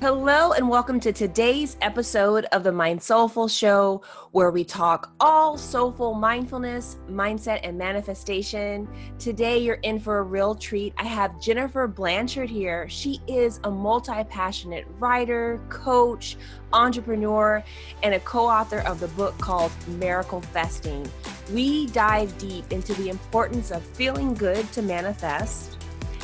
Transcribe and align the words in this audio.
Hello, 0.00 0.52
and 0.52 0.68
welcome 0.68 1.00
to 1.00 1.12
today's 1.12 1.76
episode 1.82 2.44
of 2.52 2.62
the 2.62 2.70
Mind 2.70 3.02
Soulful 3.02 3.48
Show, 3.48 4.00
where 4.30 4.52
we 4.52 4.62
talk 4.62 5.12
all 5.18 5.58
soulful 5.58 6.14
mindfulness, 6.14 6.98
mindset, 7.10 7.58
and 7.64 7.76
manifestation. 7.76 8.86
Today, 9.18 9.58
you're 9.58 9.80
in 9.82 9.98
for 9.98 10.18
a 10.18 10.22
real 10.22 10.54
treat. 10.54 10.94
I 10.98 11.04
have 11.04 11.40
Jennifer 11.40 11.88
Blanchard 11.88 12.48
here. 12.48 12.88
She 12.88 13.20
is 13.26 13.58
a 13.64 13.72
multi 13.72 14.22
passionate 14.22 14.86
writer, 15.00 15.60
coach, 15.68 16.36
entrepreneur, 16.72 17.64
and 18.04 18.14
a 18.14 18.20
co 18.20 18.46
author 18.46 18.78
of 18.82 19.00
the 19.00 19.08
book 19.08 19.36
called 19.38 19.72
Miracle 19.88 20.42
Festing. 20.42 21.10
We 21.52 21.88
dive 21.88 22.38
deep 22.38 22.70
into 22.70 22.94
the 22.94 23.08
importance 23.08 23.72
of 23.72 23.82
feeling 23.82 24.34
good 24.34 24.70
to 24.74 24.82
manifest 24.82 25.77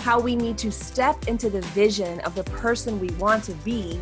how 0.04 0.20
we 0.20 0.36
need 0.36 0.58
to 0.58 0.70
step 0.70 1.28
into 1.28 1.48
the 1.48 1.62
vision 1.72 2.20
of 2.20 2.34
the 2.34 2.44
person 2.44 3.00
we 3.00 3.08
want 3.12 3.42
to 3.42 3.52
be, 3.64 3.98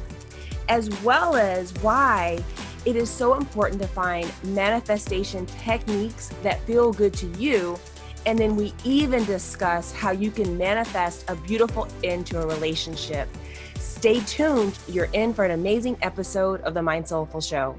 as 0.69 0.91
well 1.03 1.37
as 1.37 1.73
why 1.75 2.43
it 2.85 2.97
is 2.97 3.09
so 3.09 3.35
important 3.35 3.81
to 3.81 3.87
find 3.87 4.29
manifestation 4.43 5.47
techniques 5.47 6.31
that 6.43 6.61
feel 6.63 6.93
good 6.93 7.15
to 7.15 7.27
you. 7.39 7.79
And 8.27 8.37
then 8.37 8.57
we 8.57 8.75
even 8.83 9.25
discuss 9.27 9.93
how 9.93 10.11
you 10.11 10.33
can 10.33 10.59
manifest 10.59 11.25
a 11.31 11.37
beautiful 11.37 11.87
end 12.03 12.27
to 12.27 12.43
a 12.43 12.47
relationship. 12.49 13.29
Stay 13.77 14.19
tuned. 14.23 14.77
You're 14.89 15.09
in 15.13 15.33
for 15.33 15.45
an 15.45 15.53
amazing 15.53 15.97
episode 16.03 16.63
of 16.63 16.75
the 16.75 16.83
Mind 16.83 17.07
Soulful 17.07 17.41
Show. 17.41 17.77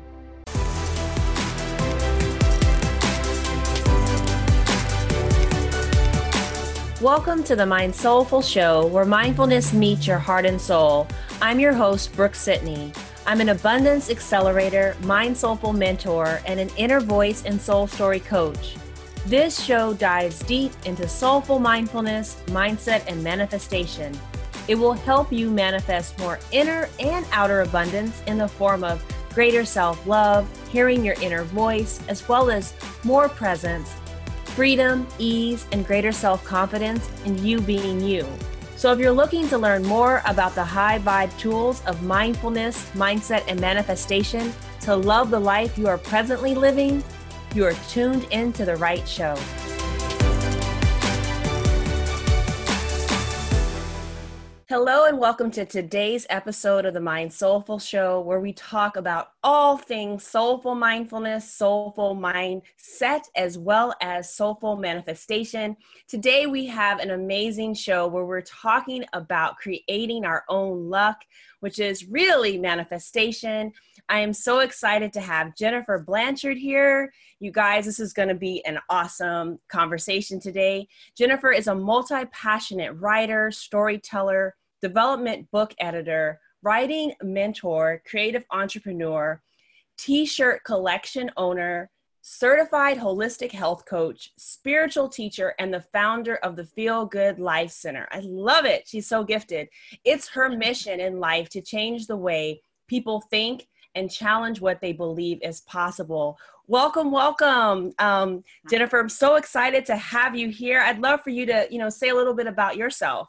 Welcome 7.04 7.44
to 7.44 7.56
the 7.58 7.66
Mind 7.66 7.94
Soulful 7.94 8.42
Show, 8.42 8.88
where 8.88 9.04
mindfulness 9.04 9.74
meets 9.74 10.08
your 10.08 10.20
heart 10.20 10.46
and 10.46 10.60
soul. 10.60 11.06
I'm 11.42 11.60
your 11.60 11.74
host, 11.74 12.16
Brooke 12.16 12.34
Sidney. 12.34 12.94
I'm 13.28 13.42
an 13.42 13.50
abundance 13.50 14.10
accelerator, 14.10 14.96
mind 15.02 15.36
soulful 15.36 15.74
mentor, 15.74 16.40
and 16.48 16.62
an 16.62 16.70
inner 16.78 17.02
voice 17.02 17.44
and 17.44 17.60
soul 17.60 17.88
story 17.88 18.22
coach. 18.22 18.78
This 19.26 19.62
show 19.62 19.94
dives 19.94 20.40
deep 20.44 20.72
into 20.86 21.06
soulful 21.06 21.60
mindfulness, 21.60 22.42
mindset, 22.46 23.04
and 23.08 23.22
manifestation. 23.22 24.18
It 24.70 24.76
will 24.76 24.94
help 24.94 25.30
you 25.30 25.52
manifest 25.52 26.18
more 26.20 26.40
inner 26.54 26.88
and 27.02 27.26
outer 27.34 27.64
abundance 27.64 28.24
in 28.28 28.38
the 28.38 28.48
form 28.48 28.86
of 28.86 29.04
greater 29.34 29.66
self 29.66 30.08
love, 30.08 30.48
hearing 30.70 31.04
your 31.04 31.16
inner 31.16 31.44
voice, 31.44 32.00
as 32.08 32.26
well 32.30 32.50
as 32.50 32.74
more 33.04 33.28
presence 33.28 33.94
freedom, 34.54 35.08
ease, 35.18 35.66
and 35.72 35.86
greater 35.86 36.12
self 36.12 36.44
confidence 36.46 37.10
in 37.26 37.44
you 37.44 37.60
being 37.62 38.02
you. 38.02 38.28
So, 38.76 38.92
if 38.92 39.00
you're 39.00 39.12
looking 39.12 39.48
to 39.50 39.58
learn 39.58 39.84
more 39.84 40.22
about 40.26 40.56
the 40.56 40.64
high 40.64 41.00
vibe 41.00 41.38
tools 41.40 41.82
of 41.86 42.04
mindfulness, 42.04 42.90
mindset, 42.92 43.44
and 43.48 43.60
manifestation 43.60 44.54
to 44.82 44.96
love 44.96 45.32
the 45.32 45.40
life 45.40 45.78
you 45.78 45.88
are 45.88 45.98
presently 45.98 46.54
living, 46.54 47.04
you 47.56 47.66
are 47.66 47.74
tuned 47.90 48.26
into 48.32 48.66
the 48.66 48.76
right 48.76 49.08
show. 49.08 49.38
Hello, 54.70 55.04
and 55.08 55.20
welcome 55.20 55.52
to 55.52 55.66
today's 55.66 56.26
episode 56.30 56.86
of 56.86 56.94
the 56.94 57.00
Mind 57.02 57.34
Soulful 57.34 57.80
Show, 57.80 58.22
where 58.22 58.40
we 58.40 58.54
talk 58.54 58.96
about 58.96 59.34
all 59.44 59.76
things 59.76 60.26
soulful 60.26 60.74
mindfulness, 60.74 61.54
soulful 61.54 62.16
mindset, 62.16 63.24
as 63.36 63.58
well 63.58 63.94
as 64.02 64.34
soulful 64.34 64.78
manifestation. 64.78 65.76
Today, 66.08 66.46
we 66.46 66.66
have 66.68 67.00
an 67.00 67.12
amazing 67.12 67.74
show 67.74 68.08
where 68.08 68.26
we're 68.26 68.40
talking 68.40 69.04
about 69.12 69.58
creating 69.58 70.24
our 70.24 70.46
own 70.48 70.90
luck, 70.90 71.18
which 71.60 71.80
is 71.80 72.08
really 72.08 72.58
manifestation. 72.58 73.74
I 74.08 74.20
am 74.20 74.32
so 74.32 74.60
excited 74.60 75.12
to 75.14 75.22
have 75.22 75.58
Jennifer 75.58 76.00
Blanchard 76.00 76.58
here. 76.58 77.12
You 77.44 77.52
guys, 77.52 77.84
this 77.84 78.00
is 78.00 78.14
going 78.14 78.30
to 78.30 78.36
be 78.36 78.64
an 78.64 78.80
awesome 78.90 79.60
conversation 79.68 80.40
today. 80.40 80.88
Jennifer 81.18 81.52
is 81.52 81.68
a 81.68 81.76
multi 81.76 82.24
passionate 82.32 82.94
writer, 82.94 83.52
storyteller, 83.52 84.56
development 84.82 85.52
book 85.52 85.76
editor, 85.82 86.40
writing 86.62 87.12
mentor, 87.22 88.02
creative 88.10 88.46
entrepreneur, 88.52 89.42
t 89.98 90.26
shirt 90.26 90.64
collection 90.64 91.30
owner, 91.36 91.90
certified 92.22 92.98
holistic 92.98 93.52
health 93.52 93.84
coach, 93.86 94.32
spiritual 94.38 95.10
teacher, 95.10 95.54
and 95.60 95.74
the 95.74 95.82
founder 95.92 96.38
of 96.38 96.56
the 96.56 96.64
Feel 96.64 97.06
Good 97.06 97.40
Life 97.40 97.72
Center. 97.72 98.08
I 98.14 98.22
love 98.24 98.64
it. 98.64 98.88
She's 98.88 99.10
so 99.10 99.22
gifted. 99.22 99.68
It's 100.06 100.30
her 100.30 100.48
mission 100.48 101.02
in 101.02 101.20
life 101.20 101.50
to 101.50 101.62
change 101.62 102.08
the 102.08 102.16
way 102.16 102.62
people 102.88 103.20
think 103.20 103.68
and 103.96 104.10
challenge 104.10 104.62
what 104.62 104.82
they 104.82 104.94
believe 104.94 105.40
is 105.42 105.62
possible. 105.62 106.38
Welcome, 106.68 107.12
welcome, 107.12 107.92
um, 108.00 108.42
Jennifer. 108.70 108.98
I'm 108.98 109.10
so 109.10 109.36
excited 109.36 109.86
to 109.88 109.98
have 109.98 110.34
you 110.34 110.48
here. 110.48 110.80
I'd 110.80 111.00
love 111.00 111.20
for 111.22 111.30
you 111.30 111.46
to, 111.48 111.68
you 111.70 111.78
know, 111.78 111.90
say 111.90 112.08
a 112.08 112.16
little 112.16 112.34
bit 112.34 112.48
about 112.48 112.78
yourself. 112.78 113.28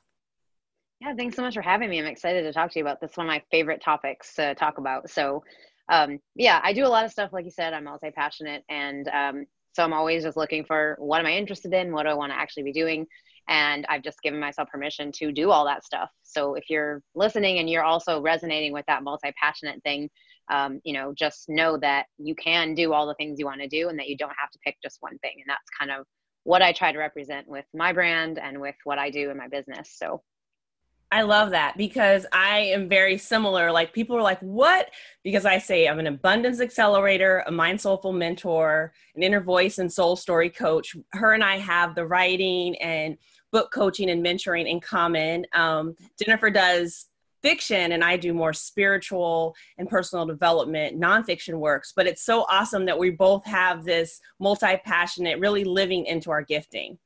Yeah, 1.01 1.15
thanks 1.17 1.35
so 1.35 1.43
much 1.43 1.55
for 1.55 1.63
having 1.63 1.91
me. 1.91 1.99
I'm 1.99 2.07
excited 2.07 2.43
to 2.43 2.53
talk 2.53 2.71
to 2.71 2.79
you 2.79 2.85
about 2.85 3.01
this. 3.01 3.17
One 3.17 3.27
of 3.27 3.29
my 3.29 3.43
favorite 3.51 3.83
topics 3.83 4.35
to 4.37 4.55
talk 4.55 4.79
about. 4.79 5.11
So, 5.11 5.43
um, 5.89 6.21
yeah, 6.37 6.61
I 6.63 6.73
do 6.73 6.87
a 6.87 6.89
lot 6.89 7.05
of 7.05 7.11
stuff. 7.11 7.33
Like 7.33 7.45
you 7.45 7.51
said, 7.51 7.75
I'm 7.75 7.85
multi 7.85 8.13
passionate, 8.13 8.63
and 8.69 9.09
um, 9.09 9.47
so 9.73 9.83
I'm 9.83 9.93
always 9.93 10.23
just 10.23 10.37
looking 10.37 10.65
for 10.65 10.97
what 11.01 11.19
am 11.19 11.27
I 11.27 11.33
interested 11.33 11.75
in, 11.75 11.93
what 11.93 12.05
do 12.05 12.11
I 12.11 12.15
want 12.15 12.31
to 12.31 12.39
actually 12.39 12.63
be 12.63 12.73
doing, 12.73 13.05
and 13.49 13.85
I've 13.89 14.03
just 14.05 14.23
given 14.23 14.39
myself 14.39 14.69
permission 14.69 15.11
to 15.17 15.33
do 15.33 15.51
all 15.51 15.65
that 15.65 15.85
stuff. 15.85 16.09
So 16.23 16.55
if 16.55 16.71
you're 16.71 17.03
listening 17.17 17.59
and 17.59 17.69
you're 17.69 17.83
also 17.83 18.23
resonating 18.23 18.73
with 18.73 18.87
that 18.87 19.03
multi 19.03 19.33
passionate 19.43 19.83
thing, 19.83 20.09
um, 20.51 20.81
you 20.85 20.93
know, 20.93 21.15
just 21.17 21.49
know 21.49 21.77
that 21.79 22.07
you 22.19 22.35
can 22.35 22.75
do 22.75 22.93
all 22.93 23.07
the 23.07 23.15
things 23.15 23.39
you 23.39 23.47
want 23.47 23.61
to 23.61 23.69
do, 23.69 23.89
and 23.89 23.99
that 23.99 24.09
you 24.09 24.17
don't 24.17 24.35
have 24.39 24.51
to 24.51 24.59
pick 24.65 24.77
just 24.83 24.99
one 25.01 25.19
thing. 25.19 25.35
And 25.37 25.47
that's 25.49 25.71
kind 25.79 25.91
of 25.91 26.07
what 26.45 26.63
I 26.63 26.73
try 26.73 26.93
to 26.93 26.99
represent 26.99 27.49
with 27.49 27.65
my 27.75 27.93
brand 27.93 28.39
and 28.39 28.61
with 28.61 28.77
what 28.85 28.99
I 28.99 29.11
do 29.11 29.31
in 29.31 29.37
my 29.37 29.49
business. 29.49 29.95
So 29.97 30.23
I 31.11 31.23
love 31.23 31.51
that 31.51 31.77
because 31.77 32.27
I 32.33 32.59
am 32.59 32.89
very 32.89 33.19
similar. 33.19 33.71
Like 33.71 33.93
people 33.93 34.17
are 34.17 34.23
like, 34.23 34.41
what? 34.41 34.91
Because 35.23 35.47
I 35.47 35.59
say 35.59 35.87
I'm 35.87 36.01
an 36.01 36.09
abundance 36.09 36.61
accelerator, 36.61 37.45
a 37.47 37.53
mind 37.53 37.81
soulful 37.81 38.13
mentor, 38.13 38.93
an 39.15 39.23
inner 39.23 39.41
voice 39.41 39.79
and 39.79 39.93
soul 39.93 40.17
story 40.17 40.51
coach. 40.51 40.97
Her 41.13 41.33
and 41.33 41.45
I 41.45 41.59
have 41.59 41.95
the 41.95 42.05
writing 42.05 42.77
and 42.79 43.17
book 43.53 43.71
coaching 43.73 44.11
and 44.11 44.27
mentoring 44.27 44.69
in 44.69 44.81
common. 44.81 45.47
Um, 45.53 45.95
Jennifer 46.21 46.51
does 46.51 47.07
fiction 47.45 47.93
and 47.93 48.03
I 48.03 48.17
do 48.17 48.33
more 48.33 48.53
spiritual 48.53 49.55
and 49.79 49.89
personal 49.89 50.27
development, 50.27 51.01
nonfiction 51.01 51.59
works. 51.59 51.93
But 51.95 52.07
it's 52.07 52.25
so 52.25 52.47
awesome 52.51 52.87
that 52.87 52.99
we 52.99 53.11
both 53.11 53.45
have 53.45 53.85
this 53.85 54.19
multi 54.41 54.77
passionate, 54.85 55.39
really 55.39 55.65
living 55.65 56.07
into 56.07 56.31
our 56.31 56.43
gifting. 56.43 56.99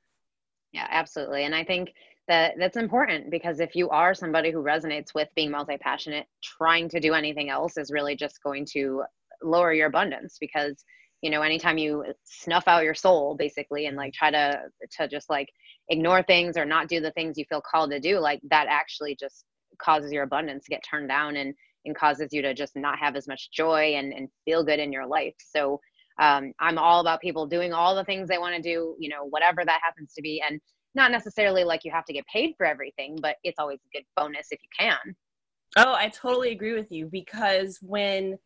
Yeah, 0.72 0.86
absolutely. 0.90 1.44
And 1.44 1.54
I 1.54 1.64
think 1.64 1.92
that 2.28 2.54
that's 2.58 2.76
important 2.76 3.30
because 3.30 3.58
if 3.58 3.74
you 3.74 3.88
are 3.88 4.14
somebody 4.14 4.52
who 4.52 4.62
resonates 4.62 5.14
with 5.14 5.28
being 5.34 5.50
multi-passionate 5.50 6.26
trying 6.44 6.88
to 6.90 7.00
do 7.00 7.14
anything 7.14 7.48
else 7.48 7.76
is 7.76 7.90
really 7.90 8.14
just 8.14 8.42
going 8.42 8.66
to 8.72 9.02
lower 9.42 9.72
your 9.72 9.86
abundance 9.86 10.36
because 10.38 10.84
you 11.22 11.30
know 11.30 11.42
anytime 11.42 11.78
you 11.78 12.04
snuff 12.24 12.68
out 12.68 12.84
your 12.84 12.94
soul 12.94 13.34
basically 13.34 13.86
and 13.86 13.96
like 13.96 14.12
try 14.12 14.30
to 14.30 14.60
to 14.90 15.08
just 15.08 15.30
like 15.30 15.48
ignore 15.88 16.22
things 16.22 16.56
or 16.56 16.66
not 16.66 16.88
do 16.88 17.00
the 17.00 17.12
things 17.12 17.38
you 17.38 17.44
feel 17.48 17.62
called 17.62 17.90
to 17.90 17.98
do 17.98 18.18
like 18.18 18.40
that 18.50 18.66
actually 18.68 19.16
just 19.18 19.44
causes 19.78 20.12
your 20.12 20.24
abundance 20.24 20.64
to 20.64 20.70
get 20.70 20.82
turned 20.88 21.08
down 21.08 21.36
and 21.36 21.54
and 21.84 21.96
causes 21.96 22.28
you 22.32 22.42
to 22.42 22.54
just 22.54 22.76
not 22.76 22.98
have 22.98 23.16
as 23.16 23.28
much 23.28 23.50
joy 23.50 23.94
and, 23.94 24.12
and 24.12 24.28
feel 24.44 24.64
good 24.64 24.80
in 24.80 24.92
your 24.92 25.06
life 25.06 25.34
so 25.38 25.80
um, 26.20 26.52
i'm 26.60 26.78
all 26.78 27.00
about 27.00 27.20
people 27.20 27.46
doing 27.46 27.72
all 27.72 27.94
the 27.94 28.04
things 28.04 28.28
they 28.28 28.38
want 28.38 28.54
to 28.54 28.62
do 28.62 28.96
you 28.98 29.08
know 29.08 29.24
whatever 29.30 29.64
that 29.64 29.80
happens 29.82 30.12
to 30.14 30.22
be 30.22 30.42
and 30.46 30.60
not 30.94 31.10
necessarily 31.10 31.64
like 31.64 31.84
you 31.84 31.92
have 31.92 32.04
to 32.06 32.12
get 32.12 32.26
paid 32.26 32.54
for 32.56 32.66
everything, 32.66 33.16
but 33.20 33.36
it's 33.44 33.58
always 33.58 33.78
a 33.86 33.96
good 33.96 34.04
bonus 34.16 34.48
if 34.50 34.60
you 34.62 34.68
can. 34.78 35.16
Oh, 35.76 35.94
I 35.94 36.08
totally 36.08 36.52
agree 36.52 36.74
with 36.74 36.90
you 36.90 37.08
because 37.10 37.78
when 37.82 38.38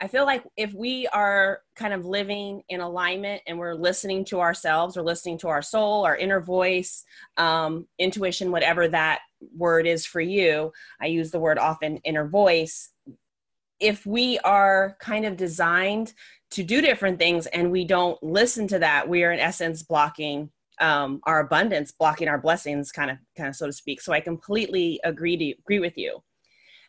I 0.00 0.08
feel 0.08 0.26
like 0.26 0.44
if 0.56 0.74
we 0.74 1.06
are 1.08 1.60
kind 1.74 1.94
of 1.94 2.04
living 2.04 2.62
in 2.68 2.80
alignment 2.80 3.40
and 3.46 3.58
we're 3.58 3.74
listening 3.74 4.26
to 4.26 4.40
ourselves 4.40 4.96
or 4.96 5.02
listening 5.02 5.38
to 5.38 5.48
our 5.48 5.62
soul, 5.62 6.04
our 6.04 6.16
inner 6.16 6.40
voice, 6.40 7.02
um, 7.38 7.86
intuition, 7.98 8.50
whatever 8.50 8.88
that 8.88 9.20
word 9.56 9.86
is 9.86 10.04
for 10.04 10.20
you, 10.20 10.70
I 11.00 11.06
use 11.06 11.30
the 11.30 11.38
word 11.38 11.58
often 11.58 11.96
inner 11.98 12.28
voice. 12.28 12.90
If 13.80 14.04
we 14.04 14.38
are 14.40 14.96
kind 15.00 15.24
of 15.24 15.36
designed 15.36 16.12
to 16.50 16.62
do 16.62 16.82
different 16.82 17.18
things 17.18 17.46
and 17.46 17.70
we 17.70 17.86
don't 17.86 18.22
listen 18.22 18.68
to 18.68 18.78
that, 18.80 19.08
we 19.08 19.24
are 19.24 19.32
in 19.32 19.40
essence 19.40 19.82
blocking 19.82 20.50
um, 20.78 21.20
our 21.24 21.40
abundance 21.40 21.90
blocking 21.90 22.28
our 22.28 22.36
blessings 22.36 22.92
kind 22.92 23.10
of 23.10 23.16
kind 23.34 23.48
of 23.48 23.56
so 23.56 23.64
to 23.64 23.72
speak. 23.72 24.02
So 24.02 24.12
i 24.12 24.20
completely 24.20 25.00
agree 25.04 25.34
to 25.38 25.54
agree 25.58 25.78
with 25.78 25.96
you. 25.96 26.22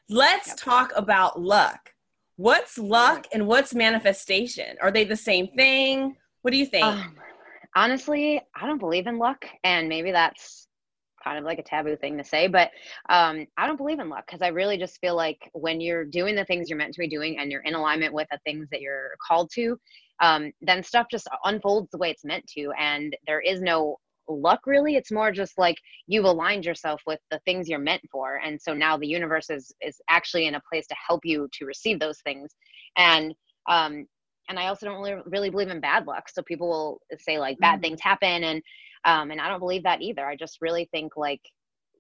Let's 0.10 0.56
talk 0.56 0.92
about 0.98 1.40
luck 1.40 1.94
what's 2.38 2.78
luck 2.78 3.28
and 3.34 3.46
what's 3.46 3.76
manifestation? 3.76 4.78
Are 4.82 4.92
they 4.92 5.04
the 5.04 5.18
same 5.18 5.48
thing? 5.50 6.16
What 6.42 6.52
do 6.52 6.58
you 6.58 6.66
think? 6.66 6.86
Um, 6.86 7.16
honestly 7.76 8.42
i 8.56 8.66
don't 8.66 8.80
believe 8.80 9.08
in 9.08 9.18
luck 9.18 9.46
and 9.66 9.90
maybe 9.90 10.12
that's 10.12 10.68
kind 11.28 11.38
of 11.38 11.46
like 11.46 11.60
a 11.60 11.64
taboo 11.64 11.96
thing 11.96 12.18
to 12.18 12.24
say, 12.24 12.48
but 12.48 12.72
um, 13.10 13.46
I 13.58 13.68
don't 13.68 13.76
believe 13.76 14.00
in 14.00 14.10
luck 14.10 14.26
because 14.26 14.42
I 14.42 14.48
really 14.48 14.78
just 14.78 15.00
feel 15.00 15.16
like 15.16 15.50
when 15.54 15.82
you're 15.82 16.06
doing 16.06 16.36
the 16.36 16.46
things 16.46 16.70
you're 16.70 16.78
meant 16.78 16.94
to 16.94 17.00
be 17.00 17.08
doing 17.08 17.38
and 17.38 17.52
you're 17.52 17.62
in 17.62 17.76
alignment 17.76 18.14
with 18.14 18.28
the 18.32 18.40
things 18.46 18.68
that 18.72 18.82
you're 18.82 19.12
called 19.26 19.50
to, 19.56 19.78
um, 20.22 20.52
then 20.62 20.84
stuff 20.84 21.08
just 21.12 21.28
unfolds 21.44 21.90
the 21.92 21.98
way 21.98 22.10
it's 22.10 22.24
meant 22.26 22.48
to. 22.56 22.72
And 22.80 23.16
there 23.26 23.42
is 23.42 23.62
no 23.62 23.98
luck 24.28 24.62
really. 24.66 24.96
It's 24.96 25.12
more 25.12 25.32
just 25.32 25.58
like 25.58 25.78
you've 26.08 26.26
aligned 26.26 26.66
yourself 26.66 27.02
with 27.06 27.20
the 27.32 27.40
things 27.46 27.68
you're 27.68 27.80
meant 27.80 28.04
for. 28.12 28.40
And 28.44 28.60
so 28.62 28.74
now 28.74 28.98
the 28.98 29.08
universe 29.08 29.50
is, 29.50 29.74
is 29.82 30.00
actually 30.10 30.48
in 30.48 30.56
a 30.56 30.62
place 30.70 30.88
to 30.88 30.96
help 31.08 31.22
you 31.24 31.48
to 31.54 31.66
receive 31.66 32.00
those 32.00 32.20
things. 32.22 32.52
And, 32.98 33.34
um, 33.70 34.06
and 34.50 34.58
I 34.58 34.68
also 34.68 34.86
don't 34.86 35.02
really, 35.02 35.22
really 35.26 35.50
believe 35.50 35.70
in 35.70 35.82
bad 35.82 36.08
luck. 36.08 36.30
So 36.30 36.42
people 36.42 36.70
will 36.70 37.02
say 37.20 37.38
like 37.38 37.58
bad 37.60 37.80
mm. 37.80 37.84
things 37.84 38.02
happen 38.02 38.44
and 38.44 38.62
um, 39.06 39.32
and 39.32 39.40
I 39.40 39.48
don't 39.48 39.60
believe 39.60 39.84
that 39.84 40.02
either. 40.02 40.26
I 40.26 40.36
just 40.36 40.58
really 40.60 40.90
think 40.92 41.14
like 41.16 41.42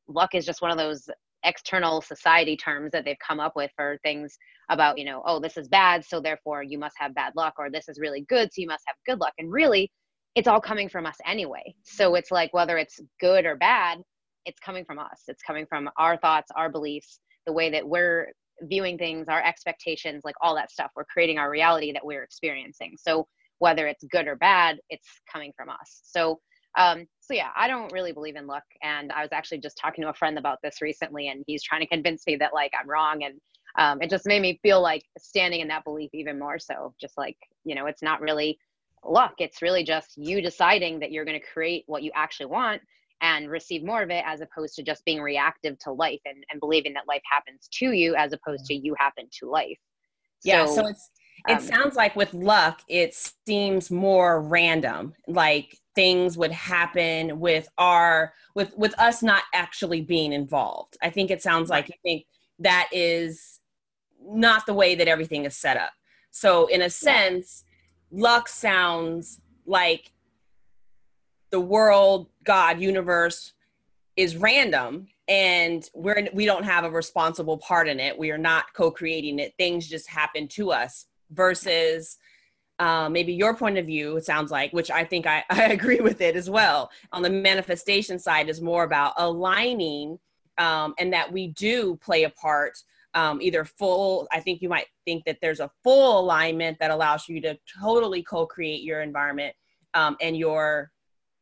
luck 0.07 0.35
is 0.35 0.45
just 0.45 0.61
one 0.61 0.71
of 0.71 0.77
those 0.77 1.07
external 1.43 2.01
society 2.01 2.57
terms 2.57 2.91
that 2.91 3.05
they've 3.05 3.17
come 3.25 3.39
up 3.39 3.53
with 3.55 3.71
for 3.75 3.97
things 4.03 4.37
about, 4.69 4.97
you 4.97 5.05
know, 5.05 5.21
oh, 5.25 5.39
this 5.39 5.55
is 5.55 5.67
bad, 5.67 6.03
so 6.03 6.19
therefore 6.19 6.63
you 6.63 6.77
must 6.77 6.95
have 6.97 7.15
bad 7.15 7.33
luck, 7.35 7.53
or 7.57 7.69
this 7.69 7.87
is 7.87 7.99
really 7.99 8.25
good, 8.27 8.49
so 8.51 8.61
you 8.61 8.67
must 8.67 8.83
have 8.87 8.95
good 9.05 9.19
luck. 9.19 9.33
And 9.37 9.51
really, 9.51 9.91
it's 10.37 10.47
all 10.47 10.61
coming 10.61 10.87
from 10.87 11.07
us 11.07 11.17
anyway. 11.25 11.73
So 11.83 12.13
it's 12.13 12.29
like 12.29 12.53
whether 12.53 12.77
it's 12.77 13.01
good 13.19 13.47
or 13.47 13.55
bad, 13.55 14.03
it's 14.45 14.59
coming 14.59 14.85
from 14.85 14.99
us. 14.99 15.23
It's 15.27 15.41
coming 15.41 15.65
from 15.67 15.89
our 15.97 16.15
thoughts, 16.15 16.51
our 16.55 16.69
beliefs, 16.69 17.19
the 17.47 17.53
way 17.53 17.71
that 17.71 17.87
we're 17.87 18.31
viewing 18.61 18.99
things, 18.99 19.29
our 19.29 19.43
expectations, 19.43 20.21
like 20.23 20.35
all 20.39 20.53
that 20.53 20.69
stuff. 20.69 20.91
We're 20.95 21.05
creating 21.05 21.39
our 21.39 21.49
reality 21.49 21.91
that 21.91 22.05
we're 22.05 22.21
experiencing. 22.21 22.97
So 22.99 23.27
whether 23.57 23.87
it's 23.87 24.03
good 24.11 24.27
or 24.27 24.35
bad, 24.35 24.77
it's 24.91 25.07
coming 25.33 25.53
from 25.57 25.69
us. 25.69 26.01
So 26.03 26.39
um, 26.77 27.07
so 27.19 27.33
yeah, 27.33 27.49
I 27.55 27.67
don't 27.67 27.91
really 27.91 28.11
believe 28.11 28.35
in 28.35 28.45
luck. 28.45 28.63
And 28.83 29.11
I 29.11 29.23
was 29.23 29.31
actually 29.31 29.57
just 29.61 29.79
talking 29.81 30.03
to 30.03 30.11
a 30.11 30.13
friend 30.13 30.37
about 30.37 30.59
this 30.61 30.83
recently, 30.83 31.29
and 31.29 31.43
he's 31.47 31.63
trying 31.63 31.81
to 31.81 31.87
convince 31.87 32.27
me 32.27 32.35
that 32.35 32.53
like 32.53 32.71
I'm 32.79 32.87
wrong. 32.87 33.23
And 33.23 33.41
um, 33.79 34.03
it 34.03 34.11
just 34.11 34.27
made 34.27 34.43
me 34.43 34.59
feel 34.61 34.79
like 34.81 35.01
standing 35.17 35.61
in 35.61 35.67
that 35.69 35.83
belief 35.83 36.11
even 36.13 36.37
more 36.37 36.59
so. 36.59 36.93
Just 37.01 37.17
like 37.17 37.37
you 37.63 37.73
know, 37.73 37.87
it's 37.87 38.03
not 38.03 38.21
really 38.21 38.59
luck. 39.05 39.35
It's 39.39 39.61
really 39.61 39.83
just 39.83 40.17
you 40.17 40.41
deciding 40.41 40.99
that 40.99 41.11
you're 41.11 41.25
going 41.25 41.39
to 41.39 41.45
create 41.45 41.83
what 41.87 42.03
you 42.03 42.11
actually 42.15 42.47
want 42.47 42.81
and 43.21 43.49
receive 43.49 43.83
more 43.83 44.03
of 44.03 44.09
it 44.09 44.23
as 44.25 44.41
opposed 44.41 44.75
to 44.75 44.83
just 44.83 45.03
being 45.05 45.21
reactive 45.21 45.77
to 45.79 45.91
life 45.91 46.19
and, 46.25 46.43
and 46.51 46.59
believing 46.59 46.93
that 46.93 47.07
life 47.07 47.21
happens 47.29 47.67
to 47.71 47.91
you 47.91 48.15
as 48.15 48.33
opposed 48.33 48.65
to 48.65 48.75
you 48.75 48.95
happen 48.99 49.27
to 49.39 49.49
life. 49.49 49.79
Yeah, 50.43 50.65
so, 50.65 50.75
so 50.75 50.87
it's 50.87 51.09
it 51.47 51.53
um, 51.53 51.59
sounds 51.59 51.95
like 51.95 52.15
with 52.15 52.33
luck 52.33 52.81
it 52.87 53.13
seems 53.45 53.91
more 53.91 54.41
random 54.41 55.13
like 55.27 55.77
things 55.93 56.37
would 56.37 56.51
happen 56.51 57.39
with 57.39 57.67
our 57.77 58.33
with 58.55 58.75
with 58.77 58.97
us 58.99 59.23
not 59.23 59.43
actually 59.53 60.01
being 60.01 60.33
involved. 60.33 60.97
I 61.01 61.09
think 61.09 61.31
it 61.31 61.41
sounds 61.41 61.69
like 61.69 61.89
you 61.89 61.95
think 62.03 62.25
that 62.59 62.89
is 62.91 63.59
not 64.21 64.65
the 64.65 64.73
way 64.73 64.95
that 64.95 65.07
everything 65.07 65.45
is 65.45 65.55
set 65.55 65.77
up. 65.77 65.91
So 66.31 66.67
in 66.67 66.81
a 66.81 66.89
sense 66.89 67.63
luck 68.11 68.47
sounds 68.47 69.41
like 69.65 70.11
the 71.51 71.59
world 71.59 72.27
god 72.43 72.79
universe 72.79 73.53
is 74.15 74.35
random 74.35 75.07
and 75.27 75.89
we're 75.93 76.27
we 76.33 76.45
don't 76.45 76.63
have 76.63 76.83
a 76.83 76.89
responsible 76.89 77.57
part 77.57 77.87
in 77.87 77.99
it 77.99 78.17
we 78.17 78.31
are 78.31 78.37
not 78.37 78.73
co-creating 78.73 79.39
it 79.39 79.53
things 79.57 79.87
just 79.87 80.07
happen 80.07 80.47
to 80.47 80.71
us 80.71 81.07
versus 81.31 82.17
uh, 82.79 83.09
maybe 83.09 83.33
your 83.33 83.55
point 83.55 83.77
of 83.77 83.85
view, 83.85 84.17
it 84.17 84.25
sounds 84.25 84.51
like, 84.51 84.71
which 84.71 84.91
I 84.91 85.03
think 85.03 85.25
I, 85.25 85.43
I 85.49 85.65
agree 85.65 85.99
with 85.99 86.21
it 86.21 86.35
as 86.35 86.49
well. 86.49 86.91
On 87.11 87.21
the 87.21 87.29
manifestation 87.29 88.19
side, 88.19 88.49
is 88.49 88.61
more 88.61 88.83
about 88.83 89.13
aligning 89.17 90.19
um, 90.57 90.93
and 90.99 91.11
that 91.13 91.31
we 91.31 91.47
do 91.47 91.95
play 91.97 92.23
a 92.23 92.29
part. 92.29 92.77
Um, 93.13 93.41
either 93.41 93.65
full, 93.65 94.27
I 94.31 94.39
think 94.41 94.61
you 94.61 94.69
might 94.69 94.87
think 95.05 95.23
that 95.25 95.37
there's 95.41 95.59
a 95.59 95.71
full 95.83 96.19
alignment 96.19 96.77
that 96.79 96.91
allows 96.91 97.27
you 97.27 97.41
to 97.41 97.57
totally 97.81 98.21
co 98.21 98.45
create 98.45 98.83
your 98.83 99.01
environment 99.01 99.55
um, 99.93 100.17
and 100.21 100.37
your 100.37 100.91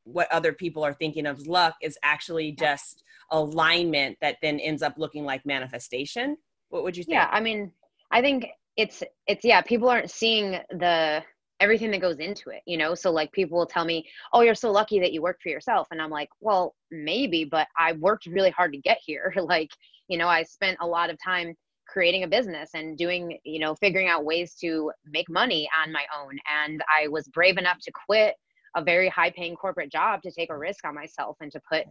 what 0.06 0.32
other 0.32 0.54
people 0.54 0.86
are 0.86 0.94
thinking 0.94 1.26
of 1.26 1.46
luck 1.48 1.76
is 1.82 1.98
actually 2.04 2.52
just 2.52 3.04
alignment 3.32 4.16
that 4.22 4.38
then 4.42 4.60
ends 4.60 4.84
up 4.84 4.94
looking 4.98 5.26
like 5.26 5.46
manifestation. 5.46 6.38
What 6.70 6.84
would 6.84 6.96
you 6.96 7.04
think? 7.04 7.16
Yeah, 7.16 7.30
I 7.32 7.40
mean, 7.40 7.72
I 8.12 8.22
think 8.22 8.48
it's 8.78 9.04
it's 9.28 9.44
yeah 9.44 9.62
people 9.62 9.90
aren't 9.90 10.12
seeing 10.12 10.60
the 10.72 11.24
everything 11.62 11.92
that 11.92 12.02
goes 12.02 12.18
into 12.18 12.50
it 12.50 12.62
you 12.66 12.78
know 12.78 12.94
so 12.94 13.10
like 13.10 13.32
people 13.32 13.58
will 13.58 13.66
tell 13.66 13.86
me 13.86 14.06
oh 14.34 14.42
you're 14.42 14.54
so 14.54 14.72
lucky 14.72 15.00
that 15.00 15.14
you 15.14 15.22
work 15.22 15.38
for 15.42 15.50
yourself 15.50 15.88
and 15.92 16.02
i'm 16.02 16.10
like 16.10 16.28
well 16.42 16.76
maybe 16.92 17.46
but 17.46 17.68
i 17.80 17.94
worked 17.94 18.26
really 18.26 18.50
hard 18.50 18.74
to 18.74 18.80
get 18.80 18.98
here 19.06 19.34
like 19.42 19.70
you 20.08 20.18
know 20.18 20.28
i 20.28 20.44
spent 20.44 20.78
a 20.82 20.88
lot 20.88 21.10
of 21.10 21.18
time 21.24 21.54
creating 21.88 22.24
a 22.24 22.28
business 22.28 22.72
and 22.74 22.98
doing 22.98 23.38
you 23.44 23.60
know 23.60 23.76
figuring 23.76 24.08
out 24.08 24.26
ways 24.26 24.56
to 24.56 24.92
make 25.06 25.30
money 25.30 25.70
on 25.84 25.92
my 25.92 26.04
own. 26.20 26.38
And 26.66 26.84
i 26.90 27.08
was 27.08 27.28
brave 27.28 27.58
enough 27.58 27.78
to 27.84 27.92
quit 28.08 28.36
a 28.76 28.84
very 28.84 29.08
high 29.08 29.32
paying 29.32 29.56
corporate 29.56 29.92
job 29.92 30.22
to 30.24 30.32
take 30.32 30.50
a 30.50 30.58
risk 30.58 30.84
on 30.86 30.96
myself 30.96 31.38
and 31.40 31.52
to 31.52 31.62
put 31.72 31.86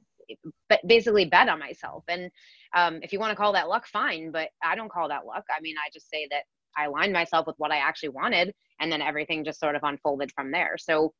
but 0.71 0.81
basically 0.87 1.27
bet 1.27 1.51
on 1.51 1.59
myself. 1.59 2.03
And 2.09 2.31
um, 2.75 3.01
if 3.03 3.13
you 3.13 3.19
want 3.19 3.31
to 3.31 3.37
call 3.37 3.53
that 3.53 3.69
luck 3.69 3.87
fine 3.87 4.31
but 4.33 4.49
i 4.63 4.75
don't 4.75 4.91
call 4.91 5.09
that 5.09 5.27
luck. 5.27 5.45
I 5.57 5.61
mean 5.61 5.77
i 5.79 5.89
just 5.93 6.11
say 6.11 6.27
that 6.31 6.45
I 6.77 6.87
aligned 6.87 7.13
myself 7.13 7.47
with 7.47 7.57
what 7.59 7.71
I 7.71 7.77
actually 7.77 8.11
wanted, 8.11 8.53
and 8.81 8.91
then 8.91 9.03
everything 9.03 9.45
just 9.45 9.61
sort 9.61 9.77
of 9.77 9.83
unfolded 9.85 10.33
from 10.35 10.51
there. 10.51 10.77
So, 10.79 11.13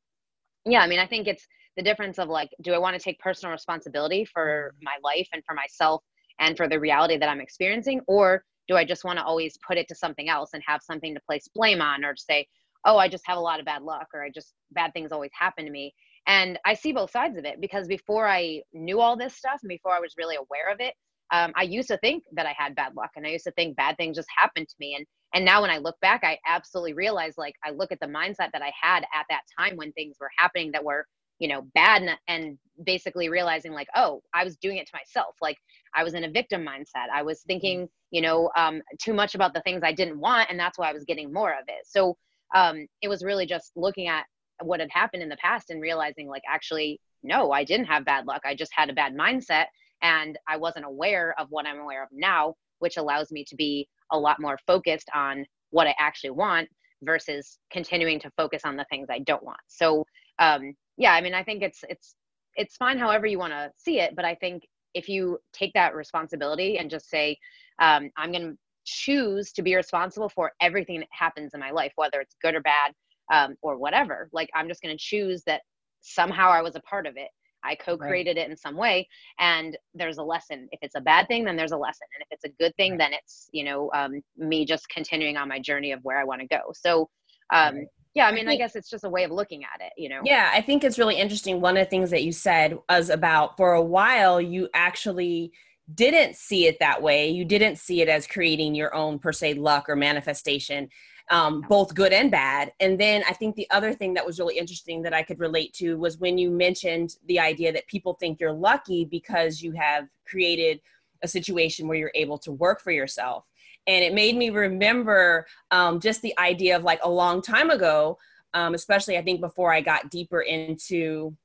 yeah, 0.65 0.81
I 0.81 0.87
mean, 0.87 0.99
I 0.99 1.07
think 1.07 1.27
it's 1.27 1.47
the 1.77 1.83
difference 1.83 2.19
of 2.19 2.29
like, 2.29 2.49
do 2.61 2.73
I 2.73 2.77
want 2.77 2.97
to 2.97 3.01
take 3.01 3.19
personal 3.19 3.51
responsibility 3.51 4.25
for 4.25 4.73
my 4.81 4.95
life 5.03 5.27
and 5.33 5.43
for 5.45 5.53
myself 5.53 6.03
and 6.39 6.57
for 6.57 6.67
the 6.67 6.79
reality 6.79 7.17
that 7.17 7.29
I'm 7.29 7.41
experiencing, 7.41 8.01
or 8.07 8.43
do 8.67 8.75
I 8.75 8.85
just 8.85 9.03
want 9.03 9.19
to 9.19 9.25
always 9.25 9.57
put 9.65 9.77
it 9.77 9.87
to 9.89 9.95
something 9.95 10.29
else 10.29 10.51
and 10.53 10.63
have 10.65 10.81
something 10.81 11.13
to 11.13 11.21
place 11.27 11.47
blame 11.53 11.81
on, 11.81 12.03
or 12.03 12.13
to 12.13 12.21
say, 12.21 12.47
oh, 12.85 12.97
I 12.97 13.07
just 13.07 13.25
have 13.27 13.37
a 13.37 13.41
lot 13.41 13.59
of 13.59 13.65
bad 13.65 13.81
luck, 13.83 14.07
or 14.13 14.23
I 14.23 14.29
just 14.29 14.53
bad 14.71 14.93
things 14.93 15.11
always 15.11 15.31
happen 15.37 15.65
to 15.65 15.71
me. 15.71 15.93
And 16.27 16.59
I 16.65 16.73
see 16.73 16.91
both 16.91 17.11
sides 17.11 17.37
of 17.37 17.45
it 17.45 17.61
because 17.61 17.87
before 17.87 18.27
I 18.27 18.61
knew 18.73 18.99
all 18.99 19.15
this 19.17 19.35
stuff 19.35 19.59
and 19.61 19.69
before 19.69 19.93
I 19.93 19.99
was 19.99 20.15
really 20.17 20.35
aware 20.35 20.71
of 20.71 20.79
it, 20.79 20.93
um, 21.31 21.53
I 21.55 21.63
used 21.63 21.87
to 21.89 21.97
think 21.97 22.23
that 22.33 22.45
I 22.45 22.53
had 22.57 22.75
bad 22.75 22.95
luck 22.95 23.11
and 23.15 23.25
I 23.25 23.31
used 23.31 23.45
to 23.45 23.51
think 23.51 23.75
bad 23.75 23.97
things 23.97 24.15
just 24.17 24.27
happened 24.35 24.67
to 24.67 24.75
me. 24.79 24.95
And 24.95 25.05
and 25.33 25.43
now 25.43 25.61
when 25.61 25.71
I 25.71 25.79
look 25.79 25.99
back, 26.01 26.23
I 26.23 26.37
absolutely 26.47 26.93
realize 26.93 27.33
like 27.37 27.55
I 27.63 27.71
look 27.71 27.91
at 27.91 27.99
the 27.99 28.07
mindset 28.07 28.51
that 28.53 28.61
I 28.61 28.71
had 28.79 29.03
at 29.13 29.25
that 29.29 29.41
time 29.59 29.75
when 29.75 29.91
things 29.91 30.15
were 30.19 30.29
happening 30.37 30.71
that 30.71 30.83
were, 30.83 31.05
you 31.39 31.47
know, 31.47 31.63
bad 31.73 32.01
and, 32.01 32.11
and 32.27 32.57
basically 32.83 33.29
realizing 33.29 33.73
like, 33.73 33.87
oh, 33.95 34.21
I 34.33 34.43
was 34.43 34.57
doing 34.57 34.77
it 34.77 34.87
to 34.87 34.95
myself. 34.95 35.35
Like 35.41 35.57
I 35.93 36.03
was 36.03 36.13
in 36.13 36.23
a 36.23 36.29
victim 36.29 36.65
mindset. 36.65 37.09
I 37.13 37.21
was 37.23 37.41
thinking, 37.41 37.87
you 38.11 38.21
know, 38.21 38.49
um, 38.57 38.81
too 39.01 39.13
much 39.13 39.35
about 39.35 39.53
the 39.53 39.61
things 39.61 39.81
I 39.83 39.93
didn't 39.93 40.19
want, 40.19 40.49
and 40.49 40.59
that's 40.59 40.77
why 40.77 40.89
I 40.89 40.93
was 40.93 41.05
getting 41.05 41.31
more 41.31 41.51
of 41.51 41.65
it. 41.67 41.85
So 41.85 42.17
um, 42.53 42.87
it 43.01 43.07
was 43.07 43.23
really 43.23 43.45
just 43.45 43.71
looking 43.75 44.07
at 44.07 44.25
what 44.61 44.79
had 44.79 44.89
happened 44.91 45.23
in 45.23 45.29
the 45.29 45.37
past 45.37 45.69
and 45.69 45.81
realizing 45.81 46.29
like 46.29 46.43
actually 46.49 46.97
no 47.23 47.51
i 47.51 47.61
didn't 47.61 47.87
have 47.87 48.05
bad 48.05 48.25
luck 48.25 48.41
i 48.45 48.55
just 48.55 48.71
had 48.73 48.89
a 48.89 48.93
bad 48.93 49.13
mindset 49.13 49.65
and 50.01 50.37
i 50.47 50.55
wasn't 50.55 50.85
aware 50.85 51.35
of 51.37 51.47
what 51.49 51.65
i'm 51.65 51.79
aware 51.79 52.01
of 52.01 52.07
now 52.13 52.55
which 52.79 52.95
allows 52.95 53.31
me 53.31 53.43
to 53.43 53.55
be 53.55 53.85
a 54.11 54.17
lot 54.17 54.39
more 54.39 54.57
focused 54.65 55.09
on 55.13 55.45
what 55.71 55.87
I 55.87 55.95
actually 55.99 56.31
want 56.31 56.69
versus 57.03 57.57
continuing 57.71 58.19
to 58.21 58.31
focus 58.37 58.61
on 58.65 58.77
the 58.77 58.85
things 58.89 59.07
I 59.09 59.19
don't 59.19 59.43
want. 59.43 59.59
So 59.67 60.05
um, 60.39 60.73
yeah, 60.97 61.13
I 61.13 61.21
mean, 61.21 61.33
I 61.33 61.43
think 61.43 61.61
it's 61.61 61.83
it's 61.89 62.15
it's 62.55 62.77
fine 62.77 62.97
however 62.97 63.25
you 63.25 63.39
want 63.39 63.53
to 63.53 63.71
see 63.77 63.99
it, 63.99 64.15
but 64.15 64.25
I 64.25 64.35
think 64.35 64.63
if 64.93 65.09
you 65.09 65.39
take 65.51 65.73
that 65.73 65.93
responsibility 65.93 66.77
and 66.77 66.89
just 66.89 67.09
say, 67.09 67.37
um, 67.79 68.09
I'm 68.17 68.31
going 68.31 68.51
to 68.51 68.57
choose 68.85 69.51
to 69.51 69.61
be 69.61 69.75
responsible 69.75 70.29
for 70.29 70.53
everything 70.61 70.99
that 70.99 71.09
happens 71.11 71.53
in 71.53 71.59
my 71.59 71.71
life, 71.71 71.91
whether 71.95 72.21
it's 72.21 72.35
good 72.41 72.55
or 72.55 72.61
bad 72.61 72.93
um, 73.31 73.55
or 73.61 73.77
whatever. 73.77 74.29
Like 74.31 74.49
I'm 74.55 74.69
just 74.69 74.81
going 74.81 74.95
to 74.95 75.03
choose 75.03 75.43
that 75.47 75.61
somehow 76.01 76.49
I 76.49 76.61
was 76.61 76.75
a 76.75 76.81
part 76.81 77.07
of 77.07 77.17
it 77.17 77.29
I 77.65 77.75
co-created 77.75 78.37
right. 78.37 78.45
it 78.45 78.51
in 78.51 78.55
some 78.55 78.77
way, 78.77 79.07
and 79.39 79.75
there's 79.93 80.17
a 80.17 80.23
lesson. 80.23 80.69
If 80.71 80.79
it's 80.81 80.95
a 80.95 81.01
bad 81.01 81.27
thing, 81.27 81.43
then 81.43 81.55
there's 81.55 81.71
a 81.71 81.77
lesson, 81.77 82.07
and 82.15 82.21
if 82.21 82.27
it's 82.31 82.45
a 82.45 82.63
good 82.63 82.75
thing, 82.75 82.91
right. 82.91 82.99
then 82.99 83.13
it's 83.13 83.49
you 83.51 83.63
know 83.63 83.89
um, 83.93 84.21
me 84.37 84.65
just 84.65 84.87
continuing 84.89 85.37
on 85.37 85.49
my 85.49 85.59
journey 85.59 85.91
of 85.91 85.99
where 86.03 86.19
I 86.19 86.23
want 86.23 86.41
to 86.41 86.47
go. 86.47 86.61
So. 86.73 87.09
Um, 87.53 87.75
right. 87.75 87.87
Yeah, 88.15 88.27
I 88.27 88.31
mean, 88.31 88.47
I, 88.47 88.51
think, 88.51 88.61
I 88.61 88.63
guess 88.63 88.75
it's 88.75 88.89
just 88.89 89.03
a 89.03 89.09
way 89.09 89.23
of 89.23 89.31
looking 89.31 89.63
at 89.63 89.81
it, 89.81 89.93
you 89.97 90.09
know. 90.09 90.21
Yeah, 90.23 90.49
I 90.53 90.61
think 90.61 90.83
it's 90.83 90.97
really 90.97 91.17
interesting. 91.17 91.61
One 91.61 91.77
of 91.77 91.85
the 91.85 91.89
things 91.89 92.09
that 92.11 92.23
you 92.23 92.31
said 92.31 92.77
was 92.89 93.09
about 93.09 93.57
for 93.57 93.73
a 93.73 93.81
while 93.81 94.39
you 94.39 94.69
actually 94.73 95.51
didn't 95.93 96.35
see 96.35 96.65
it 96.65 96.77
that 96.79 97.01
way. 97.01 97.29
You 97.29 97.45
didn't 97.45 97.77
see 97.77 98.01
it 98.01 98.09
as 98.09 98.25
creating 98.25 98.73
your 98.73 98.95
own 98.95 99.19
per 99.19 99.31
se 99.31 99.55
luck 99.55 99.87
or 99.89 99.95
manifestation 99.95 100.89
um, 101.31 101.61
both 101.67 101.93
good 101.93 102.13
and 102.13 102.29
bad. 102.29 102.71
And 102.79 102.99
then 102.99 103.23
I 103.27 103.33
think 103.33 103.55
the 103.55 103.69
other 103.71 103.93
thing 103.93 104.13
that 104.13 104.25
was 104.25 104.39
really 104.39 104.57
interesting 104.57 105.01
that 105.03 105.13
I 105.13 105.23
could 105.23 105.39
relate 105.39 105.73
to 105.75 105.97
was 105.97 106.17
when 106.17 106.37
you 106.37 106.51
mentioned 106.51 107.15
the 107.27 107.39
idea 107.39 107.71
that 107.73 107.87
people 107.87 108.13
think 108.13 108.39
you're 108.39 108.53
lucky 108.53 109.05
because 109.05 109.61
you 109.61 109.71
have 109.73 110.07
created 110.25 110.81
a 111.23 111.27
situation 111.27 111.87
where 111.87 111.97
you're 111.97 112.11
able 112.13 112.37
to 112.39 112.51
work 112.51 112.81
for 112.81 112.91
yourself. 112.91 113.45
And 113.87 114.03
it 114.03 114.13
made 114.13 114.35
me 114.35 114.49
remember 114.49 115.45
um, 115.71 115.99
just 115.99 116.21
the 116.21 116.37
idea 116.39 116.75
of 116.75 116.83
like 116.83 116.99
a 117.03 117.09
long 117.09 117.41
time 117.41 117.69
ago, 117.69 118.17
um, 118.53 118.73
especially 118.73 119.17
I 119.17 119.23
think 119.23 119.41
before 119.41 119.73
I 119.73 119.81
got 119.81 120.09
deeper 120.09 120.41
into 120.41 121.35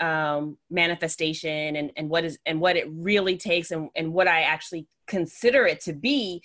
um, 0.00 0.56
manifestation 0.70 1.76
and, 1.76 1.92
and 1.96 2.08
what 2.08 2.24
is 2.24 2.38
and 2.46 2.60
what 2.60 2.76
it 2.76 2.88
really 2.90 3.36
takes 3.36 3.70
and, 3.70 3.90
and 3.94 4.12
what 4.12 4.28
I 4.28 4.42
actually 4.42 4.86
consider 5.06 5.66
it 5.66 5.80
to 5.82 5.92
be, 5.92 6.42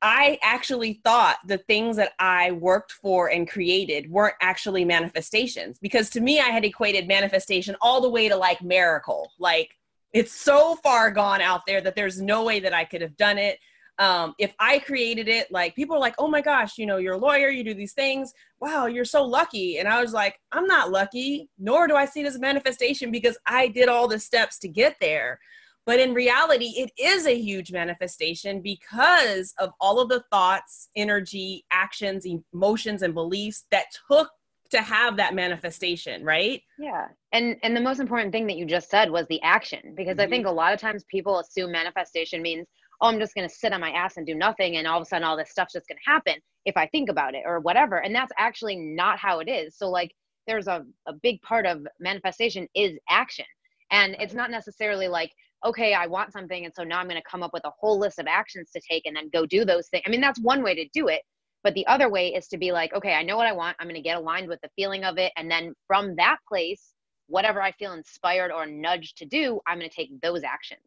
I 0.00 0.38
actually 0.42 1.00
thought 1.04 1.38
the 1.46 1.58
things 1.58 1.96
that 1.96 2.12
I 2.18 2.52
worked 2.52 2.92
for 2.92 3.30
and 3.30 3.48
created 3.48 4.10
weren't 4.10 4.36
actually 4.40 4.84
manifestations 4.84 5.78
because 5.78 6.10
to 6.10 6.20
me 6.20 6.40
I 6.40 6.48
had 6.48 6.64
equated 6.64 7.08
manifestation 7.08 7.76
all 7.80 8.00
the 8.00 8.10
way 8.10 8.28
to 8.28 8.36
like 8.36 8.62
miracle. 8.62 9.30
Like 9.38 9.76
it's 10.12 10.32
so 10.32 10.76
far 10.76 11.10
gone 11.10 11.40
out 11.40 11.62
there 11.66 11.80
that 11.80 11.96
there's 11.96 12.20
no 12.20 12.44
way 12.44 12.60
that 12.60 12.72
I 12.72 12.84
could 12.84 13.02
have 13.02 13.16
done 13.16 13.38
it 13.38 13.58
um, 13.98 14.34
if 14.38 14.54
I 14.58 14.80
created 14.80 15.28
it, 15.28 15.50
like 15.52 15.76
people 15.76 15.96
are 15.96 16.00
like, 16.00 16.14
oh 16.18 16.28
my 16.28 16.40
gosh, 16.40 16.78
you 16.78 16.86
know, 16.86 16.96
you're 16.96 17.14
a 17.14 17.18
lawyer, 17.18 17.48
you 17.48 17.62
do 17.62 17.74
these 17.74 17.92
things. 17.92 18.32
Wow, 18.60 18.86
you're 18.86 19.04
so 19.04 19.24
lucky. 19.24 19.78
And 19.78 19.88
I 19.88 20.00
was 20.00 20.12
like, 20.12 20.40
I'm 20.52 20.66
not 20.66 20.90
lucky, 20.90 21.48
nor 21.58 21.86
do 21.86 21.94
I 21.94 22.04
see 22.04 22.20
it 22.20 22.26
as 22.26 22.36
a 22.36 22.40
manifestation 22.40 23.10
because 23.10 23.38
I 23.46 23.68
did 23.68 23.88
all 23.88 24.08
the 24.08 24.18
steps 24.18 24.58
to 24.60 24.68
get 24.68 24.96
there. 25.00 25.38
But 25.86 26.00
in 26.00 26.14
reality, 26.14 26.72
it 26.76 26.90
is 26.98 27.26
a 27.26 27.38
huge 27.38 27.70
manifestation 27.70 28.62
because 28.62 29.52
of 29.58 29.70
all 29.80 30.00
of 30.00 30.08
the 30.08 30.24
thoughts, 30.32 30.88
energy, 30.96 31.64
actions, 31.70 32.26
emotions, 32.52 33.02
and 33.02 33.12
beliefs 33.12 33.66
that 33.70 33.86
took 34.10 34.30
to 34.70 34.80
have 34.80 35.16
that 35.16 35.34
manifestation 35.34 36.24
right 36.24 36.62
yeah 36.78 37.06
and 37.32 37.56
and 37.62 37.76
the 37.76 37.80
most 37.80 38.00
important 38.00 38.32
thing 38.32 38.46
that 38.46 38.56
you 38.56 38.66
just 38.66 38.90
said 38.90 39.10
was 39.10 39.26
the 39.28 39.40
action 39.42 39.94
because 39.94 40.16
mm-hmm. 40.16 40.22
i 40.22 40.28
think 40.28 40.46
a 40.46 40.50
lot 40.50 40.72
of 40.72 40.80
times 40.80 41.04
people 41.04 41.38
assume 41.38 41.70
manifestation 41.70 42.42
means 42.42 42.66
oh, 43.00 43.08
I'm 43.08 43.18
just 43.18 43.34
going 43.34 43.48
to 43.48 43.54
sit 43.54 43.72
on 43.72 43.80
my 43.80 43.90
ass 43.90 44.16
and 44.16 44.26
do 44.26 44.34
nothing. 44.34 44.76
And 44.76 44.86
all 44.86 44.98
of 44.98 45.02
a 45.02 45.06
sudden, 45.06 45.24
all 45.24 45.36
this 45.36 45.50
stuff's 45.50 45.72
just 45.72 45.88
going 45.88 45.98
to 46.04 46.10
happen 46.10 46.34
if 46.64 46.76
I 46.76 46.86
think 46.88 47.08
about 47.08 47.34
it 47.34 47.42
or 47.44 47.60
whatever. 47.60 47.98
And 47.98 48.14
that's 48.14 48.32
actually 48.38 48.76
not 48.76 49.18
how 49.18 49.40
it 49.40 49.48
is. 49.48 49.76
So, 49.76 49.90
like, 49.90 50.12
there's 50.46 50.66
a, 50.66 50.84
a 51.06 51.12
big 51.12 51.40
part 51.42 51.66
of 51.66 51.86
manifestation 52.00 52.68
is 52.74 52.98
action. 53.08 53.46
And 53.90 54.16
it's 54.18 54.34
not 54.34 54.50
necessarily 54.50 55.08
like, 55.08 55.30
okay, 55.64 55.94
I 55.94 56.06
want 56.06 56.32
something. 56.32 56.64
And 56.64 56.74
so 56.74 56.84
now 56.84 56.98
I'm 56.98 57.08
going 57.08 57.20
to 57.20 57.28
come 57.28 57.42
up 57.42 57.52
with 57.52 57.64
a 57.64 57.72
whole 57.78 57.98
list 57.98 58.18
of 58.18 58.26
actions 58.26 58.70
to 58.72 58.80
take 58.88 59.06
and 59.06 59.16
then 59.16 59.30
go 59.32 59.46
do 59.46 59.64
those 59.64 59.88
things. 59.88 60.04
I 60.06 60.10
mean, 60.10 60.20
that's 60.20 60.40
one 60.40 60.62
way 60.62 60.74
to 60.74 60.88
do 60.92 61.08
it. 61.08 61.22
But 61.62 61.74
the 61.74 61.86
other 61.86 62.10
way 62.10 62.28
is 62.28 62.46
to 62.48 62.58
be 62.58 62.72
like, 62.72 62.92
okay, 62.92 63.14
I 63.14 63.22
know 63.22 63.38
what 63.38 63.46
I 63.46 63.52
want. 63.52 63.76
I'm 63.80 63.86
going 63.86 63.94
to 63.94 64.02
get 64.02 64.18
aligned 64.18 64.48
with 64.48 64.60
the 64.62 64.68
feeling 64.76 65.04
of 65.04 65.16
it. 65.16 65.32
And 65.36 65.50
then 65.50 65.74
from 65.86 66.14
that 66.16 66.36
place, 66.46 66.92
whatever 67.26 67.62
I 67.62 67.72
feel 67.72 67.94
inspired 67.94 68.52
or 68.52 68.66
nudged 68.66 69.16
to 69.18 69.24
do, 69.24 69.60
I'm 69.66 69.78
going 69.78 69.88
to 69.88 69.96
take 69.96 70.20
those 70.20 70.44
actions. 70.44 70.82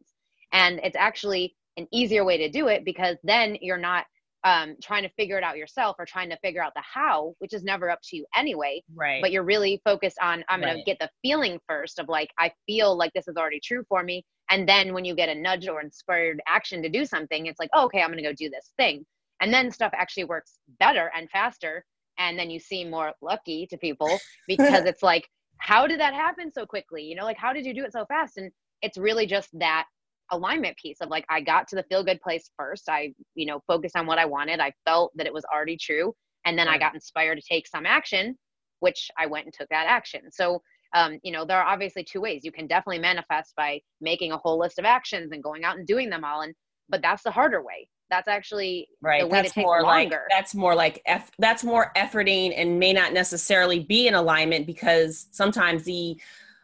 And 0.52 0.80
it's 0.84 0.96
actually 0.96 1.56
an 1.78 1.86
easier 1.92 2.24
way 2.24 2.36
to 2.36 2.50
do 2.50 2.68
it 2.68 2.84
because 2.84 3.16
then 3.22 3.56
you're 3.62 3.78
not 3.78 4.04
um, 4.44 4.76
trying 4.82 5.02
to 5.02 5.08
figure 5.10 5.36
it 5.38 5.44
out 5.44 5.56
yourself 5.56 5.96
or 5.98 6.04
trying 6.04 6.30
to 6.30 6.36
figure 6.38 6.62
out 6.62 6.72
the 6.74 6.82
how, 6.82 7.34
which 7.38 7.52
is 7.52 7.64
never 7.64 7.90
up 7.90 8.00
to 8.04 8.16
you 8.16 8.26
anyway. 8.36 8.82
Right. 8.94 9.20
But 9.20 9.32
you're 9.32 9.44
really 9.44 9.80
focused 9.84 10.18
on, 10.22 10.44
I'm 10.48 10.60
going 10.60 10.76
to 10.76 10.82
get 10.84 10.98
the 11.00 11.10
feeling 11.22 11.58
first 11.68 11.98
of 11.98 12.08
like, 12.08 12.30
I 12.38 12.52
feel 12.66 12.96
like 12.96 13.12
this 13.14 13.28
is 13.28 13.36
already 13.36 13.60
true 13.60 13.84
for 13.88 14.02
me. 14.02 14.24
And 14.50 14.68
then 14.68 14.94
when 14.94 15.04
you 15.04 15.14
get 15.14 15.28
a 15.28 15.34
nudge 15.34 15.68
or 15.68 15.80
inspired 15.80 16.40
action 16.46 16.82
to 16.82 16.88
do 16.88 17.04
something, 17.04 17.46
it's 17.46 17.58
like, 17.58 17.70
oh, 17.74 17.86
okay, 17.86 18.00
I'm 18.00 18.08
going 18.08 18.22
to 18.22 18.28
go 18.28 18.32
do 18.32 18.48
this 18.48 18.72
thing. 18.76 19.04
And 19.40 19.52
then 19.52 19.70
stuff 19.70 19.92
actually 19.94 20.24
works 20.24 20.58
better 20.80 21.10
and 21.16 21.28
faster. 21.30 21.84
And 22.18 22.38
then 22.38 22.50
you 22.50 22.58
seem 22.58 22.90
more 22.90 23.12
lucky 23.20 23.66
to 23.68 23.76
people 23.76 24.18
because 24.48 24.84
it's 24.84 25.02
like, 25.02 25.28
how 25.58 25.86
did 25.86 26.00
that 26.00 26.14
happen 26.14 26.52
so 26.52 26.64
quickly? 26.64 27.02
You 27.02 27.16
know, 27.16 27.24
like, 27.24 27.36
how 27.36 27.52
did 27.52 27.66
you 27.66 27.74
do 27.74 27.84
it 27.84 27.92
so 27.92 28.04
fast? 28.06 28.38
And 28.38 28.50
it's 28.82 28.96
really 28.96 29.26
just 29.26 29.48
that 29.58 29.86
alignment 30.30 30.76
piece 30.76 30.98
of 31.00 31.08
like 31.08 31.24
I 31.28 31.40
got 31.40 31.68
to 31.68 31.76
the 31.76 31.84
feel 31.84 32.04
good 32.04 32.20
place 32.20 32.50
first. 32.56 32.88
I, 32.88 33.12
you 33.34 33.46
know, 33.46 33.60
focused 33.66 33.96
on 33.96 34.06
what 34.06 34.18
I 34.18 34.24
wanted. 34.24 34.60
I 34.60 34.72
felt 34.84 35.12
that 35.16 35.26
it 35.26 35.32
was 35.32 35.44
already 35.52 35.76
true. 35.76 36.14
And 36.44 36.58
then 36.58 36.66
right. 36.66 36.76
I 36.76 36.78
got 36.78 36.94
inspired 36.94 37.36
to 37.36 37.42
take 37.42 37.66
some 37.66 37.86
action, 37.86 38.36
which 38.80 39.10
I 39.18 39.26
went 39.26 39.46
and 39.46 39.54
took 39.54 39.68
that 39.70 39.86
action. 39.86 40.22
So 40.30 40.62
um, 40.94 41.18
you 41.22 41.32
know, 41.32 41.44
there 41.44 41.58
are 41.58 41.66
obviously 41.66 42.04
two 42.04 42.20
ways. 42.20 42.42
You 42.44 42.52
can 42.52 42.66
definitely 42.66 43.00
manifest 43.00 43.54
by 43.56 43.80
making 44.00 44.32
a 44.32 44.38
whole 44.38 44.58
list 44.58 44.78
of 44.78 44.84
actions 44.84 45.32
and 45.32 45.42
going 45.42 45.64
out 45.64 45.76
and 45.76 45.86
doing 45.86 46.08
them 46.10 46.24
all. 46.24 46.42
And 46.42 46.54
but 46.88 47.02
that's 47.02 47.22
the 47.22 47.30
harder 47.30 47.62
way. 47.62 47.88
That's 48.10 48.28
actually 48.28 48.88
right. 49.02 49.20
the 49.20 49.26
way 49.26 49.42
that's 49.42 49.48
to 49.50 49.54
take 49.56 49.64
more 49.66 49.82
longer. 49.82 50.26
Like, 50.30 50.30
that's 50.30 50.54
more 50.54 50.74
like 50.74 51.02
eff- 51.04 51.30
that's 51.38 51.62
more 51.62 51.92
efforting 51.94 52.54
and 52.56 52.78
may 52.78 52.94
not 52.94 53.12
necessarily 53.12 53.80
be 53.80 54.08
in 54.08 54.14
alignment 54.14 54.66
because 54.66 55.26
sometimes 55.30 55.84
the 55.84 56.18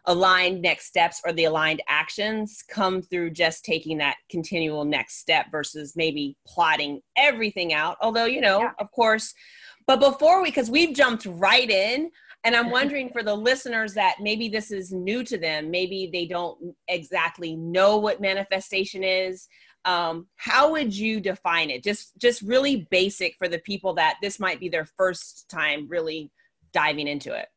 aligned 0.07 0.61
next 0.61 0.85
steps 0.85 1.21
or 1.25 1.33
the 1.33 1.45
aligned 1.45 1.81
actions 1.87 2.63
come 2.69 3.01
through 3.01 3.31
just 3.31 3.65
taking 3.65 3.97
that 3.97 4.17
continual 4.29 4.85
next 4.85 5.19
step 5.19 5.47
versus 5.51 5.93
maybe 5.95 6.37
plotting 6.47 7.01
everything 7.17 7.73
out. 7.73 7.97
Although, 8.01 8.25
you 8.25 8.41
know, 8.41 8.59
yeah. 8.59 8.71
of 8.79 8.91
course, 8.91 9.33
but 9.87 9.99
before 9.99 10.41
we, 10.41 10.49
because 10.49 10.69
we've 10.69 10.95
jumped 10.95 11.25
right 11.25 11.69
in, 11.69 12.11
and 12.43 12.55
I'm 12.55 12.69
wondering 12.71 13.09
for 13.09 13.23
the 13.23 13.35
listeners 13.35 13.93
that 13.93 14.15
maybe 14.21 14.49
this 14.49 14.71
is 14.71 14.91
new 14.91 15.23
to 15.23 15.37
them, 15.37 15.71
maybe 15.71 16.09
they 16.11 16.25
don't 16.25 16.57
exactly 16.87 17.55
know 17.55 17.97
what 17.97 18.21
manifestation 18.21 19.03
is. 19.03 19.47
Um, 19.85 20.27
how 20.37 20.71
would 20.71 20.95
you 20.95 21.19
define 21.19 21.69
it? 21.69 21.83
Just, 21.83 22.17
just 22.17 22.41
really 22.41 22.87
basic 22.89 23.35
for 23.37 23.47
the 23.47 23.59
people 23.59 23.93
that 23.95 24.15
this 24.21 24.39
might 24.39 24.59
be 24.59 24.69
their 24.69 24.85
first 24.85 25.47
time 25.49 25.87
really 25.87 26.31
diving 26.73 27.07
into 27.07 27.33
it 27.33 27.47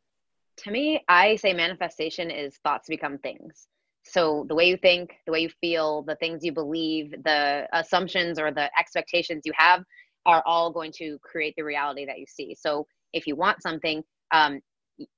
to 0.58 0.70
me, 0.70 1.04
I 1.08 1.36
say 1.36 1.52
manifestation 1.52 2.30
is 2.30 2.56
thoughts 2.64 2.88
become 2.88 3.18
things. 3.18 3.66
So 4.04 4.46
the 4.48 4.54
way 4.54 4.68
you 4.68 4.76
think, 4.76 5.12
the 5.26 5.32
way 5.32 5.40
you 5.40 5.50
feel, 5.60 6.02
the 6.02 6.16
things 6.16 6.44
you 6.44 6.52
believe, 6.52 7.10
the 7.24 7.68
assumptions 7.72 8.38
or 8.38 8.50
the 8.50 8.70
expectations 8.78 9.42
you 9.44 9.52
have 9.56 9.82
are 10.26 10.42
all 10.46 10.72
going 10.72 10.92
to 10.98 11.18
create 11.22 11.54
the 11.56 11.64
reality 11.64 12.06
that 12.06 12.18
you 12.18 12.26
see. 12.26 12.54
So 12.58 12.86
if 13.12 13.26
you 13.26 13.36
want 13.36 13.62
something, 13.62 14.02
um, 14.32 14.60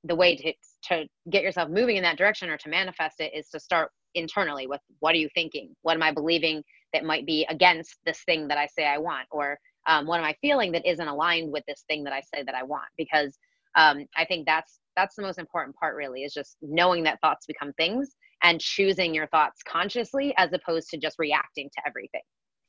the 0.05 0.15
way 0.15 0.37
to, 0.37 0.53
to 0.89 1.09
get 1.31 1.43
yourself 1.43 1.71
moving 1.71 1.97
in 1.97 2.03
that 2.03 2.19
direction 2.19 2.51
or 2.51 2.59
to 2.59 2.69
manifest 2.69 3.21
it 3.21 3.33
is 3.35 3.49
to 3.51 3.61
start 3.61 3.91
internally 4.15 4.67
with 4.67 4.81
what 4.99 5.15
are 5.15 5.19
you 5.19 5.29
thinking? 5.35 5.75
What 5.83 5.95
am 5.95 6.03
I 6.03 6.13
believing 6.13 6.63
that 6.93 7.05
might 7.05 7.27
be 7.27 7.47
against 7.49 7.97
this 8.05 8.23
thing 8.25 8.49
that 8.49 8.59
I 8.59 8.67
say 8.67 8.87
I 8.87 8.99
want? 8.99 9.27
Or 9.31 9.59
um, 9.87 10.07
what 10.07 10.19
am 10.21 10.27
I 10.27 10.35
feeling 10.41 10.73
that 10.73 10.87
isn't 10.87 11.07
aligned 11.07 11.53
with 11.53 11.65
this 11.67 11.85
thing 11.89 12.05
that 12.05 12.13
I 12.13 12.21
say 12.35 12.43
that 12.43 12.55
I 12.55 12.65
want? 12.65 12.89
Because 12.99 13.39
um, 13.77 14.07
I 14.17 14.25
think 14.25 14.47
that's 14.47 14.79
that's 15.01 15.17
the 15.17 15.23
most 15.23 15.39
important 15.39 15.75
part 15.77 15.97
really 15.97 16.25
is 16.25 16.35
just 16.35 16.57
knowing 16.61 17.03
that 17.05 17.19
thoughts 17.23 17.47
become 17.47 17.73
things 17.75 18.15
and 18.43 18.61
choosing 18.61 19.15
your 19.15 19.27
thoughts 19.29 19.63
consciously 19.67 20.35
as 20.37 20.53
opposed 20.53 20.91
to 20.91 20.99
just 20.99 21.17
reacting 21.19 21.71
to 21.75 21.83
everything. 21.87 22.21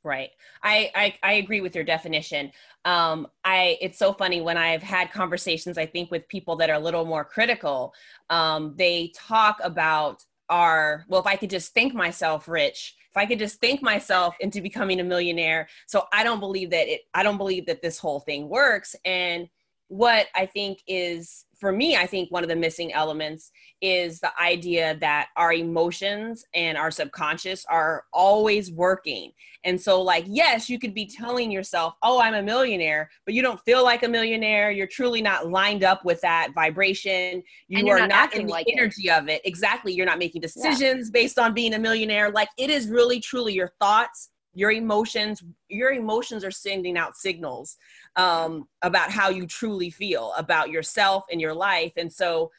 Right. 0.04 0.30
I, 0.64 0.92
I 0.96 1.16
i 1.22 1.34
agree 1.34 1.62
with 1.62 1.76
your 1.76 1.84
definition. 1.84 2.52
Um 2.86 3.28
i 3.44 3.78
it's 3.82 4.00
so 4.00 4.14
funny 4.14 4.42
when 4.42 4.58
i've 4.58 4.82
had 4.82 5.12
conversations 5.12 5.78
i 5.78 5.86
think 5.86 6.10
with 6.10 6.28
people 6.28 6.56
that 6.56 6.72
are 6.72 6.78
a 6.78 6.80
little 6.80 7.06
more 7.06 7.24
critical 7.24 7.94
um 8.32 8.74
they 8.78 9.12
talk 9.16 9.60
about 9.64 10.24
our 10.50 11.06
well 11.08 11.22
if 11.22 11.28
i 11.28 11.36
could 11.36 11.52
just 11.52 11.74
think 11.74 11.94
myself 11.94 12.48
rich 12.48 12.96
if 13.12 13.16
i 13.16 13.28
could 13.28 13.38
just 13.38 13.60
think 13.60 13.84
myself 13.84 14.36
into 14.40 14.60
becoming 14.60 15.02
a 15.02 15.04
millionaire. 15.04 15.68
So 15.86 16.06
i 16.12 16.24
don't 16.24 16.40
believe 16.40 16.72
that 16.72 16.88
it 16.88 17.02
i 17.14 17.22
don't 17.22 17.38
believe 17.38 17.68
that 17.68 17.84
this 17.84 18.00
whole 18.00 18.22
thing 18.22 18.50
works. 18.50 18.96
And 19.06 19.48
what 19.92 20.28
i 20.36 20.46
think 20.46 20.80
is 20.88 21.46
for 21.62 21.72
me, 21.72 21.96
I 21.96 22.08
think 22.08 22.32
one 22.32 22.42
of 22.42 22.50
the 22.50 22.56
missing 22.56 22.92
elements 22.92 23.52
is 23.82 24.20
the 24.20 24.32
idea 24.42 24.98
that 25.00 25.28
our 25.38 25.54
emotions 25.54 26.44
and 26.56 26.76
our 26.76 26.90
subconscious 26.90 27.64
are 27.70 28.06
always 28.12 28.72
working. 28.72 29.32
And 29.64 29.80
so, 29.80 30.02
like, 30.02 30.26
yes, 30.28 30.72
you 30.72 30.80
could 30.80 30.96
be 30.96 31.06
telling 31.06 31.52
yourself, 31.52 31.94
oh, 32.02 32.20
I'm 32.20 32.34
a 32.34 32.42
millionaire, 32.42 33.12
but 33.26 33.36
you 33.36 33.44
don't 33.44 33.62
feel 33.62 33.84
like 33.84 34.02
a 34.02 34.08
millionaire. 34.08 34.72
You're 34.72 34.88
truly 34.88 35.22
not 35.22 35.50
lined 35.52 35.84
up 35.84 36.04
with 36.04 36.20
that 36.22 36.50
vibration. 36.56 37.44
You 37.68 37.88
are 37.90 38.00
not, 38.00 38.10
not 38.10 38.34
in 38.34 38.48
the 38.48 38.52
like 38.52 38.66
energy 38.68 39.10
it. 39.10 39.12
of 39.12 39.30
it. 39.30 39.42
Exactly. 39.46 39.94
You're 39.94 40.08
not 40.08 40.18
making 40.18 40.42
decisions 40.42 41.12
yeah. 41.14 41.22
based 41.22 41.38
on 41.38 41.54
being 41.54 41.76
a 41.76 41.80
millionaire. 41.80 42.32
Like, 42.32 42.50
it 42.58 42.72
is 42.72 42.88
really, 42.88 43.20
truly 43.20 43.54
your 43.54 43.72
thoughts 43.80 44.31
your 44.54 44.72
emotions 44.72 45.44
your 45.70 45.92
emotions 45.92 46.44
are 46.44 46.52
sending 46.52 46.98
out 46.98 47.16
signals 47.16 47.78
um, 48.16 48.68
about 48.82 49.10
how 49.12 49.30
you 49.30 49.48
truly 49.48 49.90
feel 49.90 50.34
about 50.38 50.70
yourself 50.70 51.24
and 51.32 51.40
your 51.40 51.54
life. 51.54 51.94
And 51.98 52.12
so 52.12 52.52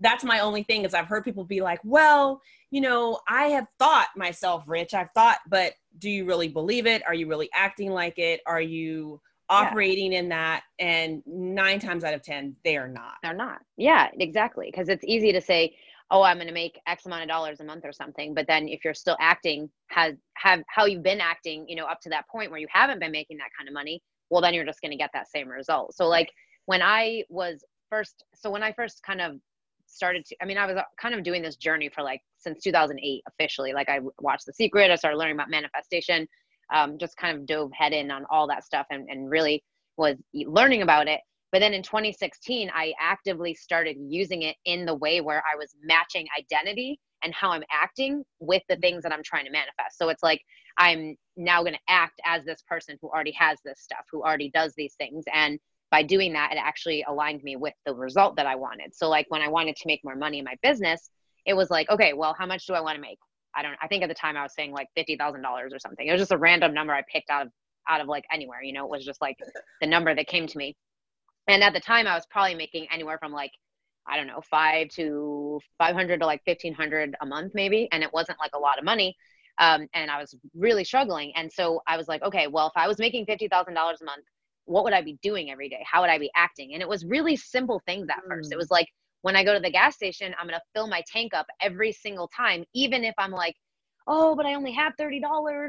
that's 0.00 0.24
my 0.24 0.40
only 0.40 0.62
thing 0.62 0.84
is 0.84 0.92
i've 0.92 1.06
heard 1.06 1.24
people 1.24 1.42
be 1.42 1.62
like 1.62 1.80
well 1.82 2.38
you 2.70 2.82
know 2.82 3.18
i 3.30 3.46
have 3.46 3.66
thought 3.78 4.08
myself 4.14 4.62
rich. 4.66 4.92
I've 4.92 5.10
thought 5.14 5.38
but 5.48 5.72
do 5.98 6.10
you 6.10 6.24
really 6.24 6.48
believe 6.48 6.86
it? 6.86 7.02
Are 7.06 7.14
you 7.14 7.28
really 7.28 7.48
acting 7.54 7.90
like 7.90 8.18
it? 8.18 8.40
Are 8.46 8.60
you 8.60 9.20
operating 9.48 10.12
yeah. 10.12 10.18
in 10.18 10.28
that? 10.30 10.62
And 10.78 11.22
nine 11.26 11.78
times 11.78 12.04
out 12.04 12.14
of 12.14 12.22
ten 12.22 12.56
they 12.64 12.76
are 12.76 12.88
not. 12.88 13.14
They're 13.22 13.34
not. 13.34 13.60
Yeah 13.76 14.10
exactly. 14.18 14.68
Because 14.70 14.88
it's 14.88 15.04
easy 15.04 15.32
to 15.32 15.40
say 15.40 15.76
oh 16.10 16.22
i'm 16.22 16.36
going 16.36 16.46
to 16.46 16.52
make 16.52 16.80
x 16.86 17.06
amount 17.06 17.22
of 17.22 17.28
dollars 17.28 17.60
a 17.60 17.64
month 17.64 17.84
or 17.84 17.92
something. 17.92 18.34
But 18.34 18.46
then 18.46 18.68
if 18.68 18.84
you're 18.84 18.94
still 18.94 19.16
acting 19.20 19.70
has 19.88 20.14
have 20.34 20.62
how 20.68 20.86
you've 20.86 21.02
been 21.02 21.20
acting 21.20 21.68
you 21.68 21.76
know 21.76 21.86
up 21.86 22.00
to 22.02 22.10
that 22.10 22.28
point 22.28 22.50
where 22.50 22.60
you 22.60 22.68
haven't 22.70 23.00
been 23.00 23.12
making 23.12 23.38
that 23.38 23.50
kind 23.56 23.68
of 23.68 23.74
money 23.74 24.02
well 24.30 24.40
then 24.40 24.54
you're 24.54 24.64
just 24.64 24.80
going 24.80 24.90
to 24.90 24.96
get 24.96 25.10
that 25.14 25.28
same 25.30 25.48
result. 25.48 25.94
So 25.94 26.06
like 26.08 26.30
when 26.66 26.82
i 26.82 27.22
was 27.28 27.64
first 27.90 28.24
so 28.34 28.50
when 28.50 28.62
i 28.62 28.72
first 28.72 29.02
kind 29.04 29.20
of 29.20 29.34
started 29.86 30.24
to 30.26 30.36
i 30.42 30.44
mean 30.44 30.58
i 30.58 30.66
was 30.66 30.76
uh, 30.76 30.82
kind 31.00 31.14
of 31.14 31.22
doing 31.22 31.42
this 31.42 31.56
journey 31.56 31.88
for 31.94 32.02
like 32.02 32.20
since 32.38 32.62
2008 32.62 33.22
officially. 33.28 33.72
Like 33.72 33.88
i 33.88 34.00
watched 34.20 34.46
the 34.46 34.52
secret 34.52 34.90
i 34.90 34.96
started 34.96 35.16
learning 35.16 35.36
about 35.36 35.50
manifestation 35.50 36.26
um, 36.74 36.98
just 36.98 37.16
kind 37.16 37.38
of 37.38 37.46
dove 37.46 37.70
head 37.72 37.92
in 37.92 38.10
on 38.10 38.24
all 38.28 38.48
that 38.48 38.64
stuff 38.64 38.86
and, 38.90 39.08
and 39.08 39.30
really 39.30 39.62
was 39.96 40.16
learning 40.34 40.82
about 40.82 41.06
it 41.08 41.20
But 41.56 41.60
then 41.60 41.72
in 41.72 41.82
2016, 41.82 42.70
I 42.74 42.92
actively 43.00 43.54
started 43.54 43.96
using 43.98 44.42
it 44.42 44.56
in 44.66 44.84
the 44.84 44.94
way 44.94 45.22
where 45.22 45.42
I 45.50 45.56
was 45.56 45.74
matching 45.82 46.26
identity 46.38 47.00
and 47.24 47.32
how 47.32 47.50
I'm 47.50 47.62
acting 47.72 48.24
with 48.40 48.62
the 48.68 48.76
things 48.76 49.02
that 49.02 49.10
I'm 49.10 49.22
trying 49.22 49.46
to 49.46 49.50
manifest. 49.50 49.96
So 49.96 50.10
it's 50.10 50.22
like 50.22 50.42
I'm 50.76 51.16
now 51.34 51.62
going 51.62 51.72
to 51.72 51.80
act 51.88 52.20
as 52.26 52.44
this 52.44 52.62
person 52.68 52.98
who 53.00 53.08
already 53.08 53.32
has 53.32 53.56
this 53.64 53.80
stuff, 53.80 54.04
who 54.12 54.22
already 54.22 54.50
does 54.50 54.74
these 54.76 54.96
things. 54.96 55.24
And 55.32 55.58
by 55.90 56.02
doing 56.02 56.34
that, 56.34 56.52
it 56.52 56.58
actually 56.58 57.02
aligned 57.08 57.42
me 57.42 57.56
with 57.56 57.72
the 57.86 57.94
result 57.94 58.36
that 58.36 58.44
I 58.44 58.56
wanted. 58.56 58.94
So, 58.94 59.08
like 59.08 59.24
when 59.30 59.40
I 59.40 59.48
wanted 59.48 59.76
to 59.76 59.86
make 59.86 60.04
more 60.04 60.14
money 60.14 60.40
in 60.40 60.44
my 60.44 60.56
business, 60.62 61.08
it 61.46 61.54
was 61.54 61.70
like, 61.70 61.88
okay, 61.88 62.12
well, 62.12 62.36
how 62.38 62.44
much 62.44 62.66
do 62.66 62.74
I 62.74 62.82
want 62.82 62.96
to 62.96 63.00
make? 63.00 63.18
I 63.54 63.62
don't, 63.62 63.76
I 63.80 63.88
think 63.88 64.02
at 64.02 64.10
the 64.10 64.14
time 64.14 64.36
I 64.36 64.42
was 64.42 64.52
saying 64.52 64.72
like 64.72 64.88
$50,000 64.94 65.42
or 65.72 65.78
something. 65.78 66.06
It 66.06 66.12
was 66.12 66.20
just 66.20 66.32
a 66.32 66.36
random 66.36 66.74
number 66.74 66.92
I 66.92 67.02
picked 67.10 67.30
out 67.30 67.46
of, 67.46 67.52
out 67.88 68.02
of 68.02 68.08
like 68.08 68.26
anywhere, 68.30 68.62
you 68.62 68.74
know, 68.74 68.84
it 68.84 68.90
was 68.90 69.06
just 69.06 69.22
like 69.22 69.38
the 69.80 69.86
number 69.86 70.14
that 70.14 70.26
came 70.26 70.46
to 70.46 70.58
me. 70.58 70.76
And 71.48 71.62
at 71.62 71.72
the 71.72 71.80
time 71.80 72.06
I 72.06 72.14
was 72.14 72.26
probably 72.30 72.54
making 72.54 72.86
anywhere 72.92 73.18
from 73.18 73.32
like, 73.32 73.52
I 74.08 74.16
don't 74.16 74.26
know, 74.26 74.40
five 74.40 74.88
to 74.90 75.60
500 75.78 76.20
to 76.20 76.26
like 76.26 76.42
1500 76.44 77.16
a 77.20 77.26
month 77.26 77.52
maybe. 77.54 77.88
And 77.92 78.02
it 78.02 78.12
wasn't 78.12 78.38
like 78.38 78.52
a 78.54 78.58
lot 78.58 78.78
of 78.78 78.84
money. 78.84 79.16
Um, 79.58 79.88
and 79.94 80.10
I 80.10 80.20
was 80.20 80.36
really 80.54 80.84
struggling. 80.84 81.32
And 81.34 81.50
so 81.50 81.80
I 81.86 81.96
was 81.96 82.08
like, 82.08 82.22
okay, 82.22 82.46
well, 82.46 82.66
if 82.66 82.74
I 82.76 82.88
was 82.88 82.98
making 82.98 83.26
$50,000 83.26 83.50
a 83.50 84.04
month, 84.04 84.24
what 84.66 84.84
would 84.84 84.92
I 84.92 85.02
be 85.02 85.18
doing 85.22 85.50
every 85.50 85.68
day? 85.68 85.84
How 85.90 86.02
would 86.02 86.10
I 86.10 86.18
be 86.18 86.30
acting? 86.36 86.74
And 86.74 86.82
it 86.82 86.88
was 86.88 87.04
really 87.04 87.36
simple 87.36 87.80
things 87.86 88.08
at 88.10 88.22
first. 88.28 88.52
It 88.52 88.56
mm. 88.56 88.58
was 88.58 88.70
like, 88.70 88.88
when 89.22 89.34
I 89.34 89.44
go 89.44 89.54
to 89.54 89.60
the 89.60 89.70
gas 89.70 89.94
station, 89.94 90.34
I'm 90.38 90.46
going 90.46 90.58
to 90.58 90.64
fill 90.74 90.88
my 90.88 91.02
tank 91.10 91.34
up 91.34 91.46
every 91.60 91.92
single 91.92 92.28
time, 92.28 92.64
even 92.74 93.02
if 93.02 93.14
I'm 93.18 93.30
like, 93.30 93.56
oh, 94.06 94.36
but 94.36 94.46
I 94.46 94.54
only 94.54 94.72
have 94.72 94.94
$30 95.00 95.22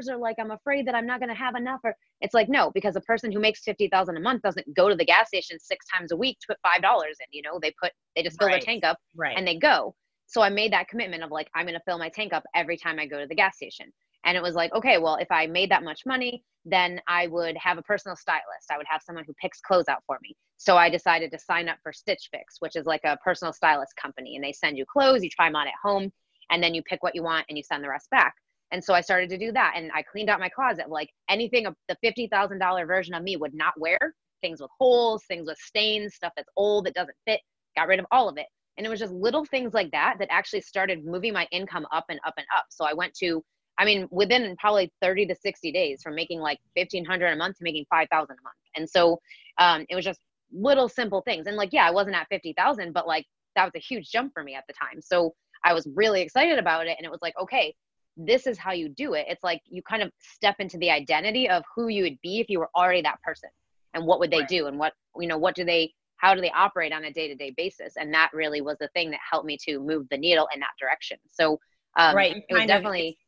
or 0.08 0.16
like 0.16 0.36
I'm 0.38 0.50
afraid 0.50 0.86
that 0.86 0.94
I'm 0.94 1.06
not 1.06 1.20
going 1.20 1.28
to 1.28 1.34
have 1.34 1.54
enough. 1.54 1.80
Or 1.84 1.94
it's 2.20 2.34
like, 2.34 2.48
no, 2.48 2.70
because 2.72 2.96
a 2.96 3.00
person 3.00 3.32
who 3.32 3.40
makes 3.40 3.62
50,000 3.62 4.16
a 4.16 4.20
month 4.20 4.42
doesn't 4.42 4.74
go 4.74 4.88
to 4.88 4.94
the 4.94 5.04
gas 5.04 5.28
station 5.28 5.58
six 5.58 5.86
times 5.94 6.12
a 6.12 6.16
week 6.16 6.38
to 6.40 6.46
put 6.48 6.82
$5 6.82 7.02
in, 7.04 7.12
you 7.32 7.42
know, 7.42 7.58
they 7.60 7.72
put, 7.82 7.92
they 8.14 8.22
just 8.22 8.38
fill 8.38 8.48
right. 8.48 8.54
their 8.54 8.60
tank 8.60 8.84
up 8.84 8.98
right. 9.16 9.36
and 9.36 9.46
they 9.46 9.56
go. 9.56 9.94
So 10.26 10.42
I 10.42 10.50
made 10.50 10.72
that 10.72 10.88
commitment 10.88 11.22
of 11.22 11.30
like, 11.30 11.48
I'm 11.54 11.64
going 11.64 11.74
to 11.74 11.82
fill 11.86 11.98
my 11.98 12.10
tank 12.10 12.32
up 12.32 12.44
every 12.54 12.76
time 12.76 12.98
I 12.98 13.06
go 13.06 13.18
to 13.18 13.26
the 13.26 13.34
gas 13.34 13.56
station. 13.56 13.92
And 14.24 14.36
it 14.36 14.42
was 14.42 14.54
like, 14.54 14.72
okay, 14.74 14.98
well, 14.98 15.16
if 15.16 15.30
I 15.30 15.46
made 15.46 15.70
that 15.70 15.82
much 15.82 16.02
money, 16.04 16.44
then 16.64 17.00
I 17.08 17.28
would 17.28 17.56
have 17.56 17.78
a 17.78 17.82
personal 17.82 18.16
stylist. 18.16 18.70
I 18.70 18.76
would 18.76 18.86
have 18.90 19.00
someone 19.00 19.24
who 19.26 19.32
picks 19.40 19.60
clothes 19.60 19.88
out 19.88 20.02
for 20.06 20.18
me. 20.22 20.36
So 20.58 20.76
I 20.76 20.90
decided 20.90 21.30
to 21.32 21.38
sign 21.38 21.68
up 21.68 21.78
for 21.82 21.92
Stitch 21.92 22.28
Fix, 22.30 22.56
which 22.58 22.76
is 22.76 22.84
like 22.84 23.00
a 23.04 23.16
personal 23.24 23.52
stylist 23.52 23.94
company. 23.96 24.34
And 24.34 24.44
they 24.44 24.52
send 24.52 24.76
you 24.76 24.84
clothes, 24.84 25.22
you 25.22 25.30
try 25.30 25.46
them 25.46 25.56
on 25.56 25.68
at 25.68 25.74
home, 25.82 26.12
and 26.50 26.62
then 26.62 26.74
you 26.74 26.82
pick 26.82 27.02
what 27.02 27.14
you 27.14 27.22
want 27.22 27.46
and 27.48 27.56
you 27.56 27.64
send 27.64 27.82
the 27.82 27.88
rest 27.88 28.10
back. 28.10 28.34
And 28.70 28.82
so 28.82 28.94
I 28.94 29.00
started 29.00 29.30
to 29.30 29.38
do 29.38 29.52
that. 29.52 29.74
And 29.76 29.90
I 29.94 30.02
cleaned 30.02 30.28
out 30.28 30.40
my 30.40 30.48
closet. 30.48 30.90
Like 30.90 31.10
anything 31.30 31.66
of 31.66 31.74
the 31.88 31.96
$50,000 32.04 32.86
version 32.86 33.14
of 33.14 33.22
me 33.22 33.36
would 33.36 33.54
not 33.54 33.78
wear 33.78 33.98
things 34.42 34.60
with 34.60 34.70
holes, 34.78 35.24
things 35.26 35.46
with 35.48 35.58
stains, 35.58 36.14
stuff 36.14 36.32
that's 36.36 36.50
old, 36.56 36.86
that 36.86 36.94
doesn't 36.94 37.16
fit, 37.26 37.40
got 37.76 37.88
rid 37.88 37.98
of 37.98 38.06
all 38.10 38.28
of 38.28 38.36
it. 38.36 38.46
And 38.76 38.86
it 38.86 38.90
was 38.90 39.00
just 39.00 39.12
little 39.12 39.44
things 39.44 39.74
like 39.74 39.90
that 39.90 40.16
that 40.20 40.28
actually 40.30 40.60
started 40.60 41.04
moving 41.04 41.32
my 41.32 41.48
income 41.50 41.86
up 41.92 42.04
and 42.08 42.20
up 42.26 42.34
and 42.36 42.46
up. 42.56 42.66
So 42.70 42.84
I 42.84 42.92
went 42.92 43.14
to 43.14 43.42
I 43.78 43.84
mean, 43.84 44.08
within 44.10 44.56
probably 44.58 44.90
30 45.00 45.26
to 45.26 45.36
60 45.36 45.72
days 45.72 46.02
from 46.02 46.16
making 46.16 46.40
like 46.40 46.58
1500 46.74 47.28
a 47.28 47.36
month 47.36 47.58
to 47.58 47.64
making 47.64 47.86
5,000 47.88 48.10
a 48.12 48.42
month. 48.42 48.56
And 48.74 48.90
so 48.90 49.20
um, 49.58 49.86
it 49.88 49.94
was 49.94 50.04
just 50.04 50.20
little 50.52 50.88
simple 50.88 51.22
things. 51.22 51.46
And 51.46 51.56
like, 51.56 51.72
yeah, 51.72 51.86
I 51.86 51.92
wasn't 51.92 52.16
at 52.16 52.26
50,000, 52.28 52.92
but 52.92 53.06
like 53.06 53.24
that 53.54 53.64
was 53.64 53.72
a 53.76 53.78
huge 53.78 54.10
jump 54.10 54.32
for 54.34 54.42
me 54.42 54.54
at 54.56 54.64
the 54.66 54.74
time. 54.74 55.00
So 55.00 55.32
I 55.64 55.72
was 55.72 55.88
really 55.94 56.22
excited 56.22 56.58
about 56.58 56.86
it. 56.86 56.96
And 56.98 57.04
it 57.04 57.10
was 57.10 57.22
like, 57.22 57.34
okay, 57.40 57.74
this 58.16 58.46
is 58.46 58.58
how 58.58 58.72
you 58.72 58.88
do 58.88 59.14
it. 59.14 59.26
It's 59.28 59.44
like 59.44 59.62
you 59.66 59.82
kind 59.82 60.02
of 60.02 60.10
step 60.18 60.56
into 60.58 60.78
the 60.78 60.90
identity 60.90 61.48
of 61.48 61.62
who 61.74 61.88
you 61.88 62.02
would 62.02 62.20
be 62.22 62.40
if 62.40 62.48
you 62.48 62.58
were 62.58 62.70
already 62.74 63.02
that 63.02 63.22
person 63.22 63.50
and 63.94 64.04
what 64.04 64.18
would 64.20 64.30
they 64.30 64.40
right. 64.40 64.48
do 64.48 64.66
and 64.66 64.78
what, 64.78 64.92
you 65.18 65.28
know, 65.28 65.38
what 65.38 65.54
do 65.54 65.64
they, 65.64 65.92
how 66.16 66.34
do 66.34 66.40
they 66.40 66.50
operate 66.50 66.92
on 66.92 67.04
a 67.04 67.12
day 67.12 67.28
to 67.28 67.34
day 67.34 67.54
basis? 67.56 67.96
And 67.96 68.12
that 68.12 68.30
really 68.32 68.60
was 68.60 68.76
the 68.80 68.88
thing 68.88 69.10
that 69.12 69.20
helped 69.30 69.46
me 69.46 69.56
to 69.66 69.78
move 69.78 70.06
the 70.10 70.18
needle 70.18 70.48
in 70.52 70.60
that 70.60 70.70
direction. 70.80 71.18
So 71.30 71.60
um, 71.96 72.16
right. 72.16 72.36
it 72.48 72.54
was 72.54 72.66
definitely. 72.66 73.18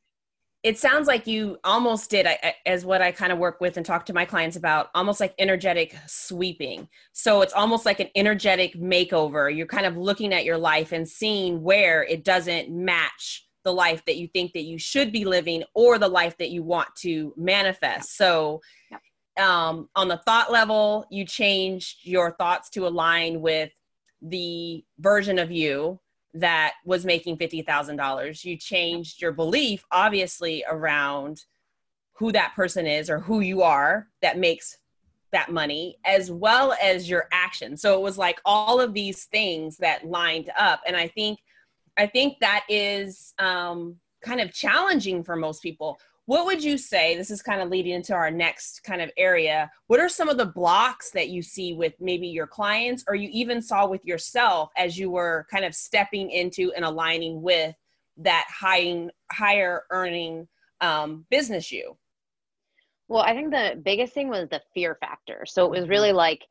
It 0.63 0.79
sounds 0.79 1.07
like 1.07 1.27
you 1.27 1.59
almost 1.65 2.11
did 2.11 2.27
as 2.67 2.85
what 2.85 3.01
i 3.01 3.11
kind 3.13 3.33
of 3.33 3.39
work 3.39 3.63
with 3.63 3.79
and 3.79 3.87
talk 3.87 4.05
to 4.07 4.13
my 4.13 4.27
clients 4.27 4.57
about 4.57 4.91
almost 4.95 5.19
like 5.19 5.35
energetic 5.39 5.97
sweeping. 6.07 6.87
So 7.13 7.41
it's 7.41 7.55
almost 7.55 7.87
like 7.87 7.99
an 7.99 8.09
energetic 8.15 8.75
makeover. 8.75 9.55
You're 9.55 9.67
kind 9.67 9.87
of 9.87 9.97
looking 9.97 10.35
at 10.35 10.45
your 10.45 10.59
life 10.59 10.93
and 10.93 11.09
seeing 11.09 11.63
where 11.63 12.03
it 12.05 12.25
doesn't 12.25 12.71
match 12.71 13.47
the 13.65 13.73
life 13.73 14.05
that 14.05 14.17
you 14.17 14.29
think 14.29 14.53
that 14.53 14.65
you 14.65 14.79
should 14.79 15.13
be 15.13 15.25
living 15.25 15.65
or 15.75 15.99
the 15.99 16.09
life 16.09 16.37
that 16.39 16.51
you 16.51 16.63
want 16.63 16.89
to 16.97 17.33
manifest. 17.37 18.17
So 18.17 18.61
um, 19.39 19.89
on 19.97 20.09
the 20.09 20.19
thought 20.19 20.53
level 20.53 21.07
you 21.11 21.25
changed 21.25 22.01
your 22.03 22.33
thoughts 22.33 22.69
to 22.71 22.87
align 22.87 23.41
with 23.41 23.71
the 24.21 24.85
version 24.99 25.39
of 25.39 25.51
you 25.51 25.99
that 26.35 26.75
was 26.85 27.05
making 27.05 27.37
$50,000. 27.37 28.45
You 28.45 28.57
changed 28.57 29.21
your 29.21 29.33
belief, 29.33 29.85
obviously, 29.91 30.65
around 30.69 31.45
who 32.13 32.33
that 32.33 32.55
person 32.55 32.87
is 32.87 33.09
or 33.11 33.19
who 33.19 33.41
you 33.41 33.63
are 33.63 34.09
that 34.23 34.39
makes 34.39 34.77
that 35.33 35.51
money, 35.51 35.97
as 36.05 36.31
well 36.31 36.75
as 36.83 37.09
your 37.09 37.27
action. 37.33 37.77
So 37.77 37.97
it 37.97 38.03
was 38.03 38.19
like 38.19 38.41
all 38.45 38.81
of 38.81 38.95
these 38.95 39.25
things 39.25 39.77
that 39.79 40.07
lined 40.07 40.51
up. 40.59 40.81
And 40.87 40.97
I 40.97 41.09
think, 41.09 41.39
I 41.97 42.07
think 42.07 42.39
that 42.41 42.65
is 42.69 43.33
um, 43.39 43.97
kind 44.23 44.41
of 44.41 44.53
challenging 44.53 45.23
for 45.23 45.37
most 45.37 45.63
people 45.63 45.99
what 46.31 46.47
would 46.47 46.63
you 46.63 46.79
say 46.79 47.17
this 47.17 47.29
is 47.29 47.43
kind 47.43 47.61
of 47.61 47.71
leading 47.71 47.93
into 47.93 48.15
our 48.15 48.31
next 48.31 48.85
kind 48.85 49.03
of 49.03 49.11
area 49.17 49.69
what 49.89 49.99
are 49.99 50.09
some 50.09 50.29
of 50.29 50.37
the 50.37 50.47
blocks 50.47 51.11
that 51.11 51.29
you 51.29 51.43
see 51.43 51.73
with 51.73 51.93
maybe 51.99 52.29
your 52.29 52.47
clients 52.47 53.03
or 53.09 53.17
you 53.17 53.29
even 53.33 53.61
saw 53.61 53.85
with 53.85 54.05
yourself 54.05 54.71
as 54.77 54.97
you 54.97 55.11
were 55.11 55.45
kind 55.51 55.65
of 55.65 55.75
stepping 55.75 56.31
into 56.31 56.73
and 56.77 56.85
aligning 56.85 57.43
with 57.43 57.75
that 58.17 58.47
high, 58.49 59.09
higher 59.33 59.83
earning 59.91 60.47
um, 60.81 61.27
business 61.31 61.73
you? 61.73 61.97
Well 63.09 63.23
i 63.23 63.35
think 63.35 63.51
the 63.51 63.81
biggest 63.85 64.15
thing 64.15 64.29
was 64.29 64.49
the 64.51 64.63
fear 64.73 64.97
factor. 65.01 65.43
So 65.47 65.65
it 65.65 65.71
was 65.73 65.81
mm-hmm. 65.81 65.91
really 65.91 66.13
like 66.13 66.47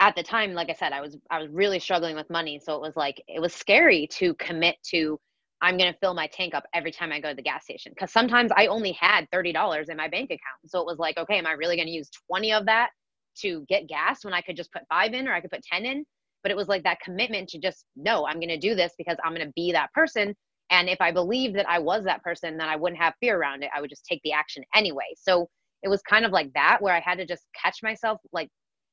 at 0.00 0.16
the 0.16 0.24
time 0.24 0.52
like 0.52 0.68
i 0.68 0.74
said 0.74 0.92
i 0.92 1.00
was 1.00 1.16
i 1.30 1.38
was 1.38 1.48
really 1.48 1.78
struggling 1.78 2.16
with 2.16 2.28
money. 2.28 2.58
So 2.60 2.74
it 2.74 2.80
was 2.80 2.96
like 2.96 3.22
it 3.28 3.40
was 3.40 3.54
scary 3.54 4.08
to 4.18 4.34
commit 4.34 4.78
to 4.90 5.20
I'm 5.62 5.78
going 5.78 5.92
to 5.92 5.98
fill 6.00 6.12
my 6.12 6.26
tank 6.26 6.54
up 6.54 6.64
every 6.74 6.90
time 6.90 7.12
I 7.12 7.20
go 7.20 7.30
to 7.30 7.36
the 7.36 7.42
gas 7.42 7.64
station. 7.64 7.92
Because 7.94 8.12
sometimes 8.12 8.50
I 8.56 8.66
only 8.66 8.92
had 8.92 9.26
$30 9.32 9.88
in 9.88 9.96
my 9.96 10.08
bank 10.08 10.26
account. 10.26 10.40
So 10.66 10.80
it 10.80 10.86
was 10.86 10.98
like, 10.98 11.16
okay, 11.16 11.38
am 11.38 11.46
I 11.46 11.52
really 11.52 11.76
going 11.76 11.86
to 11.86 11.92
use 11.92 12.10
20 12.28 12.52
of 12.52 12.66
that 12.66 12.90
to 13.38 13.64
get 13.68 13.88
gas 13.88 14.24
when 14.24 14.34
I 14.34 14.42
could 14.42 14.56
just 14.56 14.72
put 14.72 14.82
five 14.88 15.14
in 15.14 15.28
or 15.28 15.32
I 15.32 15.40
could 15.40 15.52
put 15.52 15.62
10 15.62 15.86
in? 15.86 16.04
But 16.42 16.50
it 16.50 16.56
was 16.56 16.66
like 16.66 16.82
that 16.82 17.00
commitment 17.00 17.48
to 17.50 17.58
just, 17.60 17.84
no, 17.94 18.26
I'm 18.26 18.40
going 18.40 18.48
to 18.48 18.58
do 18.58 18.74
this 18.74 18.92
because 18.98 19.16
I'm 19.24 19.32
going 19.32 19.46
to 19.46 19.52
be 19.54 19.70
that 19.70 19.92
person. 19.92 20.34
And 20.70 20.88
if 20.88 21.00
I 21.00 21.12
believed 21.12 21.54
that 21.56 21.68
I 21.68 21.78
was 21.78 22.04
that 22.04 22.22
person, 22.24 22.56
then 22.56 22.68
I 22.68 22.74
wouldn't 22.74 23.00
have 23.00 23.14
fear 23.20 23.38
around 23.38 23.62
it. 23.62 23.70
I 23.74 23.80
would 23.80 23.90
just 23.90 24.04
take 24.04 24.20
the 24.24 24.32
action 24.32 24.64
anyway. 24.74 25.14
So 25.16 25.48
it 25.84 25.88
was 25.88 26.02
kind 26.02 26.24
of 26.24 26.32
like 26.32 26.52
that 26.54 26.78
where 26.80 26.94
I 26.94 27.00
had 27.00 27.18
to 27.18 27.26
just 27.26 27.44
catch 27.60 27.82
myself, 27.82 28.18
like 28.32 28.48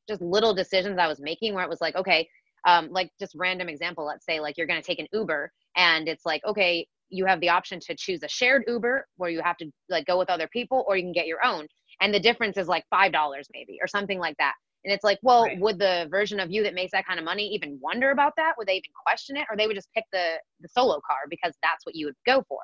just 0.08 0.22
little 0.22 0.54
decisions 0.54 1.00
I 1.00 1.08
was 1.08 1.20
making 1.20 1.54
where 1.56 1.64
it 1.64 1.70
was 1.70 1.82
like, 1.82 1.96
okay, 1.96 2.28
um, 2.66 2.90
like 2.92 3.12
just 3.20 3.34
random 3.36 3.70
example 3.70 4.06
let's 4.06 4.26
say 4.26 4.40
like 4.40 4.58
you're 4.58 4.68
going 4.68 4.82
to 4.82 4.86
take 4.86 5.00
an 5.00 5.08
uber 5.14 5.52
and 5.76 6.08
it's 6.08 6.26
like 6.26 6.44
okay 6.46 6.86
you 7.10 7.26
have 7.26 7.40
the 7.42 7.50
option 7.50 7.80
to 7.80 7.96
choose 7.96 8.24
a 8.24 8.28
shared 8.28 8.64
uber 8.68 9.06
where 9.18 9.30
you 9.30 9.42
have 9.42 9.58
to 9.58 9.72
like 9.90 10.06
go 10.06 10.18
with 10.18 10.30
other 10.30 10.48
people 10.48 10.86
or 10.88 10.96
you 10.96 11.04
can 11.04 11.12
get 11.12 11.28
your 11.28 11.44
own. 11.44 11.68
And 12.02 12.14
the 12.14 12.20
difference 12.20 12.58
is 12.58 12.68
like 12.68 12.86
five 12.90 13.12
dollars 13.12 13.48
maybe 13.54 13.78
or 13.82 13.88
something 13.88 14.20
like 14.20 14.38
that. 14.38 14.54
And 14.86 14.94
it's 14.94 15.04
like 15.04 15.20
well 15.22 15.44
right. 15.44 15.60
would 15.60 15.80
the 15.80 16.08
version 16.10 16.40
of 16.40 16.52
you 16.52 16.64
that 16.64 16.74
makes 16.74 16.92
that 16.92 17.06
kind 17.06 17.20
of 17.20 17.26
money 17.26 17.48
even 17.48 17.80
wonder 17.82 18.12
about 18.12 18.34
that? 18.38 18.54
Would 18.58 18.68
they 18.68 18.74
even 18.74 18.92
question 19.06 19.36
it? 19.36 19.46
Or 19.50 19.58
they 19.58 19.68
would 19.68 19.76
just 19.76 19.90
pick 19.94 20.06
the 20.14 20.36
the 20.62 20.70
solo 20.70 21.02
car 21.06 21.20
because 21.30 21.54
that's 21.62 21.86
what 21.86 21.96
you 21.96 22.06
would 22.06 22.16
go 22.26 22.44
for. 22.48 22.60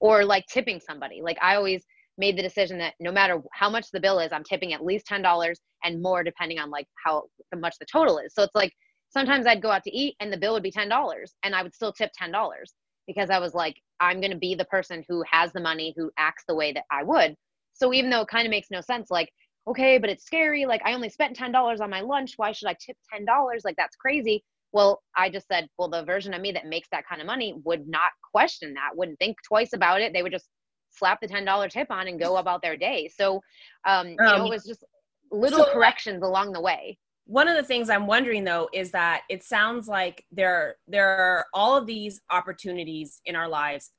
Or 0.00 0.24
like 0.24 0.46
tipping 0.46 0.80
somebody. 0.80 1.20
Like 1.22 1.38
i 1.42 1.56
always 1.56 1.84
made 2.16 2.36
the 2.36 2.42
decision 2.42 2.78
that 2.78 2.94
no 2.98 3.12
matter 3.12 3.40
how 3.52 3.70
much 3.70 3.92
the 3.92 4.00
bill 4.00 4.18
is 4.18 4.32
i'm 4.32 4.42
tipping 4.42 4.72
at 4.72 4.84
least 4.84 5.06
$10 5.06 5.54
and 5.84 6.02
more 6.02 6.24
depending 6.24 6.58
on 6.58 6.68
like 6.68 6.86
how 7.04 7.22
much 7.54 7.76
the 7.78 7.86
total 7.90 8.18
is. 8.18 8.34
So 8.34 8.42
it's 8.42 8.54
like 8.54 8.72
sometimes 9.10 9.46
I'd 9.46 9.62
go 9.62 9.70
out 9.70 9.84
to 9.84 9.96
eat 9.96 10.16
and 10.20 10.32
the 10.32 10.36
bill 10.36 10.52
would 10.54 10.62
be 10.62 10.72
$10 10.72 11.14
and 11.42 11.54
I 11.54 11.62
would 11.62 11.74
still 11.74 11.92
tip 11.92 12.10
$10 12.20 12.32
because 13.06 13.30
I 13.30 13.38
was 13.38 13.54
like, 13.54 13.76
I'm 14.00 14.20
going 14.20 14.32
to 14.32 14.38
be 14.38 14.54
the 14.54 14.66
person 14.66 15.04
who 15.08 15.24
has 15.30 15.52
the 15.52 15.60
money, 15.60 15.94
who 15.96 16.10
acts 16.18 16.44
the 16.46 16.54
way 16.54 16.72
that 16.72 16.84
I 16.90 17.02
would. 17.02 17.34
So 17.72 17.92
even 17.92 18.10
though 18.10 18.22
it 18.22 18.28
kind 18.28 18.46
of 18.46 18.50
makes 18.50 18.68
no 18.70 18.80
sense, 18.80 19.10
like, 19.10 19.30
okay, 19.66 19.98
but 19.98 20.10
it's 20.10 20.24
scary. 20.24 20.66
Like, 20.66 20.82
I 20.84 20.92
only 20.94 21.08
spent 21.08 21.36
$10 21.36 21.80
on 21.80 21.90
my 21.90 22.00
lunch. 22.00 22.34
Why 22.36 22.52
should 22.52 22.68
I 22.68 22.76
tip 22.84 22.96
$10? 23.14 23.24
Like, 23.64 23.76
that's 23.76 23.96
crazy. 23.96 24.42
Well, 24.72 25.00
I 25.16 25.30
just 25.30 25.48
said, 25.48 25.68
well, 25.78 25.88
the 25.88 26.04
version 26.04 26.34
of 26.34 26.42
me 26.42 26.52
that 26.52 26.66
makes 26.66 26.88
that 26.92 27.04
kind 27.08 27.20
of 27.20 27.26
money 27.26 27.54
would 27.64 27.88
not 27.88 28.12
question 28.32 28.74
that, 28.74 28.90
wouldn't 28.94 29.18
think 29.18 29.36
twice 29.46 29.72
about 29.72 30.00
it. 30.00 30.12
They 30.12 30.22
would 30.22 30.32
just 30.32 30.48
slap 30.90 31.20
the 31.20 31.28
$10 31.28 31.70
tip 31.70 31.90
on 31.90 32.08
and 32.08 32.20
go 32.20 32.36
about 32.36 32.62
their 32.62 32.76
day. 32.76 33.10
So, 33.14 33.40
um, 33.86 34.08
you 34.08 34.16
know, 34.16 34.36
it 34.36 34.40
um, 34.40 34.48
was 34.50 34.64
just 34.64 34.84
little 35.30 35.64
so, 35.64 35.72
corrections 35.72 36.22
along 36.22 36.52
the 36.52 36.60
way 36.60 36.98
one 37.28 37.46
of 37.46 37.56
the 37.56 37.62
things 37.62 37.88
i'm 37.90 38.06
wondering 38.06 38.42
though 38.42 38.68
is 38.72 38.90
that 38.90 39.22
it 39.28 39.42
sounds 39.44 39.86
like 39.86 40.24
there 40.32 40.76
there 40.86 41.08
are 41.08 41.46
all 41.54 41.76
of 41.76 41.86
these 41.86 42.20
opportunities 42.30 43.20
in 43.26 43.36
our 43.36 43.48
lives 43.48 43.92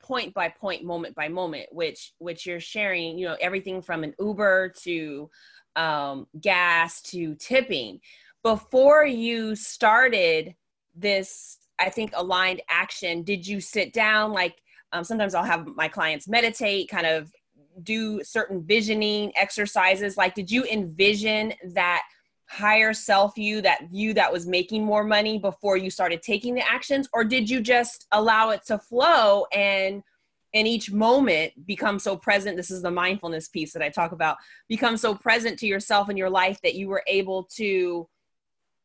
point 0.00 0.32
by 0.34 0.48
point 0.48 0.82
moment 0.82 1.14
by 1.14 1.28
moment 1.28 1.66
which 1.70 2.12
which 2.18 2.46
you're 2.46 2.60
sharing 2.60 3.18
you 3.18 3.26
know 3.26 3.36
everything 3.40 3.82
from 3.82 4.02
an 4.02 4.14
uber 4.18 4.72
to 4.82 5.28
um, 5.74 6.26
gas 6.40 7.00
to 7.00 7.34
tipping 7.36 7.98
before 8.42 9.06
you 9.06 9.54
started 9.54 10.54
this, 10.94 11.58
I 11.78 11.90
think 11.90 12.12
aligned 12.14 12.62
action, 12.68 13.22
did 13.22 13.46
you 13.46 13.60
sit 13.60 13.92
down 13.92 14.32
like 14.32 14.60
um, 14.92 15.04
sometimes 15.04 15.34
I'll 15.34 15.44
have 15.44 15.66
my 15.68 15.88
clients 15.88 16.28
meditate, 16.28 16.90
kind 16.90 17.06
of 17.06 17.32
do 17.82 18.22
certain 18.22 18.62
visioning 18.62 19.32
exercises. 19.36 20.18
Like, 20.18 20.34
did 20.34 20.50
you 20.50 20.64
envision 20.64 21.54
that 21.72 22.02
higher 22.52 22.92
self 22.92 23.38
you, 23.38 23.62
that 23.62 23.88
you 23.90 24.12
that 24.12 24.30
was 24.30 24.46
making 24.46 24.84
more 24.84 25.04
money 25.04 25.38
before 25.38 25.78
you 25.78 25.90
started 25.90 26.22
taking 26.22 26.54
the 26.54 26.70
actions? 26.70 27.08
Or 27.12 27.24
did 27.24 27.48
you 27.48 27.60
just 27.60 28.06
allow 28.12 28.50
it 28.50 28.64
to 28.66 28.78
flow 28.78 29.46
and 29.54 30.02
in 30.52 30.66
each 30.66 30.92
moment 30.92 31.66
become 31.66 31.98
so 31.98 32.14
present? 32.14 32.58
This 32.58 32.70
is 32.70 32.82
the 32.82 32.90
mindfulness 32.90 33.48
piece 33.48 33.72
that 33.72 33.82
I 33.82 33.88
talk 33.88 34.12
about. 34.12 34.36
Become 34.68 34.98
so 34.98 35.14
present 35.14 35.58
to 35.60 35.66
yourself 35.66 36.10
and 36.10 36.18
your 36.18 36.28
life 36.28 36.60
that 36.62 36.74
you 36.74 36.88
were 36.88 37.02
able 37.06 37.44
to 37.56 38.06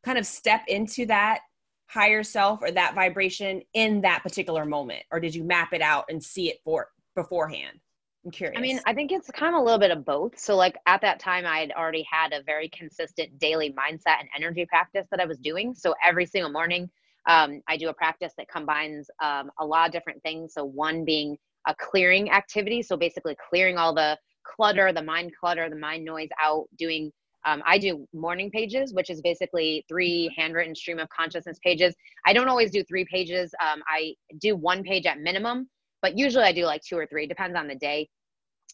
kind 0.02 0.16
of 0.16 0.24
step 0.24 0.62
into 0.68 1.04
that 1.06 1.40
higher 1.88 2.22
self 2.22 2.62
or 2.62 2.70
that 2.70 2.94
vibration 2.94 3.62
in 3.74 4.00
that 4.02 4.22
particular 4.22 4.64
moment 4.64 5.02
or 5.10 5.20
did 5.20 5.34
you 5.34 5.42
map 5.42 5.72
it 5.72 5.80
out 5.80 6.04
and 6.08 6.22
see 6.22 6.48
it 6.50 6.58
for 6.62 6.88
beforehand 7.14 7.80
i'm 8.28 8.32
curious 8.32 8.58
i 8.58 8.60
mean 8.60 8.78
i 8.86 8.92
think 8.92 9.10
it's 9.10 9.30
kind 9.30 9.54
of 9.54 9.60
a 9.60 9.64
little 9.64 9.78
bit 9.78 9.90
of 9.90 10.04
both 10.04 10.38
so 10.38 10.54
like 10.54 10.76
at 10.86 11.00
that 11.00 11.18
time 11.18 11.46
i 11.46 11.60
had 11.60 11.72
already 11.72 12.06
had 12.10 12.32
a 12.34 12.42
very 12.42 12.68
consistent 12.68 13.36
daily 13.38 13.72
mindset 13.72 14.20
and 14.20 14.28
energy 14.36 14.66
practice 14.66 15.06
that 15.10 15.18
i 15.18 15.24
was 15.24 15.38
doing 15.38 15.74
so 15.74 15.94
every 16.04 16.26
single 16.26 16.50
morning 16.50 16.88
um, 17.26 17.62
i 17.68 17.76
do 17.76 17.88
a 17.88 17.94
practice 17.94 18.32
that 18.36 18.46
combines 18.48 19.08
um, 19.22 19.50
a 19.60 19.64
lot 19.64 19.86
of 19.86 19.92
different 19.92 20.22
things 20.22 20.52
so 20.52 20.64
one 20.64 21.04
being 21.04 21.38
a 21.66 21.74
clearing 21.74 22.30
activity 22.30 22.82
so 22.82 22.96
basically 22.96 23.34
clearing 23.48 23.78
all 23.78 23.94
the 23.94 24.16
clutter 24.44 24.92
the 24.92 25.02
mind 25.02 25.32
clutter 25.38 25.70
the 25.70 25.76
mind 25.76 26.04
noise 26.04 26.28
out 26.42 26.66
doing 26.76 27.10
um, 27.46 27.62
I 27.64 27.78
do 27.78 28.06
morning 28.12 28.50
pages, 28.50 28.92
which 28.92 29.10
is 29.10 29.22
basically 29.22 29.84
three 29.88 30.30
handwritten 30.36 30.74
stream 30.74 30.98
of 30.98 31.08
consciousness 31.08 31.58
pages. 31.64 31.94
I 32.26 32.32
don't 32.32 32.48
always 32.48 32.72
do 32.72 32.82
three 32.82 33.06
pages. 33.10 33.54
Um, 33.62 33.80
I 33.88 34.14
do 34.40 34.56
one 34.56 34.82
page 34.82 35.06
at 35.06 35.20
minimum, 35.20 35.68
but 36.02 36.16
usually 36.16 36.44
I 36.44 36.52
do 36.52 36.64
like 36.64 36.82
two 36.82 36.96
or 36.96 37.06
three, 37.06 37.26
depends 37.26 37.56
on 37.56 37.68
the 37.68 37.74
day. 37.74 38.08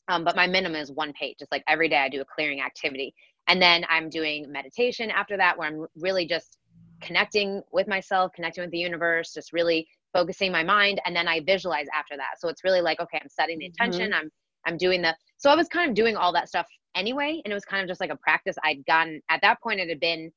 Um, 0.09 0.25
but 0.25 0.37
my 0.37 0.47
minimum 0.47 0.81
is 0.81 0.93
one 0.93 1.13
page. 1.15 1.37
It's 1.41 1.51
like 1.51 1.65
every 1.69 1.89
day 1.89 1.97
I 1.97 2.09
do 2.09 2.21
a 2.21 2.25
clearing 2.25 2.61
activity. 2.61 3.15
And 3.49 3.61
then 3.61 3.85
I'm 3.89 4.09
doing 4.09 4.51
meditation 4.51 5.11
after 5.11 5.37
that, 5.37 5.59
where 5.59 5.69
I'm 5.69 5.87
really 5.97 6.27
just 6.27 6.59
connecting 7.03 7.63
with 7.73 7.89
myself, 7.89 8.33
connecting 8.35 8.63
with 8.63 8.71
the 8.71 8.79
universe, 8.79 9.33
just 9.33 9.53
really 9.53 9.87
focusing 10.13 10.53
my 10.53 10.63
mind. 10.63 11.01
And 11.05 11.15
then 11.15 11.29
I 11.29 11.41
visualize 11.41 11.87
after 11.95 12.17
that. 12.17 12.39
So 12.39 12.49
it's 12.49 12.65
really 12.65 12.81
like, 12.81 13.01
okay, 13.01 13.19
I'm 13.21 13.29
setting 13.29 13.59
the 13.59 13.67
intention. 13.67 14.11
Mm-hmm. 14.11 14.21
I'm 14.21 14.31
I'm 14.67 14.77
doing 14.79 15.03
the 15.03 15.15
so 15.37 15.51
I 15.51 15.57
was 15.57 15.69
kind 15.69 15.91
of 15.91 15.95
doing 15.95 16.17
all 16.17 16.33
that 16.33 16.49
stuff 16.49 16.67
anyway. 16.95 17.43
And 17.45 17.53
it 17.53 17.55
was 17.55 17.65
kind 17.65 17.83
of 17.83 17.89
just 17.89 18.01
like 18.01 18.11
a 18.11 18.17
practice 18.17 18.57
I'd 18.65 18.85
gotten 18.87 19.21
at 19.29 19.41
that 19.43 19.61
point. 19.63 19.81
It 19.81 19.89
had 19.89 20.01
been, 20.01 20.31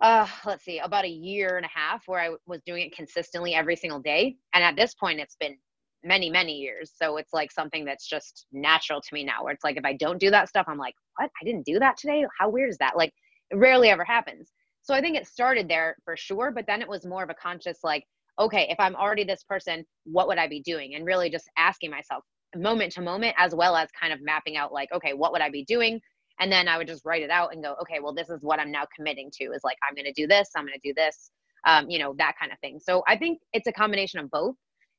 uh, 0.00 0.26
let's 0.44 0.64
see, 0.64 0.78
about 0.78 1.04
a 1.04 1.08
year 1.08 1.56
and 1.56 1.66
a 1.66 1.70
half 1.74 2.02
where 2.06 2.20
I 2.20 2.30
was 2.46 2.60
doing 2.64 2.86
it 2.86 2.94
consistently 2.94 3.54
every 3.54 3.76
single 3.76 4.00
day. 4.00 4.36
And 4.54 4.62
at 4.62 4.76
this 4.76 4.94
point, 4.94 5.20
it's 5.20 5.36
been 5.36 5.56
many, 6.04 6.30
many 6.30 6.54
years. 6.54 6.92
So 6.94 7.16
it's 7.16 7.32
like 7.32 7.50
something 7.52 7.84
that's 7.84 8.08
just 8.08 8.46
natural 8.52 9.00
to 9.00 9.14
me 9.14 9.24
now, 9.24 9.44
where 9.44 9.52
it's 9.52 9.64
like 9.64 9.76
if 9.76 9.84
I 9.84 9.94
don't 9.94 10.18
do 10.18 10.30
that 10.30 10.48
stuff, 10.48 10.66
I'm 10.68 10.78
like, 10.78 10.94
what? 11.16 11.30
I 11.40 11.44
didn't 11.44 11.66
do 11.66 11.78
that 11.78 11.96
today? 11.96 12.24
How 12.38 12.48
weird 12.48 12.70
is 12.70 12.78
that? 12.78 12.96
Like, 12.96 13.12
it 13.50 13.56
rarely 13.56 13.88
ever 13.88 14.04
happens. 14.04 14.50
So 14.82 14.94
I 14.94 15.00
think 15.00 15.16
it 15.16 15.26
started 15.26 15.68
there 15.68 15.96
for 16.04 16.16
sure. 16.16 16.50
But 16.50 16.66
then 16.66 16.82
it 16.82 16.88
was 16.88 17.06
more 17.06 17.22
of 17.22 17.30
a 17.30 17.34
conscious, 17.34 17.78
like, 17.84 18.04
okay, 18.38 18.66
if 18.70 18.80
I'm 18.80 18.96
already 18.96 19.24
this 19.24 19.44
person, 19.44 19.84
what 20.04 20.26
would 20.28 20.38
I 20.38 20.48
be 20.48 20.60
doing? 20.60 20.94
And 20.94 21.04
really 21.04 21.30
just 21.30 21.48
asking 21.56 21.90
myself, 21.90 22.24
moment 22.56 22.92
to 22.92 23.00
moment 23.00 23.34
as 23.38 23.54
well 23.54 23.76
as 23.76 23.88
kind 23.98 24.12
of 24.12 24.20
mapping 24.22 24.56
out 24.56 24.72
like 24.72 24.90
okay 24.92 25.12
what 25.12 25.32
would 25.32 25.40
i 25.40 25.48
be 25.48 25.64
doing 25.64 26.00
and 26.40 26.52
then 26.52 26.68
i 26.68 26.76
would 26.76 26.86
just 26.86 27.04
write 27.04 27.22
it 27.22 27.30
out 27.30 27.52
and 27.52 27.62
go 27.62 27.74
okay 27.80 27.98
well 28.02 28.12
this 28.12 28.28
is 28.28 28.38
what 28.42 28.60
i'm 28.60 28.70
now 28.70 28.84
committing 28.94 29.30
to 29.32 29.44
is 29.52 29.62
like 29.64 29.76
i'm 29.88 29.94
going 29.94 30.04
to 30.04 30.12
do 30.12 30.26
this 30.26 30.50
i'm 30.56 30.64
going 30.64 30.78
to 30.78 30.88
do 30.88 30.94
this 30.94 31.30
um, 31.64 31.88
you 31.88 31.98
know 31.98 32.14
that 32.18 32.34
kind 32.38 32.52
of 32.52 32.58
thing 32.58 32.78
so 32.80 33.02
i 33.06 33.16
think 33.16 33.38
it's 33.52 33.68
a 33.68 33.72
combination 33.72 34.18
of 34.18 34.30
both 34.30 34.54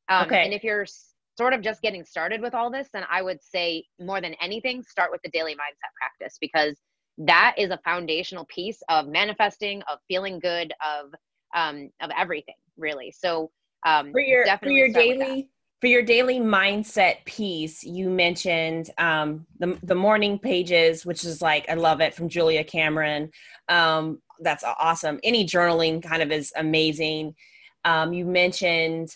um, 0.09 0.25
okay. 0.25 0.43
and 0.43 0.53
if 0.53 0.63
you're 0.63 0.85
sort 1.37 1.53
of 1.53 1.61
just 1.61 1.81
getting 1.81 2.03
started 2.03 2.41
with 2.41 2.53
all 2.53 2.69
this 2.69 2.87
then 2.93 3.03
i 3.09 3.21
would 3.21 3.41
say 3.41 3.83
more 3.99 4.21
than 4.21 4.33
anything 4.41 4.83
start 4.83 5.11
with 5.11 5.21
the 5.23 5.29
daily 5.31 5.53
mindset 5.53 5.91
practice 5.99 6.37
because 6.39 6.77
that 7.17 7.55
is 7.57 7.69
a 7.69 7.79
foundational 7.83 8.45
piece 8.45 8.81
of 8.89 9.07
manifesting 9.07 9.81
of 9.91 9.99
feeling 10.07 10.39
good 10.39 10.73
of 10.85 11.13
um, 11.55 11.89
of 12.01 12.09
everything 12.17 12.55
really 12.77 13.13
so 13.15 13.51
um, 13.85 14.11
for 14.11 14.21
your 14.21 14.45
for 14.57 14.69
your 14.69 14.89
daily 14.89 15.49
for 15.83 15.87
your 15.87 16.01
daily 16.01 16.39
mindset 16.39 17.25
piece, 17.25 17.83
you 17.83 18.09
mentioned 18.09 18.89
um, 18.97 19.45
the 19.59 19.77
the 19.83 19.93
morning 19.93 20.39
pages, 20.39 21.05
which 21.05 21.25
is 21.25 21.41
like 21.41 21.67
I 21.67 21.73
love 21.73 21.99
it 21.99 22.13
from 22.13 22.29
Julia 22.29 22.63
Cameron. 22.63 23.29
Um, 23.67 24.21
that's 24.39 24.63
awesome. 24.63 25.19
Any 25.25 25.45
journaling 25.45 26.01
kind 26.01 26.23
of 26.23 26.31
is 26.31 26.53
amazing. 26.55 27.35
Um, 27.83 28.13
you 28.13 28.23
mentioned 28.23 29.13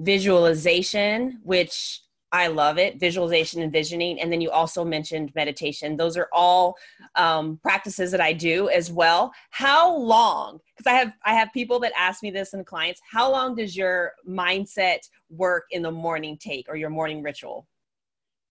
visualization, 0.00 1.40
which 1.42 2.02
I 2.32 2.46
love 2.46 2.78
it. 2.78 3.00
Visualization 3.00 3.60
and 3.62 3.72
visioning, 3.72 4.20
and 4.20 4.32
then 4.32 4.40
you 4.40 4.50
also 4.50 4.84
mentioned 4.84 5.32
meditation. 5.34 5.96
Those 5.96 6.16
are 6.16 6.28
all 6.32 6.76
um, 7.16 7.58
practices 7.62 8.12
that 8.12 8.20
I 8.20 8.32
do 8.32 8.68
as 8.68 8.92
well. 8.92 9.32
How 9.50 9.96
long? 9.96 10.60
Because 10.76 10.92
I 10.92 10.96
have 10.96 11.12
I 11.24 11.34
have 11.34 11.52
people 11.52 11.80
that 11.80 11.92
ask 11.98 12.22
me 12.22 12.30
this 12.30 12.52
and 12.52 12.64
clients. 12.64 13.00
How 13.10 13.30
long 13.30 13.56
does 13.56 13.76
your 13.76 14.12
mindset 14.28 15.00
work 15.28 15.64
in 15.72 15.82
the 15.82 15.90
morning 15.90 16.38
take 16.40 16.66
or 16.68 16.76
your 16.76 16.90
morning 16.90 17.22
ritual? 17.22 17.66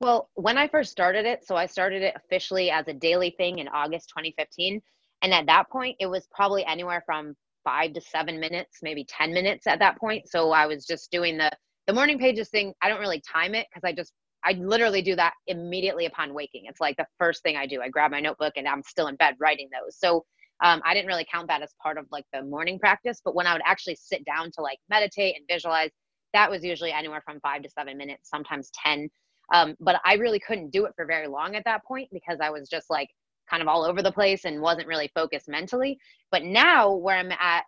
Well, 0.02 0.30
when 0.36 0.58
I 0.58 0.68
first 0.68 0.92
started 0.92 1.26
it, 1.26 1.46
so 1.46 1.56
I 1.56 1.66
started 1.66 2.02
it 2.04 2.16
officially 2.16 2.72
as 2.72 2.88
a 2.88 2.94
daily 2.94 3.32
thing 3.32 3.60
in 3.60 3.68
August 3.70 4.10
2015, 4.10 4.82
and 5.22 5.34
at 5.34 5.46
that 5.48 5.70
point, 5.70 5.98
it 6.00 6.06
was 6.06 6.28
probably 6.34 6.66
anywhere 6.66 7.04
from 7.06 7.36
five 7.70 7.94
to 7.94 8.02
seven 8.02 8.40
minutes, 8.40 8.80
maybe 8.82 9.06
10 9.06 9.32
minutes 9.32 9.68
at 9.68 9.78
that 9.78 10.00
point. 10.00 10.28
So 10.28 10.52
I 10.52 10.66
was 10.66 10.86
just 10.86 11.12
doing 11.12 11.38
the 11.38 11.52
the 11.86 11.94
morning 11.94 12.20
pages 12.20 12.50
thing, 12.50 12.74
I 12.82 12.90
don't 12.90 13.00
really 13.00 13.22
time 13.22 13.56
it 13.56 13.68
because 13.70 13.88
I 13.88 13.94
just 13.94 14.12
I 14.44 14.54
literally 14.54 15.02
do 15.02 15.16
that 15.16 15.34
immediately 15.48 16.06
upon 16.06 16.34
waking. 16.34 16.64
It's 16.66 16.80
like 16.80 16.98
the 16.98 17.06
first 17.18 17.44
thing 17.44 17.58
I 17.58 17.68
do. 17.68 17.82
I 17.82 17.90
grab 17.90 18.12
my 18.12 18.20
notebook 18.20 18.54
and 18.56 18.68
I'm 18.68 18.84
still 18.84 19.08
in 19.08 19.16
bed 19.16 19.36
writing 19.40 19.70
those. 19.72 19.98
So 19.98 20.24
um, 20.64 20.82
I 20.86 20.94
didn't 20.94 21.08
really 21.08 21.28
count 21.32 21.48
that 21.48 21.62
as 21.62 21.74
part 21.82 21.98
of 21.98 22.06
like 22.12 22.26
the 22.34 22.44
morning 22.44 22.80
practice. 22.80 23.22
But 23.24 23.36
when 23.36 23.48
I 23.48 23.54
would 23.54 23.62
actually 23.66 23.98
sit 24.02 24.24
down 24.26 24.52
to 24.56 24.62
like 24.62 24.80
meditate 24.90 25.36
and 25.36 25.46
visualize, 25.50 25.92
that 26.34 26.50
was 26.50 26.64
usually 26.64 26.92
anywhere 26.92 27.22
from 27.26 27.40
five 27.42 27.64
to 27.64 27.70
seven 27.70 27.98
minutes, 27.98 28.30
sometimes 28.30 28.72
10. 28.84 29.10
Um, 29.54 29.76
but 29.80 30.00
I 30.06 30.14
really 30.14 30.40
couldn't 30.40 30.72
do 30.72 30.86
it 30.86 30.94
for 30.96 31.06
very 31.06 31.28
long 31.28 31.56
at 31.56 31.64
that 31.66 31.84
point 31.86 32.10
because 32.12 32.40
I 32.42 32.50
was 32.50 32.70
just 32.70 32.90
like 32.90 33.10
kind 33.50 33.62
of 33.62 33.68
all 33.68 33.84
over 33.84 34.02
the 34.02 34.12
place 34.12 34.46
and 34.46 34.62
wasn't 34.62 34.88
really 34.88 35.10
focused 35.16 35.50
mentally. 35.50 35.98
But 36.32 36.44
now, 36.44 36.94
where 36.94 37.18
I'm 37.18 37.32
at 37.32 37.64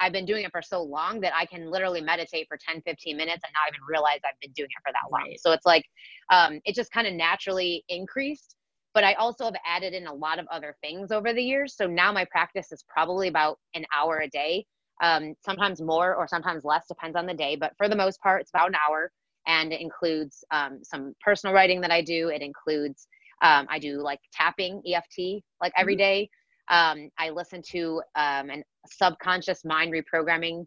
I've 0.00 0.12
been 0.12 0.26
doing 0.26 0.44
it 0.44 0.50
for 0.50 0.62
so 0.62 0.82
long 0.82 1.20
that 1.20 1.32
I 1.34 1.46
can 1.46 1.70
literally 1.70 2.00
meditate 2.00 2.46
for 2.48 2.58
10, 2.58 2.82
15 2.82 3.16
minutes 3.16 3.42
and 3.44 3.52
not 3.54 3.72
even 3.72 3.80
realize 3.88 4.18
I've 4.24 4.38
been 4.40 4.52
doing 4.52 4.68
it 4.70 4.82
for 4.84 4.92
that 4.92 5.10
long. 5.10 5.28
Right. 5.28 5.40
So 5.40 5.52
it's 5.52 5.66
like, 5.66 5.84
um, 6.30 6.60
it 6.64 6.74
just 6.74 6.92
kind 6.92 7.06
of 7.06 7.14
naturally 7.14 7.84
increased. 7.88 8.56
But 8.92 9.04
I 9.04 9.14
also 9.14 9.44
have 9.44 9.56
added 9.66 9.92
in 9.92 10.06
a 10.06 10.14
lot 10.14 10.38
of 10.38 10.46
other 10.52 10.76
things 10.80 11.10
over 11.10 11.32
the 11.32 11.42
years. 11.42 11.74
So 11.76 11.86
now 11.86 12.12
my 12.12 12.24
practice 12.26 12.70
is 12.70 12.84
probably 12.88 13.28
about 13.28 13.58
an 13.74 13.84
hour 13.96 14.20
a 14.20 14.28
day, 14.28 14.66
um, 15.02 15.34
sometimes 15.44 15.80
more 15.80 16.14
or 16.14 16.28
sometimes 16.28 16.64
less, 16.64 16.86
depends 16.86 17.16
on 17.16 17.26
the 17.26 17.34
day. 17.34 17.56
But 17.56 17.72
for 17.76 17.88
the 17.88 17.96
most 17.96 18.20
part, 18.20 18.42
it's 18.42 18.50
about 18.50 18.68
an 18.68 18.76
hour. 18.88 19.10
And 19.46 19.72
it 19.72 19.80
includes 19.80 20.44
um, 20.52 20.80
some 20.82 21.14
personal 21.20 21.54
writing 21.54 21.80
that 21.80 21.90
I 21.90 22.02
do. 22.02 22.28
It 22.28 22.40
includes, 22.40 23.08
um, 23.44 23.66
I 23.70 23.78
do 23.78 24.00
like 24.00 24.20
tapping 24.32 24.82
EFT 24.86 25.44
like 25.60 25.72
every 25.76 25.96
mm-hmm. 25.96 26.24
Um, 26.70 27.10
I 27.18 27.28
listen 27.28 27.60
to 27.72 28.00
um, 28.16 28.48
an 28.48 28.64
subconscious 28.86 29.66
mind 29.66 29.92
reprogramming 29.92 30.64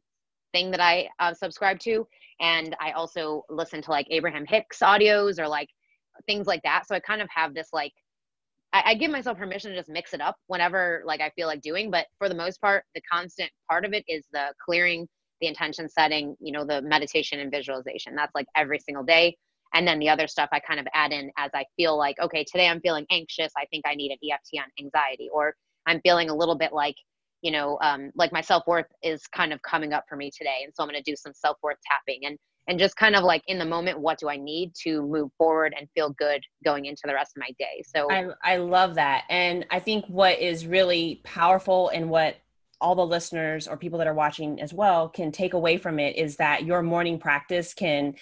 thing 0.53 0.69
that 0.69 0.79
I 0.79 1.09
uh, 1.19 1.33
subscribe 1.33 1.79
to. 1.79 2.07
And 2.39 2.75
I 2.79 2.91
also 2.91 3.43
listen 3.49 3.81
to 3.81 3.89
like 3.89 4.05
Abraham 4.11 4.45
Hicks 4.45 4.77
audios 4.79 5.39
or 5.39 5.47
like 5.47 5.69
things 6.27 6.45
like 6.45 6.61
that. 6.63 6.87
So 6.87 6.93
I 6.93 6.99
kind 6.99 7.19
of 7.21 7.27
have 7.33 7.55
this 7.55 7.69
like, 7.73 7.93
I, 8.73 8.83
I 8.85 8.93
give 8.93 9.09
myself 9.09 9.39
permission 9.39 9.71
to 9.71 9.77
just 9.77 9.89
mix 9.89 10.13
it 10.13 10.21
up 10.21 10.35
whenever 10.45 11.01
like 11.03 11.19
I 11.19 11.31
feel 11.31 11.47
like 11.47 11.61
doing. 11.61 11.89
But 11.89 12.05
for 12.19 12.29
the 12.29 12.35
most 12.35 12.61
part, 12.61 12.83
the 12.93 13.01
constant 13.11 13.49
part 13.67 13.83
of 13.83 13.93
it 13.93 14.03
is 14.07 14.27
the 14.31 14.53
clearing, 14.63 15.07
the 15.41 15.47
intention 15.47 15.89
setting, 15.89 16.35
you 16.39 16.51
know, 16.51 16.63
the 16.63 16.83
meditation 16.83 17.39
and 17.39 17.49
visualization. 17.49 18.13
That's 18.13 18.35
like 18.35 18.45
every 18.55 18.77
single 18.77 19.03
day. 19.03 19.35
And 19.73 19.87
then 19.87 19.99
the 19.99 20.09
other 20.09 20.27
stuff 20.27 20.49
I 20.51 20.59
kind 20.59 20.79
of 20.79 20.87
add 20.93 21.11
in 21.11 21.31
as 21.37 21.51
I 21.53 21.65
feel 21.75 21.97
like, 21.97 22.17
okay, 22.19 22.43
today 22.43 22.67
I'm 22.67 22.81
feeling 22.81 23.05
anxious. 23.11 23.51
I 23.57 23.65
think 23.65 23.85
I 23.87 23.95
need 23.95 24.11
an 24.11 24.17
EFT 24.23 24.61
on 24.61 24.83
anxiety. 24.83 25.29
Or 25.33 25.55
I'm 25.85 26.01
feeling 26.01 26.29
a 26.29 26.35
little 26.35 26.57
bit 26.57 26.73
like 26.73 26.95
you 27.41 27.51
know 27.51 27.77
um, 27.81 28.11
like 28.15 28.31
my 28.31 28.41
self-worth 28.41 28.87
is 29.03 29.27
kind 29.27 29.53
of 29.53 29.61
coming 29.61 29.93
up 29.93 30.05
for 30.09 30.15
me 30.15 30.31
today 30.35 30.61
and 30.63 30.73
so 30.75 30.83
i'm 30.83 30.89
going 30.89 31.01
to 31.01 31.11
do 31.11 31.15
some 31.15 31.33
self-worth 31.33 31.77
tapping 31.85 32.25
and 32.25 32.37
and 32.67 32.77
just 32.79 32.97
kind 32.97 33.15
of 33.15 33.23
like 33.23 33.41
in 33.47 33.59
the 33.59 33.65
moment 33.65 33.99
what 33.99 34.19
do 34.19 34.29
i 34.29 34.37
need 34.37 34.73
to 34.75 35.01
move 35.03 35.29
forward 35.37 35.73
and 35.77 35.87
feel 35.93 36.09
good 36.17 36.41
going 36.65 36.85
into 36.85 37.03
the 37.05 37.13
rest 37.13 37.33
of 37.35 37.41
my 37.41 37.49
day 37.59 37.83
so 37.85 38.11
i, 38.11 38.27
I 38.43 38.57
love 38.57 38.95
that 38.95 39.23
and 39.29 39.65
i 39.71 39.79
think 39.79 40.05
what 40.07 40.39
is 40.39 40.65
really 40.65 41.21
powerful 41.23 41.89
and 41.89 42.09
what 42.09 42.37
all 42.79 42.95
the 42.95 43.05
listeners 43.05 43.67
or 43.67 43.75
people 43.75 43.97
that 43.97 44.07
are 44.07 44.13
watching 44.13 44.61
as 44.61 44.73
well 44.73 45.09
can 45.09 45.31
take 45.31 45.53
away 45.53 45.77
from 45.77 45.99
it 45.99 46.15
is 46.15 46.35
that 46.37 46.63
your 46.63 46.83
morning 46.83 47.17
practice 47.17 47.73
can 47.73 48.13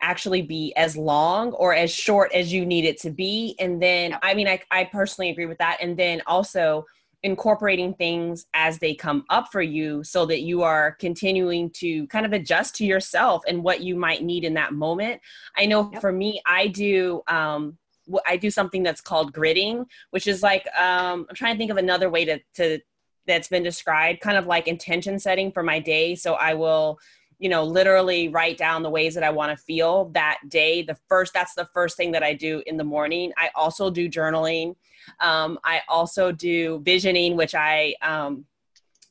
actually 0.00 0.42
be 0.42 0.72
as 0.76 0.96
long 0.96 1.52
or 1.52 1.74
as 1.74 1.90
short 1.90 2.32
as 2.32 2.52
you 2.52 2.64
need 2.64 2.84
it 2.84 3.00
to 3.00 3.10
be 3.10 3.56
and 3.58 3.82
then 3.82 4.16
i 4.22 4.34
mean 4.34 4.46
i, 4.46 4.60
I 4.70 4.84
personally 4.84 5.30
agree 5.30 5.46
with 5.46 5.58
that 5.58 5.78
and 5.80 5.96
then 5.96 6.22
also 6.26 6.84
incorporating 7.22 7.94
things 7.94 8.46
as 8.54 8.78
they 8.78 8.94
come 8.94 9.24
up 9.28 9.50
for 9.50 9.60
you 9.60 10.04
so 10.04 10.24
that 10.26 10.42
you 10.42 10.62
are 10.62 10.92
continuing 10.92 11.70
to 11.70 12.06
kind 12.06 12.24
of 12.24 12.32
adjust 12.32 12.76
to 12.76 12.84
yourself 12.84 13.42
and 13.48 13.62
what 13.64 13.80
you 13.80 13.96
might 13.96 14.22
need 14.22 14.44
in 14.44 14.54
that 14.54 14.72
moment. 14.72 15.20
I 15.56 15.66
know 15.66 15.90
yep. 15.92 16.00
for 16.00 16.12
me, 16.12 16.40
I 16.46 16.68
do 16.68 17.22
um, 17.26 17.76
I 18.24 18.36
do 18.36 18.50
something 18.50 18.82
that's 18.82 19.00
called 19.00 19.32
gridding, 19.32 19.84
which 20.10 20.26
is 20.26 20.42
like 20.42 20.66
um, 20.78 21.26
I'm 21.28 21.34
trying 21.34 21.54
to 21.54 21.58
think 21.58 21.70
of 21.70 21.76
another 21.76 22.08
way 22.08 22.24
to 22.24 22.38
to 22.54 22.78
that's 23.26 23.48
been 23.48 23.62
described, 23.62 24.20
kind 24.20 24.36
of 24.36 24.46
like 24.46 24.66
intention 24.66 25.18
setting 25.18 25.52
for 25.52 25.62
my 25.62 25.78
day. 25.78 26.16
So 26.16 26.34
I 26.34 26.54
will, 26.54 26.98
you 27.38 27.48
know, 27.48 27.64
literally 27.64 28.28
write 28.28 28.58
down 28.58 28.82
the 28.82 28.90
ways 28.90 29.14
that 29.14 29.22
I 29.22 29.30
want 29.30 29.56
to 29.56 29.64
feel 29.64 30.06
that 30.10 30.38
day. 30.48 30.82
The 30.82 30.96
first 31.08 31.32
that's 31.32 31.54
the 31.54 31.68
first 31.72 31.96
thing 31.96 32.12
that 32.12 32.22
I 32.22 32.34
do 32.34 32.62
in 32.66 32.76
the 32.76 32.84
morning. 32.84 33.32
I 33.36 33.50
also 33.54 33.90
do 33.90 34.08
journaling. 34.08 34.76
Um, 35.20 35.58
I 35.64 35.80
also 35.88 36.32
do 36.32 36.80
visioning, 36.84 37.36
which 37.36 37.54
I 37.54 37.94
um, 38.02 38.44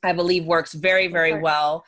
I 0.03 0.13
believe 0.13 0.45
works 0.45 0.73
very 0.73 1.07
very 1.07 1.39
well 1.39 1.85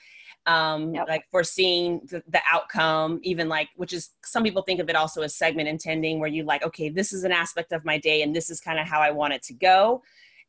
um, 0.50 0.96
yep. 0.96 1.08
like 1.08 1.30
foreseeing 1.30 2.02
the, 2.10 2.24
the 2.28 2.42
outcome, 2.50 3.20
even 3.22 3.48
like, 3.48 3.70
which 3.76 3.94
is 3.94 4.10
some 4.26 4.44
people 4.44 4.64
think 4.64 4.80
of 4.80 4.90
it 4.90 4.96
also 4.96 5.22
as 5.22 5.36
segment 5.36 5.70
intending, 5.70 6.20
where 6.20 6.30
you 6.30 6.44
like, 6.44 6.64
okay, 6.64 6.90
this 6.90 7.14
is 7.14 7.24
an 7.24 7.32
aspect 7.32 7.72
of 7.72 7.86
my 7.86 8.00
day 8.00 8.24
and 8.24 8.36
this 8.36 8.50
is 8.50 8.60
kind 8.60 8.80
of 8.80 8.88
how 8.88 9.00
I 9.00 9.12
want 9.12 9.34
it 9.34 9.44
to 9.44 9.54
go. 9.54 10.02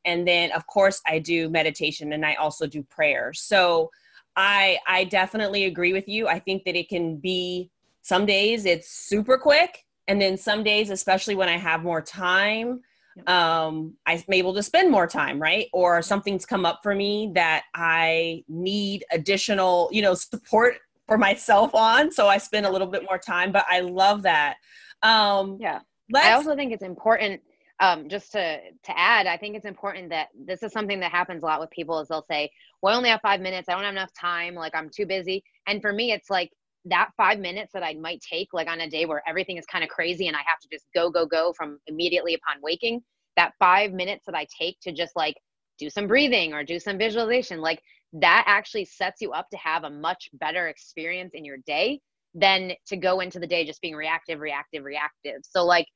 And 0.06 0.26
then, 0.26 0.52
of 0.52 0.66
course, 0.66 1.02
I 1.06 1.18
do 1.18 1.50
meditation 1.50 2.14
and 2.14 2.24
I 2.24 2.34
also 2.34 2.66
do 2.66 2.82
prayer. 2.82 3.34
So 3.34 3.90
I, 4.36 4.78
I 4.86 5.04
definitely 5.04 5.64
agree 5.64 5.92
with 5.92 6.08
you. 6.08 6.28
I 6.28 6.38
think 6.38 6.64
that 6.64 6.76
it 6.76 6.88
can 6.88 7.16
be 7.16 7.70
some 8.02 8.26
days 8.26 8.64
it's 8.64 8.88
super 8.88 9.36
quick. 9.36 9.84
And 10.08 10.20
then 10.20 10.36
some 10.36 10.64
days, 10.64 10.90
especially 10.90 11.34
when 11.34 11.48
I 11.48 11.56
have 11.56 11.82
more 11.82 12.00
time, 12.00 12.80
um, 13.26 13.94
I'm 14.06 14.22
able 14.30 14.54
to 14.54 14.62
spend 14.62 14.90
more 14.90 15.06
time, 15.06 15.40
right? 15.40 15.68
Or 15.72 16.02
something's 16.02 16.46
come 16.46 16.64
up 16.64 16.80
for 16.82 16.94
me 16.94 17.30
that 17.34 17.64
I 17.74 18.44
need 18.48 19.04
additional, 19.12 19.88
you 19.92 20.02
know, 20.02 20.14
support 20.14 20.76
for 21.06 21.18
myself 21.18 21.74
on. 21.74 22.10
So 22.10 22.28
I 22.28 22.38
spend 22.38 22.66
a 22.66 22.70
little 22.70 22.86
bit 22.86 23.04
more 23.04 23.18
time, 23.18 23.52
but 23.52 23.64
I 23.68 23.80
love 23.80 24.22
that. 24.22 24.56
Um, 25.02 25.58
yeah. 25.60 25.80
I 26.14 26.32
also 26.32 26.56
think 26.56 26.72
it's 26.72 26.82
important 26.82 27.40
um, 27.80 28.08
just 28.08 28.32
to 28.32 28.58
to 28.84 28.98
add, 28.98 29.26
I 29.26 29.36
think 29.36 29.56
it's 29.56 29.66
important 29.66 30.10
that 30.10 30.28
this 30.34 30.62
is 30.62 30.72
something 30.72 31.00
that 31.00 31.12
happens 31.12 31.42
a 31.42 31.46
lot 31.46 31.60
with 31.60 31.70
people 31.70 31.98
is 32.00 32.08
they'll 32.08 32.24
say, 32.30 32.50
"Well, 32.82 32.94
I 32.94 32.96
only 32.96 33.10
have 33.10 33.20
five 33.22 33.40
minutes. 33.40 33.68
I 33.68 33.72
don't 33.72 33.84
have 33.84 33.94
enough 33.94 34.12
time. 34.18 34.54
Like 34.54 34.74
I'm 34.74 34.90
too 34.90 35.06
busy." 35.06 35.42
And 35.66 35.80
for 35.82 35.92
me, 35.92 36.12
it's 36.12 36.30
like 36.30 36.50
that 36.86 37.10
five 37.16 37.38
minutes 37.38 37.72
that 37.74 37.82
I 37.82 37.94
might 37.94 38.20
take, 38.20 38.48
like 38.52 38.68
on 38.68 38.80
a 38.80 38.88
day 38.88 39.06
where 39.06 39.22
everything 39.28 39.56
is 39.56 39.66
kind 39.66 39.84
of 39.84 39.90
crazy 39.90 40.28
and 40.28 40.36
I 40.36 40.40
have 40.46 40.58
to 40.62 40.68
just 40.72 40.86
go, 40.94 41.10
go, 41.10 41.26
go 41.26 41.52
from 41.52 41.78
immediately 41.86 42.34
upon 42.34 42.62
waking, 42.62 43.02
that 43.36 43.52
five 43.58 43.92
minutes 43.92 44.24
that 44.26 44.34
I 44.34 44.46
take 44.58 44.78
to 44.82 44.92
just 44.92 45.14
like 45.16 45.36
do 45.78 45.90
some 45.90 46.06
breathing 46.06 46.52
or 46.52 46.64
do 46.64 46.78
some 46.78 46.98
visualization, 46.98 47.60
like 47.60 47.82
that 48.14 48.44
actually 48.46 48.84
sets 48.86 49.20
you 49.20 49.32
up 49.32 49.48
to 49.50 49.56
have 49.58 49.84
a 49.84 49.90
much 49.90 50.30
better 50.34 50.68
experience 50.68 51.32
in 51.34 51.44
your 51.44 51.58
day 51.66 52.00
than 52.34 52.72
to 52.86 52.96
go 52.96 53.20
into 53.20 53.38
the 53.38 53.46
day 53.46 53.64
just 53.64 53.80
being 53.80 53.94
reactive, 53.94 54.40
reactive, 54.40 54.84
reactive. 54.84 55.40
So, 55.42 55.64
like, 55.64 55.86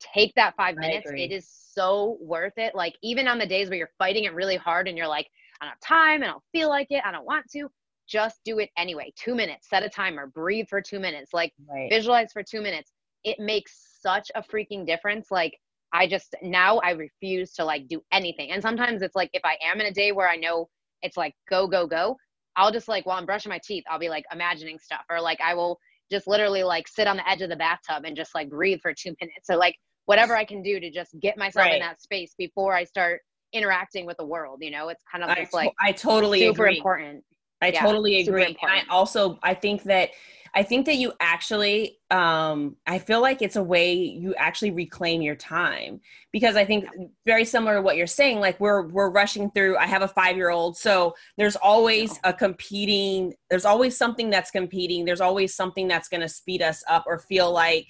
take 0.00 0.34
that 0.34 0.54
five 0.56 0.76
minutes. 0.76 1.10
It 1.14 1.32
is 1.32 1.48
so 1.48 2.18
worth 2.20 2.54
it. 2.56 2.74
Like, 2.74 2.96
even 3.02 3.28
on 3.28 3.38
the 3.38 3.46
days 3.46 3.68
where 3.68 3.78
you're 3.78 3.90
fighting 3.98 4.24
it 4.24 4.34
really 4.34 4.56
hard 4.56 4.88
and 4.88 4.96
you're 4.96 5.08
like, 5.08 5.28
I 5.60 5.66
don't 5.66 5.70
have 5.70 5.80
time, 5.80 6.22
I 6.22 6.26
don't 6.26 6.42
feel 6.52 6.68
like 6.68 6.86
it, 6.90 7.02
I 7.04 7.12
don't 7.12 7.26
want 7.26 7.46
to 7.52 7.68
just 8.08 8.40
do 8.44 8.58
it 8.58 8.70
anyway. 8.76 9.12
Two 9.16 9.34
minutes, 9.34 9.68
set 9.68 9.82
a 9.82 9.88
timer, 9.88 10.26
breathe 10.26 10.66
for 10.68 10.80
two 10.80 10.98
minutes, 10.98 11.32
like 11.32 11.52
right. 11.68 11.88
visualize 11.90 12.32
for 12.32 12.42
two 12.42 12.60
minutes. 12.60 12.92
It 13.24 13.38
makes 13.38 13.98
such 14.00 14.30
a 14.34 14.42
freaking 14.42 14.86
difference. 14.86 15.30
Like, 15.30 15.56
I 15.92 16.06
just 16.06 16.34
now 16.42 16.78
I 16.78 16.90
refuse 16.90 17.52
to 17.54 17.64
like 17.64 17.88
do 17.88 18.02
anything. 18.12 18.52
And 18.52 18.62
sometimes 18.62 19.02
it's 19.02 19.16
like 19.16 19.30
if 19.32 19.42
I 19.44 19.56
am 19.64 19.80
in 19.80 19.86
a 19.86 19.92
day 19.92 20.12
where 20.12 20.28
I 20.28 20.36
know 20.36 20.68
it's 21.02 21.16
like 21.16 21.34
go, 21.48 21.66
go, 21.66 21.86
go, 21.86 22.16
I'll 22.56 22.72
just 22.72 22.88
like 22.88 23.06
while 23.06 23.18
I'm 23.18 23.26
brushing 23.26 23.50
my 23.50 23.60
teeth, 23.64 23.84
I'll 23.90 23.98
be 23.98 24.08
like 24.08 24.24
imagining 24.32 24.78
stuff 24.78 25.02
or 25.10 25.20
like 25.20 25.40
I 25.40 25.54
will 25.54 25.78
just 26.10 26.26
literally 26.26 26.62
like 26.62 26.88
sit 26.88 27.06
on 27.06 27.16
the 27.16 27.28
edge 27.28 27.42
of 27.42 27.50
the 27.50 27.56
bathtub 27.56 28.04
and 28.04 28.16
just 28.16 28.34
like 28.34 28.50
breathe 28.50 28.80
for 28.82 28.92
two 28.92 29.14
minutes. 29.20 29.46
So 29.46 29.56
like 29.56 29.76
whatever 30.10 30.36
I 30.36 30.44
can 30.44 30.60
do 30.60 30.80
to 30.80 30.90
just 30.90 31.14
get 31.20 31.38
myself 31.38 31.66
right. 31.66 31.74
in 31.74 31.80
that 31.82 32.02
space 32.02 32.34
before 32.36 32.74
I 32.74 32.82
start 32.82 33.20
interacting 33.52 34.06
with 34.06 34.16
the 34.16 34.26
world, 34.26 34.58
you 34.60 34.72
know, 34.72 34.88
it's 34.88 35.04
kind 35.10 35.22
of 35.22 35.36
just 35.36 35.54
like 35.54 35.72
I 35.80 35.92
totally 35.92 36.40
super 36.40 36.64
agree. 36.64 36.78
important. 36.78 37.22
I 37.62 37.68
yeah, 37.68 37.80
totally 37.80 38.20
agree. 38.20 38.44
And 38.44 38.56
I 38.60 38.82
also 38.90 39.38
I 39.44 39.54
think 39.54 39.84
that 39.84 40.10
I 40.52 40.64
think 40.64 40.86
that 40.86 40.96
you 40.96 41.12
actually 41.20 41.98
um 42.10 42.74
I 42.88 42.98
feel 42.98 43.20
like 43.20 43.40
it's 43.40 43.54
a 43.54 43.62
way 43.62 43.92
you 43.92 44.34
actually 44.34 44.72
reclaim 44.72 45.22
your 45.22 45.36
time 45.36 46.00
because 46.32 46.56
I 46.56 46.64
think 46.64 46.86
very 47.24 47.44
similar 47.44 47.76
to 47.76 47.82
what 47.82 47.96
you're 47.96 48.08
saying 48.08 48.40
like 48.40 48.58
we're 48.58 48.88
we're 48.88 49.10
rushing 49.10 49.48
through 49.52 49.76
I 49.76 49.86
have 49.86 50.02
a 50.02 50.08
5-year-old 50.08 50.76
so 50.76 51.14
there's 51.38 51.54
always 51.54 52.18
a 52.24 52.32
competing 52.32 53.32
there's 53.48 53.64
always 53.64 53.96
something 53.96 54.28
that's 54.28 54.50
competing 54.50 55.04
there's 55.04 55.20
always 55.20 55.54
something 55.54 55.86
that's 55.86 56.08
going 56.08 56.22
to 56.22 56.28
speed 56.28 56.62
us 56.62 56.82
up 56.88 57.04
or 57.06 57.20
feel 57.20 57.52
like 57.52 57.86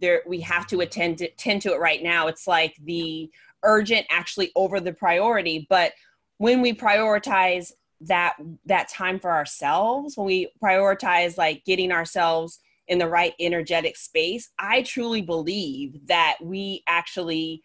there 0.00 0.22
we 0.26 0.40
have 0.40 0.66
to 0.68 0.80
attend 0.80 1.18
to, 1.18 1.30
tend 1.32 1.62
to 1.62 1.72
it 1.72 1.80
right 1.80 2.02
now. 2.02 2.26
It's 2.26 2.46
like 2.46 2.76
the 2.84 3.30
urgent 3.62 4.06
actually 4.10 4.52
over 4.56 4.80
the 4.80 4.92
priority. 4.92 5.66
But 5.68 5.92
when 6.38 6.60
we 6.60 6.72
prioritize 6.72 7.72
that 8.02 8.36
that 8.66 8.90
time 8.90 9.18
for 9.18 9.32
ourselves 9.32 10.18
when 10.18 10.26
we 10.26 10.52
prioritize 10.62 11.38
like 11.38 11.64
getting 11.64 11.90
ourselves 11.90 12.58
in 12.88 12.98
the 12.98 13.08
right 13.08 13.32
energetic 13.40 13.96
space 13.96 14.50
i 14.58 14.82
truly 14.82 15.22
believe 15.22 16.06
that 16.06 16.36
we 16.42 16.82
actually 16.86 17.62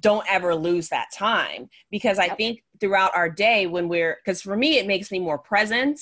don't 0.00 0.26
ever 0.28 0.54
lose 0.54 0.88
that 0.88 1.08
time. 1.12 1.68
Because 1.90 2.18
i 2.18 2.28
think 2.28 2.62
throughout 2.80 3.14
our 3.14 3.28
day 3.28 3.66
when 3.66 3.88
we're 3.88 4.18
because 4.24 4.42
for 4.42 4.56
me 4.56 4.78
it 4.78 4.86
makes 4.86 5.10
me 5.10 5.18
more 5.18 5.38
present 5.38 6.00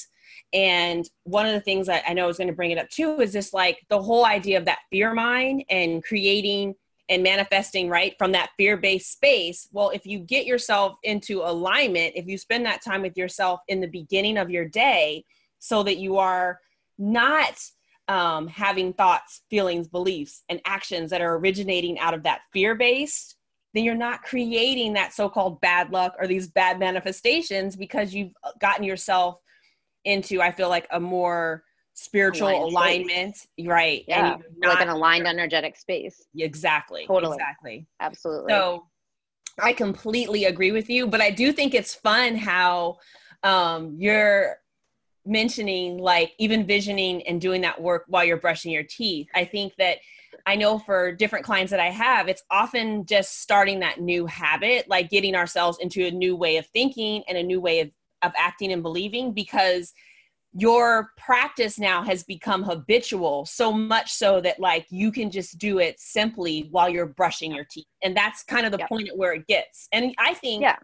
and 0.52 1.08
one 1.24 1.46
of 1.46 1.52
the 1.52 1.60
things 1.60 1.86
that 1.86 2.02
i 2.08 2.12
know 2.12 2.28
is 2.28 2.36
going 2.36 2.48
to 2.48 2.54
bring 2.54 2.70
it 2.70 2.78
up 2.78 2.88
too 2.90 3.20
is 3.20 3.32
just 3.32 3.54
like 3.54 3.78
the 3.88 4.00
whole 4.00 4.24
idea 4.24 4.58
of 4.58 4.64
that 4.64 4.78
fear 4.90 5.14
mind 5.14 5.64
and 5.70 6.02
creating 6.04 6.74
and 7.08 7.22
manifesting 7.22 7.88
right 7.88 8.14
from 8.16 8.32
that 8.32 8.50
fear 8.56 8.76
based 8.76 9.12
space. 9.12 9.68
Well, 9.72 9.90
if 9.90 10.06
you 10.06 10.18
get 10.18 10.46
yourself 10.46 10.96
into 11.02 11.42
alignment, 11.42 12.14
if 12.16 12.26
you 12.26 12.38
spend 12.38 12.64
that 12.64 12.82
time 12.82 13.02
with 13.02 13.18
yourself 13.18 13.60
in 13.68 13.80
the 13.80 13.86
beginning 13.86 14.38
of 14.38 14.50
your 14.50 14.64
day 14.64 15.24
so 15.58 15.82
that 15.82 15.98
you 15.98 16.16
are 16.16 16.58
not 16.98 17.60
um, 18.08 18.48
having 18.48 18.92
thoughts, 18.92 19.42
feelings, 19.50 19.88
beliefs, 19.88 20.42
and 20.48 20.60
actions 20.64 21.10
that 21.10 21.20
are 21.20 21.36
originating 21.36 21.98
out 21.98 22.14
of 22.14 22.22
that 22.22 22.40
fear 22.52 22.74
based, 22.74 23.36
then 23.74 23.84
you're 23.84 23.94
not 23.94 24.22
creating 24.22 24.94
that 24.94 25.12
so 25.12 25.28
called 25.28 25.60
bad 25.60 25.90
luck 25.90 26.14
or 26.18 26.26
these 26.26 26.48
bad 26.48 26.78
manifestations 26.78 27.76
because 27.76 28.14
you've 28.14 28.32
gotten 28.60 28.84
yourself 28.84 29.38
into, 30.04 30.40
I 30.40 30.50
feel 30.50 30.68
like, 30.68 30.86
a 30.90 31.00
more 31.00 31.64
spiritual 31.94 32.48
aligned 32.48 32.72
alignment 32.72 33.36
space. 33.36 33.66
right 33.66 34.04
yeah 34.08 34.36
like 34.64 34.80
an 34.80 34.88
aligned 34.88 35.26
energetic 35.26 35.76
space. 35.76 36.24
Exactly 36.38 37.06
totally. 37.06 37.36
exactly. 37.36 37.86
Absolutely. 38.00 38.52
So 38.52 38.86
i 39.60 39.74
completely 39.74 40.46
agree 40.46 40.72
with 40.72 40.88
you 40.88 41.06
but 41.06 41.20
i 41.20 41.30
do 41.30 41.52
think 41.52 41.74
it's 41.74 41.94
fun 41.94 42.34
how 42.34 42.96
um, 43.42 43.94
you're 43.98 44.56
mentioning 45.26 45.98
like 45.98 46.32
even 46.38 46.66
visioning 46.66 47.22
and 47.26 47.40
doing 47.40 47.60
that 47.60 47.80
work 47.80 48.04
while 48.08 48.24
you're 48.24 48.36
brushing 48.36 48.72
your 48.72 48.82
teeth. 48.82 49.28
I 49.34 49.44
think 49.44 49.74
that 49.76 49.98
i 50.46 50.56
know 50.56 50.78
for 50.78 51.12
different 51.12 51.44
clients 51.44 51.70
that 51.70 51.78
i 51.78 51.90
have 51.90 52.26
it's 52.26 52.42
often 52.50 53.04
just 53.04 53.42
starting 53.42 53.78
that 53.80 54.00
new 54.00 54.24
habit 54.24 54.88
like 54.88 55.10
getting 55.10 55.34
ourselves 55.36 55.78
into 55.78 56.06
a 56.06 56.10
new 56.10 56.34
way 56.34 56.56
of 56.56 56.66
thinking 56.68 57.22
and 57.28 57.36
a 57.36 57.42
new 57.42 57.60
way 57.60 57.80
of, 57.80 57.90
of 58.22 58.32
acting 58.36 58.72
and 58.72 58.82
believing 58.82 59.32
because 59.32 59.92
your 60.54 61.12
practice 61.16 61.78
now 61.78 62.02
has 62.02 62.22
become 62.24 62.62
habitual 62.62 63.46
so 63.46 63.72
much 63.72 64.12
so 64.12 64.40
that 64.40 64.60
like 64.60 64.86
you 64.90 65.10
can 65.10 65.30
just 65.30 65.58
do 65.58 65.78
it 65.78 65.98
simply 65.98 66.68
while 66.70 66.88
you're 66.88 67.06
brushing 67.06 67.54
your 67.54 67.66
teeth. 67.70 67.86
And 68.02 68.14
that's 68.16 68.42
kind 68.42 68.66
of 68.66 68.72
the 68.72 68.78
yep. 68.78 68.88
point 68.88 69.08
at 69.08 69.16
where 69.16 69.32
it 69.32 69.46
gets. 69.46 69.88
And 69.92 70.14
i 70.18 70.34
think 70.34 70.62
yeah. 70.62 70.76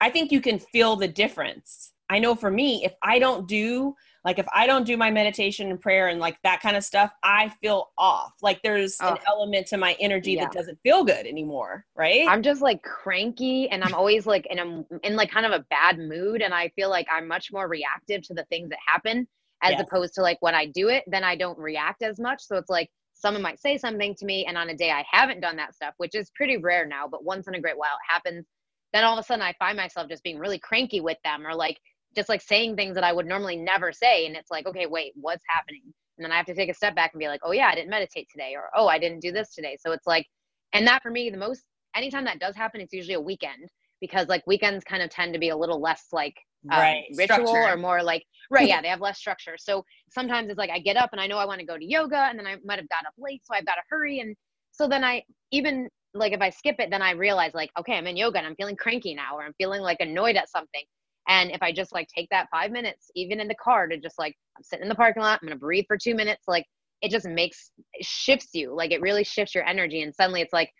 I 0.00 0.10
think 0.10 0.30
you 0.30 0.40
can 0.40 0.60
feel 0.60 0.94
the 0.94 1.08
difference. 1.08 1.92
I 2.08 2.18
know 2.18 2.34
for 2.34 2.50
me 2.50 2.84
if 2.84 2.94
i 3.02 3.18
don't 3.18 3.48
do 3.48 3.94
like 4.24 4.38
if 4.38 4.46
I 4.54 4.66
don't 4.66 4.84
do 4.84 4.96
my 4.96 5.10
meditation 5.10 5.70
and 5.70 5.80
prayer 5.80 6.08
and 6.08 6.20
like 6.20 6.38
that 6.42 6.60
kind 6.60 6.76
of 6.76 6.84
stuff, 6.84 7.12
I 7.22 7.50
feel 7.62 7.90
off. 7.96 8.32
Like 8.42 8.60
there's 8.62 8.96
oh. 9.00 9.12
an 9.12 9.18
element 9.26 9.66
to 9.68 9.78
my 9.78 9.96
energy 10.00 10.32
yeah. 10.32 10.44
that 10.44 10.52
doesn't 10.52 10.78
feel 10.82 11.04
good 11.04 11.26
anymore, 11.26 11.84
right? 11.96 12.26
I'm 12.28 12.42
just 12.42 12.60
like 12.60 12.82
cranky 12.82 13.68
and 13.68 13.84
I'm 13.84 13.94
always 13.94 14.26
like 14.26 14.46
in 14.50 14.58
a 14.58 15.06
in 15.06 15.16
like 15.16 15.30
kind 15.30 15.46
of 15.46 15.52
a 15.52 15.64
bad 15.70 15.98
mood 15.98 16.42
and 16.42 16.52
I 16.52 16.68
feel 16.70 16.90
like 16.90 17.06
I'm 17.12 17.28
much 17.28 17.52
more 17.52 17.68
reactive 17.68 18.22
to 18.22 18.34
the 18.34 18.44
things 18.44 18.70
that 18.70 18.78
happen 18.86 19.26
as 19.62 19.72
yes. 19.72 19.80
opposed 19.80 20.14
to 20.14 20.22
like 20.22 20.38
when 20.40 20.54
I 20.54 20.66
do 20.66 20.88
it, 20.88 21.04
then 21.06 21.24
I 21.24 21.36
don't 21.36 21.58
react 21.58 22.02
as 22.02 22.18
much. 22.18 22.42
So 22.42 22.56
it's 22.56 22.70
like 22.70 22.90
someone 23.14 23.42
might 23.42 23.60
say 23.60 23.76
something 23.78 24.14
to 24.16 24.24
me 24.24 24.46
and 24.46 24.56
on 24.56 24.68
a 24.70 24.76
day 24.76 24.90
I 24.90 25.04
haven't 25.10 25.40
done 25.40 25.56
that 25.56 25.74
stuff, 25.74 25.94
which 25.98 26.14
is 26.14 26.30
pretty 26.34 26.56
rare 26.56 26.86
now, 26.86 27.06
but 27.08 27.24
once 27.24 27.48
in 27.48 27.54
a 27.54 27.60
great 27.60 27.76
while 27.76 27.88
it 27.94 28.12
happens, 28.12 28.46
then 28.92 29.04
all 29.04 29.18
of 29.18 29.22
a 29.22 29.26
sudden 29.26 29.42
I 29.42 29.54
find 29.58 29.76
myself 29.76 30.08
just 30.08 30.22
being 30.22 30.38
really 30.38 30.58
cranky 30.58 31.00
with 31.00 31.18
them 31.24 31.46
or 31.46 31.54
like 31.54 31.78
just 32.18 32.28
like 32.28 32.42
saying 32.42 32.74
things 32.74 32.96
that 32.96 33.04
I 33.04 33.12
would 33.12 33.26
normally 33.26 33.56
never 33.56 33.92
say. 33.92 34.26
And 34.26 34.34
it's 34.34 34.50
like, 34.50 34.66
okay, 34.66 34.86
wait, 34.86 35.12
what's 35.14 35.44
happening? 35.48 35.82
And 36.18 36.24
then 36.24 36.32
I 36.32 36.36
have 36.36 36.46
to 36.46 36.54
take 36.54 36.68
a 36.68 36.74
step 36.74 36.96
back 36.96 37.12
and 37.12 37.20
be 37.20 37.28
like, 37.28 37.40
oh, 37.44 37.52
yeah, 37.52 37.68
I 37.68 37.76
didn't 37.76 37.90
meditate 37.90 38.28
today, 38.30 38.54
or 38.56 38.70
oh, 38.76 38.88
I 38.88 38.98
didn't 38.98 39.20
do 39.20 39.30
this 39.30 39.54
today. 39.54 39.76
So 39.80 39.92
it's 39.92 40.06
like, 40.06 40.26
and 40.72 40.84
that 40.88 41.00
for 41.00 41.12
me, 41.12 41.30
the 41.30 41.38
most, 41.38 41.62
anytime 41.94 42.24
that 42.24 42.40
does 42.40 42.56
happen, 42.56 42.80
it's 42.80 42.92
usually 42.92 43.14
a 43.14 43.20
weekend 43.20 43.68
because 44.00 44.26
like 44.26 44.44
weekends 44.46 44.84
kind 44.84 45.02
of 45.02 45.10
tend 45.10 45.32
to 45.32 45.38
be 45.38 45.50
a 45.50 45.56
little 45.56 45.80
less 45.80 46.06
like 46.12 46.34
um, 46.70 46.78
right 46.78 47.04
ritual 47.16 47.46
Structure. 47.46 47.72
or 47.72 47.76
more 47.76 48.02
like 48.02 48.24
right 48.50 48.68
yeah 48.68 48.80
they 48.80 48.88
have 48.88 49.00
less 49.00 49.18
structure 49.18 49.56
so 49.58 49.84
sometimes 50.12 50.48
it's 50.50 50.58
like 50.58 50.70
i 50.70 50.78
get 50.78 50.96
up 50.96 51.10
and 51.12 51.20
i 51.20 51.26
know 51.26 51.38
i 51.38 51.44
want 51.44 51.60
to 51.60 51.66
go 51.66 51.76
to 51.76 51.84
yoga 51.84 52.28
and 52.30 52.38
then 52.38 52.46
i 52.46 52.56
might 52.64 52.78
have 52.78 52.88
got 52.88 53.06
up 53.06 53.14
late 53.18 53.42
so 53.44 53.54
i've 53.54 53.66
got 53.66 53.74
to 53.74 53.82
hurry 53.88 54.20
and 54.20 54.36
so 54.70 54.88
then 54.88 55.04
i 55.04 55.22
even 55.50 55.88
like 56.14 56.32
if 56.32 56.40
i 56.40 56.50
skip 56.50 56.76
it 56.78 56.90
then 56.90 57.02
i 57.02 57.12
realize 57.12 57.52
like 57.54 57.70
okay 57.78 57.96
i'm 57.96 58.06
in 58.06 58.16
yoga 58.16 58.38
and 58.38 58.46
i'm 58.46 58.56
feeling 58.56 58.76
cranky 58.76 59.14
now 59.14 59.36
or 59.36 59.42
i'm 59.42 59.54
feeling 59.58 59.80
like 59.80 59.98
annoyed 60.00 60.36
at 60.36 60.48
something 60.48 60.82
and 61.28 61.50
if 61.50 61.62
i 61.62 61.70
just 61.72 61.92
like 61.92 62.08
take 62.08 62.28
that 62.30 62.48
five 62.50 62.70
minutes 62.70 63.10
even 63.14 63.40
in 63.40 63.48
the 63.48 63.54
car 63.54 63.86
to 63.86 63.98
just 63.98 64.18
like 64.18 64.34
i'm 64.56 64.62
sitting 64.62 64.84
in 64.84 64.88
the 64.88 64.94
parking 64.94 65.22
lot 65.22 65.38
i'm 65.42 65.48
gonna 65.48 65.58
breathe 65.58 65.84
for 65.86 65.96
two 65.96 66.14
minutes 66.14 66.44
like 66.48 66.64
it 67.02 67.10
just 67.10 67.26
makes 67.26 67.70
it 67.94 68.04
shifts 68.04 68.48
you. 68.54 68.74
Like 68.74 68.90
it 68.92 69.00
really 69.00 69.24
shifts 69.24 69.54
your 69.54 69.64
energy 69.64 70.02
and 70.02 70.14
suddenly 70.14 70.40
it's 70.40 70.52
like 70.52 70.70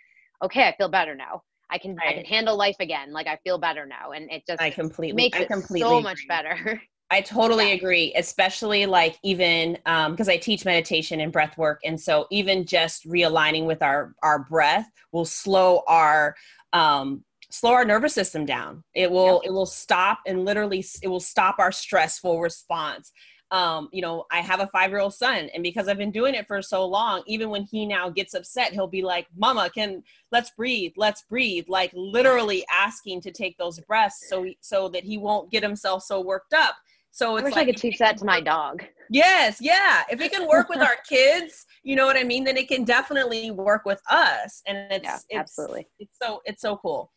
okay 0.44 0.68
i 0.68 0.74
feel 0.76 0.88
better 0.88 1.14
now. 1.14 1.42
I 1.70 1.78
can 1.78 1.96
i 2.08 2.12
can 2.12 2.24
handle 2.24 2.56
life 2.56 2.76
again. 2.80 3.12
Like 3.12 3.26
i 3.26 3.38
feel 3.44 3.58
better 3.58 3.87
now. 3.87 4.12
And 4.12 4.30
it 4.30 4.42
just 4.46 4.61
I 4.61 4.70
completely 4.70 5.22
makes 5.22 5.37
I 5.37 5.42
it 5.42 5.48
completely 5.48 5.87
so 5.87 6.00
much 6.00 6.26
better. 6.28 6.82
I 7.11 7.22
totally 7.22 7.68
Yeah. 7.68 7.76
agree, 7.76 8.12
especially 8.16 8.84
like 8.84 9.18
even 9.22 9.78
because 10.11 10.28
I 10.28 10.37
teach 10.37 10.66
meditation 10.66 11.20
and 11.20 11.32
breath 11.32 11.56
work, 11.56 11.80
and 11.82 11.98
so 11.98 12.26
even 12.30 12.66
just 12.66 13.06
realigning 13.08 13.64
with 13.64 13.82
our 13.82 14.14
our 14.22 14.40
breath 14.40 14.90
will 15.12 15.24
slow 15.24 15.82
our 15.87 16.37
um, 16.74 17.24
slow 17.50 17.72
our 17.72 17.84
nervous 17.84 18.14
system 18.14 18.44
down. 18.44 18.82
It 18.94 19.11
will 19.11 19.40
it 19.40 19.50
will 19.50 19.66
stop 19.66 20.20
and 20.26 20.44
literally 20.44 20.84
it 21.02 21.08
will 21.08 21.20
stop 21.20 21.56
our 21.58 21.72
stressful 21.72 22.40
response. 22.40 23.12
Um, 23.50 23.88
you 23.92 24.02
know, 24.02 24.26
I 24.30 24.40
have 24.40 24.61
a 24.61 24.66
five 24.66 24.90
year 24.90 25.00
old 25.00 25.14
son, 25.14 25.48
and 25.54 25.62
because 25.62 25.88
I've 25.88 25.96
been 25.96 26.11
doing 26.11 26.34
it 26.34 26.46
for 26.46 26.61
so 26.61 26.84
long, 26.87 27.22
even 27.26 27.48
when 27.48 27.62
he 27.62 27.87
now 27.87 28.11
gets 28.11 28.34
upset, 28.34 28.72
he'll 28.72 28.87
be 28.87 29.00
like, 29.02 29.26
"Mama, 29.34 29.70
can 29.70 30.02
let's 30.30 30.50
breathe, 30.50 30.92
let's 30.96 31.22
breathe," 31.22 31.64
like 31.66 31.90
literally 31.94 32.64
asking 32.70 33.22
to 33.22 33.30
take 33.30 33.56
those 33.56 33.80
breaths 33.80 34.28
so 34.28 34.46
so 34.61 34.88
that 34.90 35.04
he 35.04 35.16
won't 35.16 35.50
get 35.50 35.62
himself 35.62 36.02
so 36.02 36.20
worked 36.20 36.52
up. 36.52 36.76
So 37.11 37.38
i 37.38 37.42
wish 37.42 37.54
like 37.54 37.68
i 37.68 37.72
could 37.72 37.80
teach 37.80 37.98
that 37.98 38.18
to 38.18 38.24
my 38.26 38.40
dog 38.40 38.84
Yes, 39.11 39.58
yeah. 39.61 40.02
If 40.11 40.20
it 40.20 40.32
can 40.32 40.46
work 40.46 40.68
with 40.68 40.80
our 40.80 40.96
kids, 41.08 41.66
you 41.82 41.96
know 41.96 42.06
what 42.06 42.16
I 42.16 42.24
mean, 42.24 42.44
then 42.44 42.56
it 42.56 42.68
can 42.68 42.84
definitely 42.84 43.50
work 43.50 43.84
with 43.84 44.02
us. 44.11 44.62
And 44.66 44.92
it's 44.92 45.04
Yeah, 45.04 45.18
it's 45.30 45.38
absolutely. 45.38 45.87
it's 45.98 46.16
so 46.20 46.40
it's 46.44 46.62
so 46.62 46.76
cool. 46.76 47.11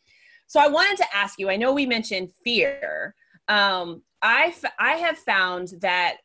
So 0.52 0.60
I 0.60 0.68
wanted 0.68 0.98
to 0.98 1.06
ask 1.16 1.40
you, 1.40 1.50
I 1.50 1.56
know 1.56 1.72
we 1.72 1.86
mentioned 1.86 2.30
fear. 2.44 3.16
Um 3.48 4.04
I 4.22 4.48
f- 4.48 4.74
I 4.78 4.96
have 4.98 5.18
found 5.18 5.70
that 5.80 6.18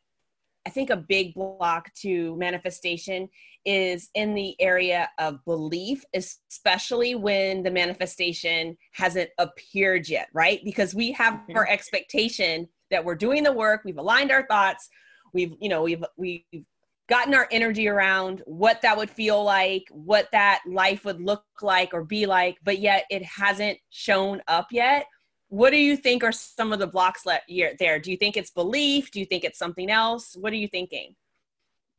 I 0.65 0.69
think 0.69 0.89
a 0.89 0.97
big 0.97 1.33
block 1.33 1.93
to 2.01 2.35
manifestation 2.35 3.29
is 3.63 4.09
in 4.15 4.33
the 4.33 4.53
area 4.59 5.09
of 5.17 5.39
belief, 5.45 6.03
especially 6.13 7.15
when 7.15 7.63
the 7.63 7.71
manifestation 7.71 8.77
hasn't 8.91 9.29
appeared 9.37 10.09
yet, 10.09 10.27
right? 10.33 10.59
Because 10.65 10.93
we 10.93 11.13
have 11.13 11.35
Mhm. 11.35 11.55
our 11.55 11.65
expectation 11.69 12.67
that 12.91 13.05
we're 13.05 13.15
doing 13.15 13.43
the 13.43 13.53
work, 13.53 13.83
we've 13.85 13.97
aligned 13.97 14.31
our 14.33 14.45
thoughts, 14.47 14.89
we've, 15.33 15.55
you 15.61 15.69
know, 15.69 15.83
we've 15.83 16.03
we've 16.17 16.65
gotten 17.07 17.33
our 17.33 17.47
energy 17.51 17.87
around 17.87 18.41
what 18.45 18.81
that 18.81 18.97
would 18.97 19.09
feel 19.09 19.43
like, 19.43 19.83
what 19.91 20.27
that 20.31 20.61
life 20.67 21.05
would 21.05 21.21
look 21.21 21.43
like 21.61 21.93
or 21.93 22.03
be 22.03 22.25
like, 22.25 22.57
but 22.63 22.79
yet 22.79 23.05
it 23.09 23.23
hasn't 23.23 23.77
shown 23.89 24.41
up 24.47 24.67
yet. 24.71 25.05
What 25.49 25.69
do 25.69 25.77
you 25.77 25.95
think 25.95 26.23
are 26.23 26.33
some 26.33 26.73
of 26.73 26.79
the 26.79 26.87
blocks 26.87 27.25
le- 27.25 27.39
here- 27.47 27.75
there? 27.79 27.99
Do 27.99 28.11
you 28.11 28.17
think 28.17 28.35
it's 28.35 28.51
belief? 28.51 29.11
Do 29.11 29.19
you 29.19 29.25
think 29.25 29.45
it's 29.45 29.57
something 29.57 29.89
else? 29.89 30.35
What 30.35 30.51
are 30.51 30.57
you 30.57 30.67
thinking? 30.67 31.15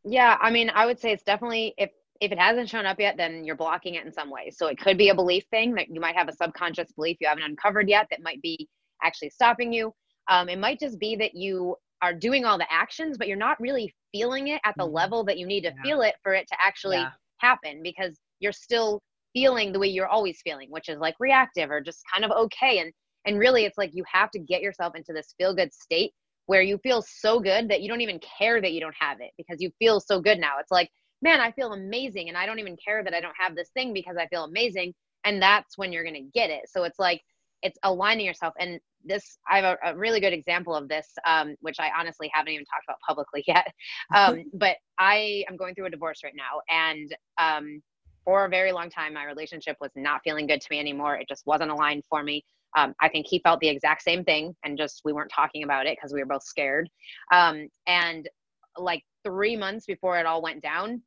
Yeah, 0.04 0.36
I 0.40 0.50
mean, 0.50 0.70
I 0.74 0.84
would 0.84 1.00
say 1.00 1.12
it's 1.12 1.24
definitely 1.24 1.74
if 1.78 1.90
if 2.20 2.32
it 2.32 2.38
hasn't 2.38 2.68
shown 2.68 2.84
up 2.84 2.98
yet, 2.98 3.16
then 3.16 3.44
you're 3.44 3.56
blocking 3.56 3.94
it 3.94 4.04
in 4.04 4.12
some 4.12 4.28
way. 4.28 4.50
So 4.50 4.66
it 4.66 4.76
could 4.76 4.98
be 4.98 5.10
a 5.10 5.14
belief 5.14 5.44
thing 5.52 5.74
that 5.76 5.88
you 5.88 6.00
might 6.00 6.16
have 6.16 6.28
a 6.28 6.32
subconscious 6.32 6.90
belief 6.92 7.16
you 7.20 7.28
haven't 7.28 7.44
uncovered 7.44 7.88
yet 7.88 8.08
that 8.10 8.22
might 8.22 8.42
be 8.42 8.68
actually 9.04 9.30
stopping 9.30 9.72
you. 9.72 9.94
Um, 10.28 10.48
it 10.48 10.58
might 10.58 10.80
just 10.80 10.98
be 10.98 11.14
that 11.14 11.36
you 11.36 11.76
are 12.02 12.14
doing 12.14 12.44
all 12.44 12.58
the 12.58 12.70
actions, 12.72 13.18
but 13.18 13.28
you're 13.28 13.36
not 13.36 13.60
really 13.60 13.94
feeling 14.12 14.48
it 14.48 14.60
at 14.64 14.74
the 14.78 14.84
Mhm. 14.84 14.92
level 14.94 15.24
that 15.24 15.38
you 15.38 15.46
need 15.46 15.62
to 15.62 15.72
Yeah. 15.72 15.82
feel 15.82 16.02
it 16.02 16.16
for 16.22 16.34
it 16.34 16.46
to 16.48 16.56
actually 16.64 16.98
Yeah. 16.98 17.12
happen 17.38 17.82
because 17.82 18.18
you're 18.40 18.52
still 18.52 19.02
feeling 19.32 19.72
the 19.72 19.78
way 19.78 19.88
you're 19.88 20.08
always 20.08 20.40
feeling, 20.42 20.70
which 20.70 20.88
is 20.88 20.98
like 20.98 21.14
reactive 21.20 21.70
or 21.70 21.80
just 21.80 22.02
kind 22.12 22.24
of 22.24 22.30
okay. 22.30 22.78
And 22.78 22.92
and 23.26 23.38
really 23.38 23.64
it's 23.64 23.76
like 23.76 23.90
you 23.94 24.04
have 24.10 24.30
to 24.30 24.38
get 24.38 24.62
yourself 24.62 24.94
into 24.94 25.12
this 25.12 25.34
feel 25.36 25.54
good 25.54 25.72
state 25.74 26.12
where 26.46 26.62
you 26.62 26.78
feel 26.78 27.02
so 27.02 27.38
good 27.40 27.68
that 27.68 27.82
you 27.82 27.88
don't 27.88 28.00
even 28.00 28.18
care 28.20 28.60
that 28.62 28.72
you 28.72 28.80
don't 28.80 28.94
have 28.98 29.20
it 29.20 29.32
because 29.36 29.60
you 29.60 29.70
feel 29.78 30.00
so 30.00 30.18
good 30.20 30.38
now. 30.38 30.58
It's 30.58 30.70
like, 30.70 30.90
man, 31.20 31.40
I 31.40 31.52
feel 31.52 31.74
amazing 31.74 32.28
and 32.28 32.38
I 32.38 32.46
don't 32.46 32.58
even 32.58 32.76
care 32.82 33.04
that 33.04 33.12
I 33.12 33.20
don't 33.20 33.36
have 33.38 33.54
this 33.54 33.68
thing 33.70 33.92
because 33.92 34.16
I 34.16 34.26
feel 34.28 34.44
amazing. 34.44 34.94
And 35.24 35.42
that's 35.42 35.76
when 35.76 35.92
you're 35.92 36.04
going 36.04 36.14
to 36.14 36.30
get 36.32 36.48
it. 36.48 36.62
So 36.70 36.84
it's 36.84 36.98
like, 36.98 37.20
it's 37.62 37.78
aligning 37.82 38.26
yourself. 38.26 38.54
And 38.58 38.80
this, 39.04 39.38
I 39.50 39.60
have 39.60 39.78
a, 39.82 39.92
a 39.92 39.96
really 39.96 40.20
good 40.20 40.32
example 40.32 40.74
of 40.74 40.88
this, 40.88 41.08
um, 41.26 41.56
which 41.60 41.76
I 41.78 41.90
honestly 41.98 42.30
haven't 42.32 42.52
even 42.52 42.64
talked 42.66 42.84
about 42.86 42.98
publicly 43.06 43.44
yet. 43.48 43.66
Um, 44.14 44.44
but 44.54 44.76
I 44.98 45.44
am 45.48 45.56
going 45.56 45.74
through 45.74 45.86
a 45.86 45.90
divorce 45.90 46.20
right 46.24 46.34
now. 46.36 46.60
And 46.68 47.14
um, 47.38 47.82
for 48.24 48.44
a 48.44 48.48
very 48.48 48.72
long 48.72 48.90
time, 48.90 49.14
my 49.14 49.24
relationship 49.24 49.76
was 49.80 49.90
not 49.96 50.20
feeling 50.24 50.46
good 50.46 50.60
to 50.60 50.66
me 50.70 50.78
anymore. 50.78 51.16
It 51.16 51.28
just 51.28 51.46
wasn't 51.46 51.70
aligned 51.70 52.04
for 52.08 52.22
me. 52.22 52.44
Um, 52.76 52.94
I 53.00 53.08
think 53.08 53.26
he 53.26 53.38
felt 53.38 53.60
the 53.60 53.68
exact 53.68 54.02
same 54.02 54.24
thing, 54.24 54.54
and 54.62 54.76
just 54.76 55.00
we 55.02 55.14
weren't 55.14 55.32
talking 55.34 55.62
about 55.62 55.86
it 55.86 55.96
because 55.96 56.12
we 56.12 56.20
were 56.20 56.26
both 56.26 56.42
scared. 56.42 56.90
Um, 57.32 57.68
and 57.86 58.28
like 58.76 59.02
three 59.24 59.56
months 59.56 59.86
before 59.86 60.18
it 60.18 60.26
all 60.26 60.42
went 60.42 60.62
down, 60.62 61.02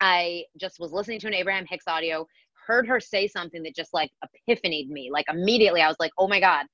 I 0.00 0.44
just 0.58 0.80
was 0.80 0.92
listening 0.92 1.20
to 1.20 1.26
an 1.28 1.34
Abraham 1.34 1.66
Hicks 1.68 1.86
audio, 1.86 2.26
heard 2.70 2.86
her 2.86 3.00
say 3.00 3.26
something 3.26 3.62
that 3.64 3.74
just 3.74 3.92
like 3.92 4.10
epiphanied 4.24 4.88
me. 4.88 5.10
Like 5.12 5.26
immediately, 5.28 5.80
I 5.80 5.88
was 5.88 5.96
like, 5.98 6.12
oh 6.18 6.28
my 6.28 6.40
God, 6.40 6.66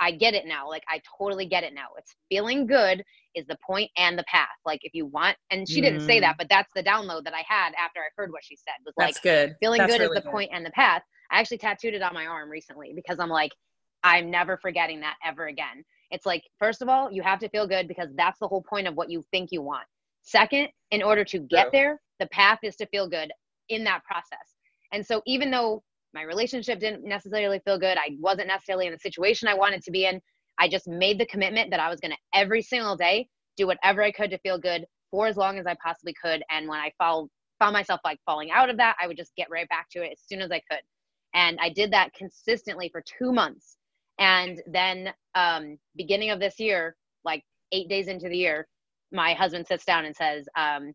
I 0.00 0.10
get 0.10 0.34
it 0.34 0.44
now. 0.46 0.68
Like 0.68 0.84
I 0.88 1.00
totally 1.18 1.46
get 1.46 1.64
it 1.64 1.74
now. 1.74 1.86
It's 1.98 2.14
feeling 2.28 2.66
good 2.66 3.02
is 3.34 3.46
the 3.46 3.58
point 3.66 3.90
and 3.96 4.18
the 4.18 4.24
path. 4.24 4.48
Like 4.64 4.80
if 4.82 4.92
you 4.94 5.06
want, 5.06 5.36
and 5.50 5.68
she 5.68 5.80
didn't 5.80 6.00
say 6.00 6.18
Mm. 6.18 6.22
that, 6.22 6.36
but 6.38 6.48
that's 6.50 6.72
the 6.74 6.82
download 6.82 7.24
that 7.24 7.34
I 7.34 7.44
had 7.46 7.72
after 7.78 8.00
I 8.00 8.08
heard 8.16 8.32
what 8.32 8.44
she 8.44 8.56
said 8.56 8.74
was 8.84 8.94
like, 8.98 9.14
good. 9.22 9.54
feeling 9.60 9.78
That's 9.78 9.92
good 9.92 10.00
really 10.00 10.16
is 10.18 10.24
the 10.24 10.30
point 10.30 10.50
and 10.52 10.66
the 10.66 10.70
path. 10.70 11.02
I 11.30 11.40
actually 11.40 11.58
tattooed 11.58 11.94
it 11.94 12.02
on 12.02 12.14
my 12.14 12.26
arm 12.26 12.50
recently 12.50 12.92
because 12.94 13.18
I'm 13.18 13.28
like, 13.30 13.52
I'm 14.02 14.30
never 14.30 14.56
forgetting 14.56 15.00
that 15.00 15.16
ever 15.24 15.46
again. 15.46 15.84
It's 16.10 16.26
like, 16.26 16.42
first 16.58 16.82
of 16.82 16.88
all, 16.88 17.10
you 17.10 17.22
have 17.22 17.40
to 17.40 17.48
feel 17.48 17.66
good 17.66 17.88
because 17.88 18.08
that's 18.16 18.38
the 18.38 18.48
whole 18.48 18.62
point 18.62 18.86
of 18.86 18.94
what 18.94 19.10
you 19.10 19.24
think 19.32 19.50
you 19.52 19.62
want. 19.62 19.86
Second, 20.22 20.68
in 20.90 21.02
order 21.02 21.24
to 21.24 21.38
get 21.38 21.64
True. 21.64 21.70
there, 21.72 22.00
the 22.20 22.26
path 22.28 22.60
is 22.62 22.76
to 22.76 22.86
feel 22.86 23.08
good 23.08 23.32
in 23.68 23.84
that 23.84 24.04
process. 24.04 24.55
And 24.92 25.04
so, 25.04 25.22
even 25.26 25.50
though 25.50 25.82
my 26.14 26.22
relationship 26.22 26.80
didn't 26.80 27.04
necessarily 27.04 27.60
feel 27.64 27.78
good, 27.78 27.98
I 27.98 28.16
wasn't 28.18 28.48
necessarily 28.48 28.86
in 28.86 28.92
the 28.92 28.98
situation 28.98 29.48
I 29.48 29.54
wanted 29.54 29.82
to 29.82 29.90
be 29.90 30.06
in, 30.06 30.20
I 30.58 30.68
just 30.68 30.88
made 30.88 31.18
the 31.18 31.26
commitment 31.26 31.70
that 31.70 31.80
I 31.80 31.90
was 31.90 32.00
going 32.00 32.12
to 32.12 32.38
every 32.38 32.62
single 32.62 32.96
day 32.96 33.28
do 33.56 33.66
whatever 33.66 34.02
I 34.02 34.12
could 34.12 34.30
to 34.30 34.38
feel 34.38 34.58
good 34.58 34.86
for 35.10 35.26
as 35.26 35.36
long 35.36 35.58
as 35.58 35.66
I 35.66 35.76
possibly 35.82 36.14
could. 36.20 36.42
And 36.50 36.68
when 36.68 36.78
I 36.78 36.92
fall, 36.98 37.28
found 37.58 37.72
myself 37.72 38.00
like 38.04 38.18
falling 38.24 38.50
out 38.50 38.70
of 38.70 38.76
that, 38.78 38.96
I 39.00 39.06
would 39.06 39.16
just 39.16 39.34
get 39.36 39.50
right 39.50 39.68
back 39.68 39.88
to 39.90 40.02
it 40.02 40.12
as 40.12 40.20
soon 40.26 40.40
as 40.40 40.50
I 40.50 40.60
could. 40.70 40.80
And 41.34 41.58
I 41.60 41.68
did 41.68 41.92
that 41.92 42.14
consistently 42.14 42.88
for 42.90 43.02
two 43.18 43.32
months. 43.32 43.76
And 44.18 44.62
then, 44.66 45.12
um, 45.34 45.78
beginning 45.96 46.30
of 46.30 46.40
this 46.40 46.58
year, 46.58 46.96
like 47.24 47.42
eight 47.72 47.88
days 47.88 48.08
into 48.08 48.28
the 48.28 48.38
year, 48.38 48.66
my 49.12 49.34
husband 49.34 49.66
sits 49.66 49.84
down 49.84 50.06
and 50.06 50.16
says, 50.16 50.48
um, 50.56 50.92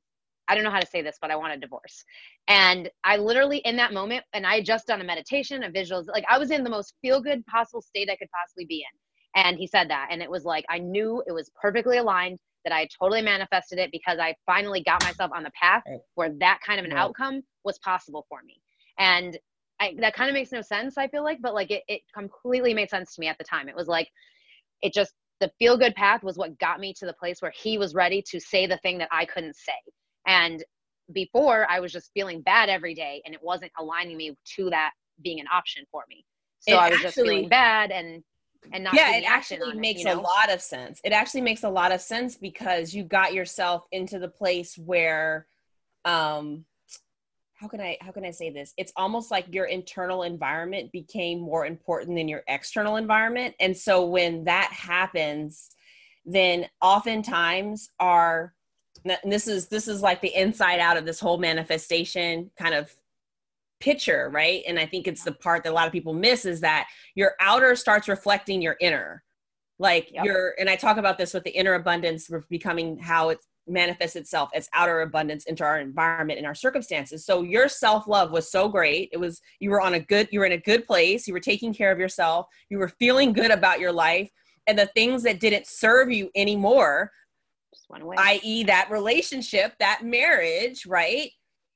I 0.52 0.56
don't 0.56 0.66
know 0.66 0.70
how 0.70 0.82
to 0.82 0.86
say 0.88 1.02
this, 1.02 1.18
but 1.22 1.32
I 1.32 1.38
want 1.38 1.54
a 1.54 1.58
divorce. 1.58 2.04
And 2.50 2.90
I 3.06 3.16
literally, 3.16 3.60
in 3.60 3.78
that 3.78 3.94
moment, 3.94 4.26
and 4.34 4.46
I 4.46 4.56
had 4.56 4.66
just 4.66 4.86
done 4.86 5.00
a 5.00 5.06
meditation, 5.06 5.64
a 5.64 5.70
visuals, 5.70 6.08
like 6.08 6.26
I 6.30 6.38
was 6.38 6.52
in 6.52 6.66
the 6.66 6.70
most 6.70 6.96
feel 7.02 7.22
good 7.22 7.46
possible 7.46 7.82
state 7.82 8.10
I 8.10 8.18
could 8.18 8.28
possibly 8.38 8.66
be 8.66 8.80
in. 8.80 9.44
And 9.44 9.58
he 9.58 9.66
said 9.66 9.90
that. 9.90 10.10
And 10.12 10.22
it 10.22 10.30
was 10.30 10.44
like, 10.44 10.66
I 10.70 10.80
knew 10.80 11.24
it 11.26 11.32
was 11.32 11.50
perfectly 11.60 12.00
aligned, 12.00 12.40
that 12.66 12.74
I 12.74 12.88
totally 13.00 13.22
manifested 13.22 13.80
it 13.80 13.92
because 13.92 14.20
I 14.20 14.36
finally 14.46 14.84
got 14.84 15.04
myself 15.04 15.32
on 15.34 15.44
the 15.44 15.52
path 15.60 15.84
where 16.16 16.32
that 16.42 16.60
kind 16.66 16.80
of 16.80 16.86
an 16.86 16.92
outcome 16.92 17.42
was 17.64 17.80
possible 17.80 18.26
for 18.30 18.40
me. 18.46 18.62
And 19.00 19.38
I, 19.80 19.96
that 20.00 20.14
kind 20.14 20.30
of 20.30 20.36
makes 20.36 20.52
no 20.52 20.62
sense, 20.62 20.98
I 20.98 21.08
feel 21.08 21.24
like, 21.24 21.40
but 21.42 21.56
like 21.56 21.72
it, 21.72 21.84
it 21.88 22.02
completely 22.14 22.74
made 22.74 22.90
sense 22.90 23.16
to 23.16 23.20
me 23.20 23.28
at 23.28 23.38
the 23.40 23.44
time. 23.44 23.68
It 23.68 23.76
was 23.76 23.88
like, 23.88 24.10
it 24.84 24.94
just, 24.94 25.14
the 25.40 25.52
feel 25.58 25.76
good 25.76 25.96
path 25.96 26.22
was 26.22 26.38
what 26.38 26.60
got 26.60 26.80
me 26.80 26.94
to 27.00 27.08
the 27.08 27.14
place 27.14 27.42
where 27.42 27.54
he 27.56 27.80
was 27.80 27.96
ready 27.96 28.24
to 28.30 28.40
say 28.40 28.68
the 28.68 28.78
thing 28.78 29.00
that 29.00 29.10
I 29.12 29.26
couldn't 29.26 29.56
say. 29.56 29.74
And 30.26 30.64
before 31.12 31.68
I 31.70 31.80
was 31.80 31.92
just 31.92 32.12
feeling 32.14 32.42
bad 32.42 32.70
every 32.70 32.94
day 32.94 33.22
and 33.26 33.34
it 33.34 33.42
wasn't 33.44 33.72
aligning 33.78 34.18
me 34.18 34.36
to 34.56 34.70
that 34.70 34.92
being 35.22 35.40
an 35.40 35.48
option 35.52 35.86
for 35.92 36.04
me. 36.10 36.26
So 36.60 36.74
It 36.74 36.78
I 36.78 36.90
was 36.90 37.02
just 37.02 37.16
feeling 37.16 37.50
bad 37.50 37.92
and 37.92 38.24
and 38.74 38.84
not 38.84 38.96
yeah, 38.96 39.18
it 39.18 39.26
actually 39.26 39.58
on 39.58 39.78
it, 39.78 39.82
makes 39.82 40.00
you 40.00 40.06
know? 40.06 40.20
a 40.20 40.22
lot 40.22 40.52
of 40.52 40.62
sense. 40.62 41.02
It 41.04 41.12
actually 41.12 41.42
makes 41.42 41.64
a 41.64 41.70
lot 41.70 41.92
of 41.92 42.02
sense 42.02 42.36
because 42.36 42.94
you 42.94 43.04
got 43.04 43.34
yourself 43.34 43.86
into 43.92 44.20
the 44.20 44.30
place 44.30 44.78
where 44.78 45.48
um 46.06 46.66
how 47.56 47.68
can 47.68 47.80
I 47.80 47.98
how 48.02 48.12
can 48.12 48.26
I 48.26 48.32
say 48.32 48.50
this? 48.50 48.74
It's 48.78 48.94
almost 48.96 49.30
like 49.30 49.54
your 49.54 49.66
internal 49.66 50.24
environment 50.24 50.92
became 50.92 51.40
more 51.40 51.66
important 51.66 52.16
than 52.16 52.28
your 52.28 52.44
external 52.48 52.96
environment. 52.96 53.56
And 53.60 53.76
so 53.78 54.06
when 54.06 54.46
that 54.46 54.72
happens, 54.72 55.70
then 56.26 56.68
oftentimes 56.82 57.90
our 58.00 58.54
and 59.06 59.32
this 59.32 59.48
is 59.48 59.68
this 59.68 59.88
is 59.88 60.02
like 60.02 60.22
the 60.22 60.36
inside 60.36 60.80
out 60.80 60.98
of 60.98 61.06
this 61.06 61.20
whole 61.20 61.38
manifestation 61.38 62.52
kind 62.58 62.74
of 62.74 62.96
picture, 63.82 64.30
right? 64.32 64.64
And 64.68 64.80
I 64.80 64.86
think 64.86 65.08
it's 65.08 65.24
the 65.24 65.34
part 65.34 65.64
that 65.64 65.72
a 65.72 65.76
lot 65.76 65.88
of 65.88 65.92
people 65.92 66.14
miss 66.14 66.46
is 66.46 66.62
that 66.62 66.88
your 67.16 67.34
outer 67.42 67.76
starts 67.76 68.08
reflecting 68.08 68.62
your 68.62 68.78
inner. 68.80 69.24
Like 69.80 70.12
yep. 70.14 70.24
your, 70.24 70.54
and 70.60 70.70
I 70.70 70.76
talk 70.76 70.98
about 70.98 71.18
this 71.18 71.34
with 71.34 71.44
the 71.44 71.50
inner 71.50 71.74
abundance 71.74 72.30
becoming 72.50 73.00
how 73.00 73.30
it 73.30 73.40
manifests 73.68 74.16
itself 74.16 74.50
as 74.54 74.70
outer 74.74 75.02
abundance 75.02 75.46
into 75.46 75.64
our 75.64 75.80
environment 75.80 76.38
and 76.38 76.46
our 76.46 76.56
circumstances. 76.56 77.26
So 77.26 77.42
your 77.42 77.68
self 77.68 78.08
love 78.08 78.32
was 78.32 78.52
so 78.52 78.70
great. 78.70 79.10
It 79.12 79.18
was, 79.18 79.42
you 79.60 79.72
were 79.72 79.82
on 79.82 79.96
a 79.96 80.00
good, 80.00 80.30
you 80.32 80.40
were 80.40 80.46
in 80.46 80.52
a 80.52 80.58
good 80.58 80.86
place. 80.86 81.28
You 81.28 81.34
were 81.34 81.40
taking 81.40 81.74
care 81.74 81.92
of 81.92 82.00
yourself. 82.00 82.46
You 82.70 82.78
were 82.78 82.90
feeling 82.90 83.34
good 83.34 83.52
about 83.52 83.80
your 83.80 83.92
life. 83.92 84.30
And 84.68 84.78
the 84.78 84.86
things 84.88 85.24
that 85.24 85.40
didn't 85.40 85.66
serve 85.66 86.12
you 86.12 86.30
anymore, 86.36 87.12
i.e., 88.18 88.64
that 88.64 88.90
relationship, 88.90 89.74
that 89.80 90.04
marriage, 90.04 90.86
right? 90.86 91.32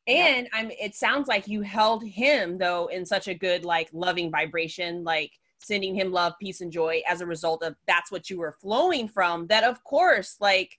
and 0.08 0.48
i'm 0.54 0.72
it 0.72 0.96
sounds 0.96 1.28
like 1.28 1.48
you 1.48 1.62
held 1.62 2.04
him 2.04 2.58
though 2.58 2.88
in 2.88 3.06
such 3.06 3.28
a 3.28 3.34
good 3.34 3.66
like 3.66 3.90
loving 3.92 4.30
vibration 4.30 5.04
like 5.04 5.32
sending 5.60 5.96
him 5.96 6.12
love 6.12 6.34
peace 6.40 6.62
and 6.62 6.72
joy 6.72 7.02
as 7.10 7.22
a 7.22 7.26
result 7.26 7.64
of 7.64 7.76
that's 7.88 8.12
what 8.12 8.30
you 8.30 8.38
were 8.38 8.52
flowing 8.52 9.08
from 9.08 9.48
that 9.48 9.64
of 9.64 9.84
course 9.84 10.36
like 10.40 10.78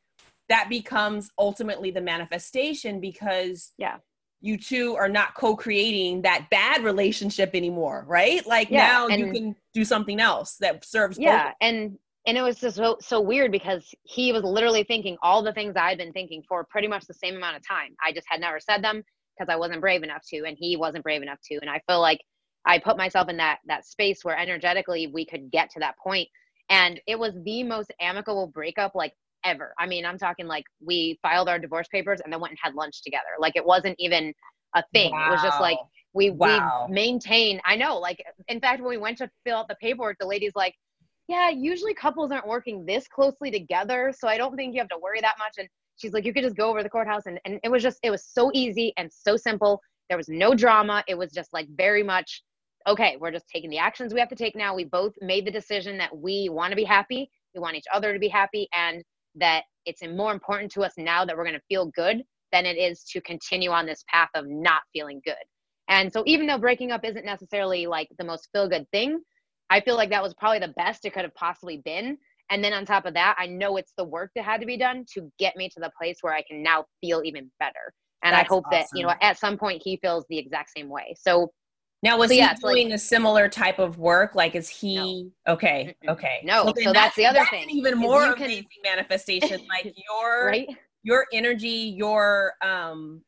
that 0.48 0.68
becomes 0.68 1.30
ultimately 1.38 1.90
the 1.90 2.00
manifestation 2.00 3.00
because 3.00 3.72
yeah 3.78 3.96
you 4.42 4.56
two 4.56 4.94
are 4.94 5.08
not 5.08 5.34
co-creating 5.34 6.22
that 6.22 6.46
bad 6.50 6.84
relationship 6.84 7.50
anymore 7.54 8.04
right 8.06 8.46
like 8.46 8.70
yeah, 8.70 8.86
now 8.86 9.08
you 9.08 9.32
can 9.32 9.56
do 9.74 9.84
something 9.84 10.20
else 10.20 10.56
that 10.60 10.84
serves 10.84 11.18
yeah 11.18 11.52
and 11.60 11.98
and 12.26 12.36
it 12.36 12.42
was 12.42 12.58
just 12.58 12.76
so, 12.76 12.96
so 13.00 13.20
weird 13.20 13.52
because 13.52 13.94
he 14.02 14.32
was 14.32 14.42
literally 14.42 14.82
thinking 14.84 15.16
all 15.22 15.42
the 15.42 15.52
things 15.52 15.74
i 15.76 15.88
had 15.88 15.98
been 15.98 16.12
thinking 16.12 16.42
for 16.48 16.64
pretty 16.64 16.88
much 16.88 17.06
the 17.06 17.14
same 17.14 17.36
amount 17.36 17.56
of 17.56 17.66
time 17.66 17.94
i 18.04 18.12
just 18.12 18.26
had 18.28 18.40
never 18.40 18.60
said 18.60 18.82
them 18.82 19.02
because 19.36 19.52
I 19.52 19.56
wasn't 19.56 19.80
brave 19.80 20.02
enough 20.02 20.22
to, 20.28 20.44
and 20.46 20.56
he 20.58 20.76
wasn't 20.76 21.04
brave 21.04 21.22
enough 21.22 21.38
to. 21.50 21.58
And 21.60 21.70
I 21.70 21.80
feel 21.88 22.00
like 22.00 22.20
I 22.64 22.78
put 22.78 22.96
myself 22.96 23.28
in 23.28 23.36
that 23.36 23.58
that 23.66 23.86
space 23.86 24.24
where 24.24 24.38
energetically 24.38 25.06
we 25.08 25.24
could 25.24 25.50
get 25.50 25.70
to 25.70 25.80
that 25.80 25.96
point. 25.98 26.28
and 26.68 27.00
it 27.06 27.18
was 27.18 27.32
the 27.44 27.62
most 27.62 27.92
amicable 28.00 28.48
breakup 28.48 28.94
like 28.94 29.12
ever. 29.44 29.72
I 29.78 29.86
mean, 29.86 30.04
I'm 30.04 30.18
talking 30.18 30.46
like 30.46 30.64
we 30.84 31.18
filed 31.22 31.48
our 31.48 31.58
divorce 31.58 31.86
papers 31.88 32.20
and 32.20 32.32
then 32.32 32.40
went 32.40 32.52
and 32.52 32.58
had 32.60 32.74
lunch 32.74 33.02
together. 33.02 33.36
Like 33.38 33.54
it 33.56 33.64
wasn't 33.64 33.94
even 33.98 34.32
a 34.74 34.82
thing. 34.92 35.12
Wow. 35.12 35.28
It 35.28 35.30
was 35.30 35.42
just 35.42 35.60
like 35.60 35.78
we 36.12 36.30
wow. 36.30 36.86
we 36.88 36.94
maintained. 36.94 37.60
I 37.64 37.76
know. 37.76 37.98
Like 37.98 38.22
in 38.48 38.60
fact, 38.60 38.80
when 38.80 38.90
we 38.90 38.96
went 38.96 39.18
to 39.18 39.30
fill 39.44 39.58
out 39.58 39.68
the 39.68 39.76
paperwork, 39.80 40.16
the 40.18 40.26
lady's 40.26 40.56
like, 40.56 40.74
"Yeah, 41.28 41.50
usually 41.50 41.94
couples 41.94 42.30
aren't 42.30 42.46
working 42.46 42.84
this 42.86 43.08
closely 43.08 43.50
together, 43.50 44.12
so 44.16 44.28
I 44.28 44.36
don't 44.38 44.56
think 44.56 44.74
you 44.74 44.80
have 44.80 44.88
to 44.90 44.98
worry 44.98 45.20
that 45.20 45.36
much." 45.38 45.54
And 45.58 45.68
she's 45.96 46.12
like 46.12 46.24
you 46.24 46.32
could 46.32 46.44
just 46.44 46.56
go 46.56 46.70
over 46.70 46.82
the 46.82 46.90
courthouse 46.90 47.26
and, 47.26 47.40
and 47.44 47.58
it 47.62 47.70
was 47.70 47.82
just 47.82 47.98
it 48.02 48.10
was 48.10 48.24
so 48.24 48.50
easy 48.54 48.92
and 48.96 49.10
so 49.12 49.36
simple. 49.36 49.80
There 50.08 50.18
was 50.18 50.28
no 50.28 50.54
drama. 50.54 51.04
It 51.08 51.16
was 51.16 51.32
just 51.32 51.52
like 51.52 51.68
very 51.76 52.02
much 52.02 52.42
okay 52.88 53.16
we're 53.20 53.32
just 53.32 53.48
taking 53.52 53.68
the 53.68 53.78
actions 53.78 54.14
we 54.14 54.20
have 54.20 54.28
to 54.28 54.36
take 54.36 54.54
now. 54.56 54.74
We 54.74 54.84
both 54.84 55.14
made 55.20 55.46
the 55.46 55.50
decision 55.50 55.98
that 55.98 56.16
we 56.16 56.48
want 56.50 56.70
to 56.72 56.76
be 56.76 56.84
happy. 56.84 57.30
We 57.54 57.60
want 57.60 57.76
each 57.76 57.86
other 57.92 58.12
to 58.12 58.18
be 58.18 58.28
happy 58.28 58.68
and 58.72 59.02
that 59.36 59.64
it's 59.86 60.02
more 60.02 60.32
important 60.32 60.70
to 60.72 60.82
us 60.82 60.92
now 60.96 61.24
that 61.24 61.36
we're 61.36 61.44
going 61.44 61.54
to 61.54 61.62
feel 61.68 61.86
good 61.86 62.22
than 62.52 62.66
it 62.66 62.76
is 62.76 63.02
to 63.04 63.20
continue 63.20 63.70
on 63.70 63.86
this 63.86 64.04
path 64.08 64.28
of 64.34 64.46
not 64.48 64.82
feeling 64.92 65.20
good. 65.24 65.34
And 65.88 66.12
so 66.12 66.22
even 66.26 66.46
though 66.46 66.58
breaking 66.58 66.90
up 66.90 67.04
isn't 67.04 67.24
necessarily 67.24 67.86
like 67.86 68.08
the 68.18 68.24
most 68.24 68.48
feel 68.52 68.68
good 68.68 68.86
thing 68.92 69.20
i 69.70 69.80
feel 69.80 69.96
like 69.96 70.10
that 70.10 70.22
was 70.22 70.34
probably 70.34 70.58
the 70.58 70.74
best 70.76 71.04
it 71.04 71.12
could 71.12 71.22
have 71.22 71.34
possibly 71.34 71.78
been 71.78 72.18
and 72.50 72.62
then 72.62 72.72
on 72.72 72.84
top 72.84 73.06
of 73.06 73.14
that, 73.14 73.34
I 73.38 73.46
know 73.46 73.76
it's 73.76 73.92
the 73.96 74.04
work 74.04 74.30
that 74.36 74.44
had 74.44 74.60
to 74.60 74.66
be 74.66 74.76
done 74.76 75.04
to 75.14 75.30
get 75.38 75.56
me 75.56 75.68
to 75.70 75.80
the 75.80 75.90
place 75.98 76.18
where 76.20 76.32
I 76.32 76.42
can 76.42 76.62
now 76.62 76.84
feel 77.00 77.22
even 77.24 77.50
better. 77.58 77.92
And 78.22 78.34
That's 78.34 78.48
I 78.48 78.54
hope 78.54 78.64
awesome. 78.66 78.86
that, 78.92 78.98
you 78.98 79.04
know, 79.04 79.14
at 79.20 79.38
some 79.38 79.58
point 79.58 79.82
he 79.84 79.96
feels 79.96 80.24
the 80.28 80.38
exact 80.38 80.70
same 80.76 80.88
way. 80.88 81.14
So 81.18 81.50
now 82.02 82.18
was 82.18 82.28
so 82.28 82.34
he 82.34 82.40
yeah, 82.40 82.54
doing 82.54 82.88
like, 82.88 82.94
a 82.94 82.98
similar 82.98 83.48
type 83.48 83.78
of 83.78 83.98
work? 83.98 84.34
Like 84.34 84.54
is 84.54 84.68
he 84.68 85.30
no. 85.46 85.54
okay, 85.54 85.96
okay. 86.08 86.40
No, 86.44 86.66
so, 86.66 86.72
so 86.82 86.92
that's, 86.92 87.16
the 87.16 87.26
other 87.26 87.38
that's 87.38 87.50
thing. 87.50 87.68
even 87.70 87.98
more 87.98 88.32
amazing 88.32 88.66
manifestation. 88.84 89.60
Like 89.68 89.94
your 90.08 90.46
right? 90.46 90.68
your 91.02 91.26
energy, 91.32 91.94
your 91.96 92.52
um, 92.62 93.22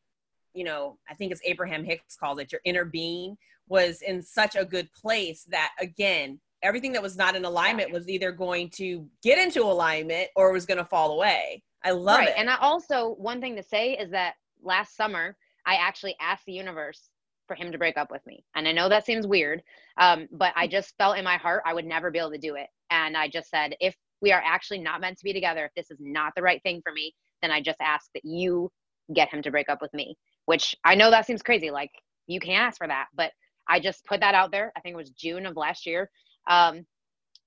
you 0.53 0.63
know, 0.63 0.97
I 1.09 1.13
think 1.15 1.31
it's 1.31 1.41
Abraham 1.45 1.83
Hicks 1.83 2.15
calls 2.15 2.39
it 2.39 2.51
your 2.51 2.61
inner 2.63 2.85
being 2.85 3.35
was 3.69 4.01
in 4.01 4.21
such 4.21 4.55
a 4.55 4.65
good 4.65 4.91
place 4.93 5.45
that 5.49 5.71
again 5.79 6.39
everything 6.61 6.91
that 6.91 7.01
was 7.01 7.15
not 7.15 7.35
in 7.35 7.45
alignment 7.45 7.91
was 7.91 8.09
either 8.09 8.31
going 8.31 8.69
to 8.69 9.07
get 9.23 9.37
into 9.37 9.61
alignment 9.63 10.27
or 10.35 10.51
was 10.51 10.65
going 10.65 10.77
to 10.77 10.83
fall 10.83 11.13
away. 11.13 11.63
I 11.85 11.91
love 11.91 12.19
right. 12.19 12.29
it. 12.29 12.33
And 12.37 12.49
I 12.49 12.57
also 12.57 13.15
one 13.17 13.39
thing 13.39 13.55
to 13.55 13.63
say 13.63 13.93
is 13.93 14.11
that 14.11 14.33
last 14.61 14.97
summer 14.97 15.37
I 15.65 15.75
actually 15.75 16.15
asked 16.19 16.45
the 16.45 16.53
universe 16.53 17.09
for 17.47 17.55
him 17.55 17.71
to 17.71 17.77
break 17.77 17.97
up 17.97 18.11
with 18.11 18.25
me. 18.27 18.43
And 18.55 18.67
I 18.67 18.71
know 18.71 18.89
that 18.89 19.05
seems 19.05 19.25
weird, 19.25 19.61
um, 19.97 20.27
but 20.31 20.53
I 20.55 20.67
just 20.67 20.95
felt 20.97 21.17
in 21.17 21.23
my 21.23 21.37
heart 21.37 21.63
I 21.65 21.73
would 21.73 21.85
never 21.85 22.11
be 22.11 22.19
able 22.19 22.31
to 22.31 22.37
do 22.37 22.55
it. 22.55 22.67
And 22.91 23.17
I 23.17 23.27
just 23.27 23.49
said, 23.49 23.75
if 23.79 23.95
we 24.21 24.31
are 24.31 24.41
actually 24.45 24.79
not 24.79 25.01
meant 25.01 25.17
to 25.17 25.23
be 25.23 25.33
together, 25.33 25.65
if 25.65 25.71
this 25.75 25.91
is 25.91 25.97
not 25.99 26.33
the 26.35 26.41
right 26.41 26.61
thing 26.63 26.81
for 26.83 26.91
me, 26.91 27.13
then 27.41 27.51
I 27.51 27.61
just 27.61 27.79
ask 27.81 28.07
that 28.13 28.25
you 28.25 28.69
get 29.15 29.29
him 29.29 29.41
to 29.41 29.51
break 29.51 29.69
up 29.69 29.81
with 29.81 29.93
me. 29.93 30.15
Which 30.45 30.75
I 30.83 30.95
know 30.95 31.09
that 31.09 31.25
seems 31.25 31.41
crazy. 31.41 31.71
Like 31.71 31.91
you 32.27 32.39
can't 32.39 32.67
ask 32.67 32.77
for 32.77 32.87
that, 32.87 33.07
but 33.15 33.31
I 33.69 33.79
just 33.79 34.05
put 34.05 34.19
that 34.21 34.35
out 34.35 34.51
there. 34.51 34.73
I 34.75 34.81
think 34.81 34.93
it 34.93 34.97
was 34.97 35.11
June 35.11 35.45
of 35.45 35.55
last 35.55 35.85
year. 35.85 36.09
Um, 36.47 36.85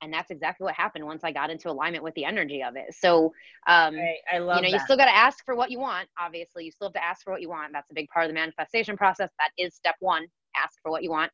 and 0.00 0.12
that's 0.12 0.30
exactly 0.30 0.64
what 0.64 0.74
happened 0.74 1.04
once 1.04 1.22
I 1.22 1.32
got 1.32 1.50
into 1.50 1.70
alignment 1.70 2.02
with 2.02 2.14
the 2.14 2.24
energy 2.24 2.62
of 2.62 2.74
it. 2.76 2.92
So, 2.92 3.32
um, 3.68 3.94
right. 3.94 4.16
I 4.32 4.38
love 4.38 4.56
you 4.56 4.62
know, 4.62 4.70
that. 4.70 4.72
you 4.72 4.84
still 4.84 4.96
got 4.96 5.04
to 5.04 5.16
ask 5.16 5.44
for 5.44 5.54
what 5.54 5.70
you 5.70 5.78
want. 5.78 6.08
Obviously, 6.18 6.64
you 6.64 6.72
still 6.72 6.88
have 6.88 6.94
to 6.94 7.04
ask 7.04 7.22
for 7.22 7.32
what 7.32 7.40
you 7.40 7.48
want. 7.48 7.72
That's 7.72 7.90
a 7.90 7.94
big 7.94 8.08
part 8.08 8.24
of 8.24 8.30
the 8.30 8.34
manifestation 8.34 8.96
process. 8.96 9.30
That 9.38 9.50
is 9.56 9.74
step 9.74 9.94
one: 10.00 10.26
ask 10.56 10.80
for 10.82 10.90
what 10.90 11.04
you 11.04 11.10
want. 11.10 11.30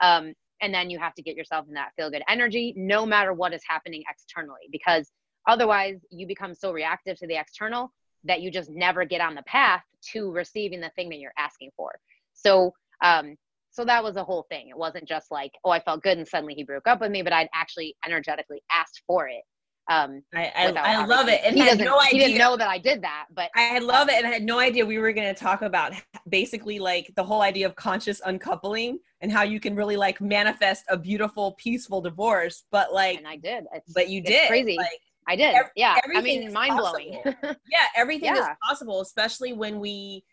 Um, 0.00 0.34
and 0.60 0.74
then 0.74 0.90
you 0.90 0.98
have 0.98 1.14
to 1.14 1.22
get 1.22 1.36
yourself 1.36 1.66
in 1.68 1.74
that 1.74 1.92
feel 1.96 2.10
good 2.10 2.22
energy, 2.28 2.74
no 2.76 3.06
matter 3.06 3.32
what 3.32 3.54
is 3.54 3.62
happening 3.66 4.02
externally, 4.10 4.68
because 4.70 5.10
otherwise 5.48 5.96
you 6.10 6.26
become 6.26 6.54
so 6.54 6.72
reactive 6.72 7.18
to 7.18 7.26
the 7.26 7.36
external 7.36 7.92
that 8.24 8.42
you 8.42 8.50
just 8.50 8.68
never 8.68 9.06
get 9.06 9.22
on 9.22 9.34
the 9.34 9.42
path 9.44 9.82
to 10.12 10.30
receiving 10.30 10.80
the 10.80 10.90
thing 10.90 11.08
that 11.08 11.18
you're 11.18 11.32
asking 11.38 11.70
for. 11.76 11.92
So, 12.34 12.74
um, 13.02 13.36
so 13.70 13.84
that 13.84 14.02
was 14.02 14.16
a 14.16 14.24
whole 14.24 14.46
thing. 14.50 14.68
It 14.68 14.76
wasn't 14.76 15.06
just 15.06 15.30
like, 15.30 15.52
oh, 15.64 15.70
I 15.70 15.80
felt 15.80 16.02
good 16.02 16.18
and 16.18 16.26
suddenly 16.26 16.54
he 16.54 16.64
broke 16.64 16.86
up 16.86 17.00
with 17.00 17.10
me, 17.10 17.22
but 17.22 17.32
I'd 17.32 17.48
actually 17.54 17.96
energetically 18.04 18.62
asked 18.72 19.02
for 19.06 19.28
it. 19.28 19.42
Um, 19.90 20.22
I, 20.34 20.52
I, 20.54 20.72
I 20.76 21.04
love 21.04 21.28
it. 21.28 21.40
And 21.44 21.56
he, 21.56 21.64
doesn't, 21.64 21.84
no 21.84 21.98
he 22.08 22.18
didn't 22.18 22.38
know 22.38 22.56
that 22.56 22.68
I 22.68 22.78
did 22.78 23.02
that, 23.02 23.26
but 23.34 23.50
I 23.56 23.80
love 23.80 24.08
it. 24.08 24.14
And 24.14 24.26
I 24.26 24.30
had 24.30 24.42
no 24.42 24.60
idea 24.60 24.86
we 24.86 24.98
were 24.98 25.12
going 25.12 25.32
to 25.32 25.38
talk 25.38 25.62
about 25.62 25.94
basically 26.28 26.78
like 26.78 27.10
the 27.16 27.24
whole 27.24 27.42
idea 27.42 27.66
of 27.66 27.74
conscious 27.74 28.20
uncoupling 28.24 29.00
and 29.20 29.32
how 29.32 29.42
you 29.42 29.58
can 29.58 29.74
really 29.74 29.96
like 29.96 30.20
manifest 30.20 30.84
a 30.88 30.96
beautiful, 30.96 31.52
peaceful 31.58 32.00
divorce. 32.00 32.64
But 32.70 32.92
like, 32.92 33.18
and 33.18 33.26
I 33.26 33.36
did, 33.36 33.64
it's, 33.74 33.92
but 33.92 34.08
you 34.08 34.22
did 34.22 34.48
crazy. 34.48 34.76
Like, 34.76 35.00
I 35.26 35.36
did. 35.36 35.54
Every, 35.54 35.70
yeah. 35.74 35.96
I 36.16 36.20
mean, 36.20 36.52
mind 36.52 36.76
blowing. 36.76 37.20
yeah. 37.42 37.86
Everything 37.96 38.34
yeah. 38.34 38.42
is 38.42 38.56
possible, 38.62 39.00
especially 39.00 39.52
when 39.52 39.80
we, 39.80 40.24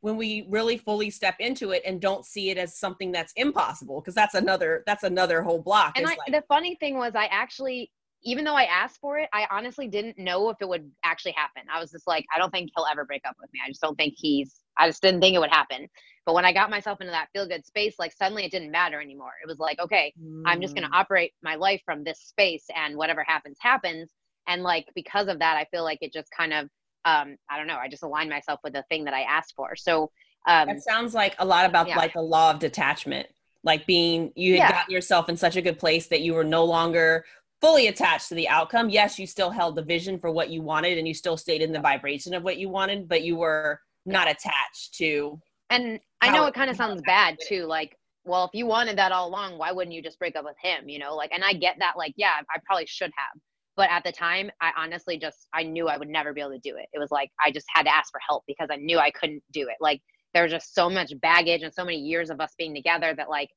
when 0.00 0.16
we 0.16 0.46
really 0.48 0.76
fully 0.76 1.10
step 1.10 1.36
into 1.40 1.70
it 1.70 1.82
and 1.84 2.00
don't 2.00 2.24
see 2.24 2.50
it 2.50 2.58
as 2.58 2.76
something 2.78 3.12
that's 3.12 3.32
impossible 3.36 4.00
because 4.00 4.14
that's 4.14 4.34
another 4.34 4.82
that's 4.86 5.02
another 5.02 5.42
whole 5.42 5.60
block 5.60 5.96
and 5.96 6.06
I, 6.06 6.10
like, 6.10 6.18
the 6.28 6.44
funny 6.48 6.76
thing 6.76 6.98
was 6.98 7.14
i 7.14 7.26
actually 7.26 7.90
even 8.22 8.44
though 8.44 8.54
i 8.54 8.64
asked 8.64 9.00
for 9.00 9.18
it 9.18 9.28
i 9.32 9.46
honestly 9.50 9.88
didn't 9.88 10.18
know 10.18 10.50
if 10.50 10.58
it 10.60 10.68
would 10.68 10.90
actually 11.04 11.32
happen 11.32 11.62
i 11.72 11.80
was 11.80 11.90
just 11.90 12.06
like 12.06 12.24
i 12.34 12.38
don't 12.38 12.50
think 12.50 12.70
he'll 12.74 12.86
ever 12.90 13.04
break 13.04 13.22
up 13.28 13.36
with 13.40 13.50
me 13.52 13.60
i 13.64 13.68
just 13.68 13.80
don't 13.80 13.96
think 13.96 14.14
he's 14.16 14.56
i 14.76 14.88
just 14.88 15.02
didn't 15.02 15.20
think 15.20 15.34
it 15.34 15.40
would 15.40 15.50
happen 15.50 15.88
but 16.26 16.34
when 16.34 16.44
i 16.44 16.52
got 16.52 16.70
myself 16.70 17.00
into 17.00 17.10
that 17.10 17.28
feel 17.32 17.46
good 17.46 17.66
space 17.66 17.94
like 17.98 18.12
suddenly 18.12 18.44
it 18.44 18.50
didn't 18.50 18.70
matter 18.70 19.00
anymore 19.00 19.32
it 19.42 19.48
was 19.48 19.58
like 19.58 19.80
okay 19.80 20.12
mm. 20.20 20.42
i'm 20.46 20.60
just 20.60 20.74
going 20.74 20.86
to 20.86 20.90
mm. 20.90 20.98
operate 20.98 21.32
my 21.42 21.56
life 21.56 21.82
from 21.84 22.04
this 22.04 22.20
space 22.20 22.66
and 22.76 22.96
whatever 22.96 23.24
happens 23.24 23.56
happens 23.60 24.10
and 24.46 24.62
like 24.62 24.86
because 24.94 25.28
of 25.28 25.38
that 25.38 25.56
i 25.56 25.64
feel 25.72 25.84
like 25.84 25.98
it 26.00 26.12
just 26.12 26.30
kind 26.36 26.52
of 26.52 26.68
um, 27.04 27.36
I 27.50 27.56
don't 27.56 27.66
know. 27.66 27.76
I 27.76 27.88
just 27.88 28.02
aligned 28.02 28.30
myself 28.30 28.60
with 28.62 28.72
the 28.72 28.84
thing 28.88 29.04
that 29.04 29.14
I 29.14 29.22
asked 29.22 29.54
for. 29.56 29.76
So 29.76 30.10
um, 30.46 30.68
that 30.68 30.82
sounds 30.82 31.14
like 31.14 31.34
a 31.38 31.44
lot 31.44 31.66
about 31.66 31.88
yeah. 31.88 31.96
like 31.96 32.12
the 32.12 32.22
law 32.22 32.50
of 32.50 32.58
detachment, 32.58 33.28
like 33.64 33.86
being 33.86 34.32
you 34.34 34.54
had 34.54 34.58
yeah. 34.58 34.70
gotten 34.70 34.94
yourself 34.94 35.28
in 35.28 35.36
such 35.36 35.56
a 35.56 35.62
good 35.62 35.78
place 35.78 36.06
that 36.08 36.20
you 36.20 36.34
were 36.34 36.44
no 36.44 36.64
longer 36.64 37.24
fully 37.60 37.88
attached 37.88 38.28
to 38.28 38.34
the 38.34 38.48
outcome. 38.48 38.88
Yes, 38.88 39.18
you 39.18 39.26
still 39.26 39.50
held 39.50 39.76
the 39.76 39.82
vision 39.82 40.18
for 40.18 40.30
what 40.30 40.50
you 40.50 40.62
wanted, 40.62 40.98
and 40.98 41.06
you 41.06 41.14
still 41.14 41.36
stayed 41.36 41.62
in 41.62 41.72
the 41.72 41.80
vibration 41.80 42.34
of 42.34 42.42
what 42.42 42.58
you 42.58 42.68
wanted, 42.68 43.08
but 43.08 43.22
you 43.22 43.36
were 43.36 43.80
not 44.06 44.28
attached 44.28 44.94
to. 44.94 45.40
And 45.70 46.00
I 46.20 46.30
know 46.30 46.46
it 46.46 46.54
kind 46.54 46.70
of 46.70 46.76
sounds 46.76 47.02
bad 47.04 47.36
too. 47.46 47.66
Like, 47.66 47.96
well, 48.24 48.44
if 48.44 48.50
you 48.54 48.66
wanted 48.66 48.96
that 48.98 49.12
all 49.12 49.28
along, 49.28 49.58
why 49.58 49.72
wouldn't 49.72 49.94
you 49.94 50.02
just 50.02 50.18
break 50.18 50.36
up 50.36 50.44
with 50.44 50.56
him? 50.62 50.88
You 50.88 50.98
know, 50.98 51.14
like, 51.14 51.30
and 51.32 51.44
I 51.44 51.52
get 51.52 51.76
that. 51.80 51.94
Like, 51.96 52.14
yeah, 52.16 52.40
I 52.50 52.58
probably 52.64 52.86
should 52.86 53.12
have 53.16 53.40
but 53.78 53.88
at 53.90 54.04
the 54.04 54.12
time 54.12 54.50
i 54.60 54.70
honestly 54.76 55.16
just 55.16 55.48
i 55.54 55.62
knew 55.62 55.88
i 55.88 55.96
would 55.96 56.08
never 56.08 56.34
be 56.34 56.42
able 56.42 56.50
to 56.50 56.58
do 56.58 56.76
it. 56.76 56.86
It 56.92 56.98
was 56.98 57.10
like 57.10 57.30
i 57.42 57.50
just 57.50 57.66
had 57.74 57.84
to 57.84 57.94
ask 57.94 58.10
for 58.12 58.20
help 58.28 58.44
because 58.46 58.68
i 58.70 58.76
knew 58.76 58.98
i 58.98 59.10
couldn't 59.12 59.42
do 59.52 59.62
it. 59.62 59.76
Like 59.80 60.02
there 60.34 60.42
was 60.42 60.52
just 60.52 60.74
so 60.74 60.90
much 60.90 61.12
baggage 61.22 61.62
and 61.62 61.72
so 61.72 61.84
many 61.84 61.98
years 61.98 62.28
of 62.28 62.40
us 62.40 62.52
being 62.58 62.74
together 62.74 63.14
that 63.16 63.30
like 63.30 63.48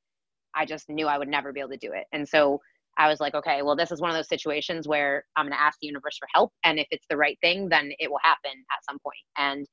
i 0.55 0.65
just 0.65 0.87
knew 0.89 1.07
i 1.07 1.17
would 1.17 1.27
never 1.27 1.51
be 1.51 1.59
able 1.59 1.71
to 1.71 1.77
do 1.77 1.91
it. 1.91 2.05
And 2.13 2.29
so 2.29 2.61
i 2.97 3.09
was 3.09 3.19
like 3.19 3.35
okay 3.35 3.61
well 3.63 3.75
this 3.75 3.91
is 3.91 3.99
one 3.99 4.11
of 4.11 4.15
those 4.15 4.29
situations 4.29 4.87
where 4.87 5.25
i'm 5.35 5.45
going 5.45 5.57
to 5.57 5.61
ask 5.61 5.79
the 5.81 5.87
universe 5.87 6.17
for 6.17 6.27
help. 6.33 6.53
And 6.63 6.79
if 6.79 6.87
it's 6.91 7.07
the 7.09 7.17
right 7.17 7.37
thing 7.41 7.67
then 7.69 7.91
it 7.99 8.09
will 8.09 8.19
happen 8.23 8.51
at 8.51 8.85
some 8.87 8.99
point. 8.99 9.25
and 9.37 9.67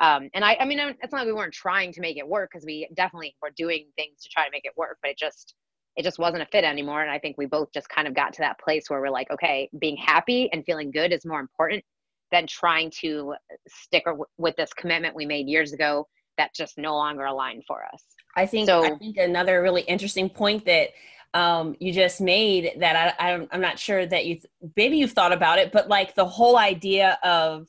um, 0.00 0.30
and 0.34 0.44
I, 0.44 0.56
I 0.58 0.64
mean, 0.64 0.78
it's 0.80 1.12
not 1.12 1.18
like 1.18 1.26
we 1.26 1.32
weren't 1.34 1.52
trying 1.52 1.92
to 1.92 2.00
make 2.00 2.16
it 2.16 2.26
work 2.26 2.50
because 2.50 2.64
we 2.64 2.88
definitely 2.94 3.36
were 3.42 3.52
doing 3.56 3.86
things 3.96 4.22
to 4.22 4.28
try 4.30 4.44
to 4.44 4.50
make 4.50 4.64
it 4.64 4.72
work, 4.76 4.98
but 5.02 5.10
it 5.10 5.18
just, 5.18 5.54
it 5.96 6.02
just 6.02 6.18
wasn't 6.18 6.42
a 6.42 6.46
fit 6.46 6.64
anymore. 6.64 7.02
And 7.02 7.10
I 7.10 7.18
think 7.18 7.36
we 7.36 7.46
both 7.46 7.72
just 7.72 7.88
kind 7.88 8.08
of 8.08 8.14
got 8.14 8.32
to 8.34 8.40
that 8.40 8.58
place 8.58 8.84
where 8.88 9.00
we're 9.00 9.10
like, 9.10 9.30
okay, 9.30 9.68
being 9.78 9.96
happy 9.96 10.50
and 10.52 10.64
feeling 10.64 10.90
good 10.90 11.12
is 11.12 11.24
more 11.24 11.40
important 11.40 11.84
than 12.30 12.46
trying 12.46 12.90
to 13.02 13.34
stick 13.68 14.04
with 14.38 14.56
this 14.56 14.72
commitment 14.72 15.14
we 15.14 15.26
made 15.26 15.48
years 15.48 15.72
ago 15.72 16.08
that 16.38 16.54
just 16.54 16.78
no 16.78 16.96
longer 16.96 17.24
aligned 17.24 17.62
for 17.66 17.84
us. 17.92 18.02
I 18.34 18.46
think 18.46 18.66
so, 18.66 18.84
I 18.84 18.96
think 18.96 19.18
another 19.18 19.60
really 19.60 19.82
interesting 19.82 20.30
point 20.30 20.64
that 20.64 20.90
um, 21.34 21.76
you 21.78 21.92
just 21.92 22.20
made 22.20 22.72
that 22.78 23.14
I, 23.18 23.32
I, 23.32 23.46
am 23.52 23.60
not 23.60 23.78
sure 23.78 24.04
that 24.04 24.26
you 24.26 24.40
maybe 24.76 24.98
you've 24.98 25.12
thought 25.12 25.32
about 25.32 25.58
it, 25.58 25.72
but 25.72 25.88
like 25.88 26.14
the 26.14 26.26
whole 26.26 26.58
idea 26.58 27.18
of 27.22 27.68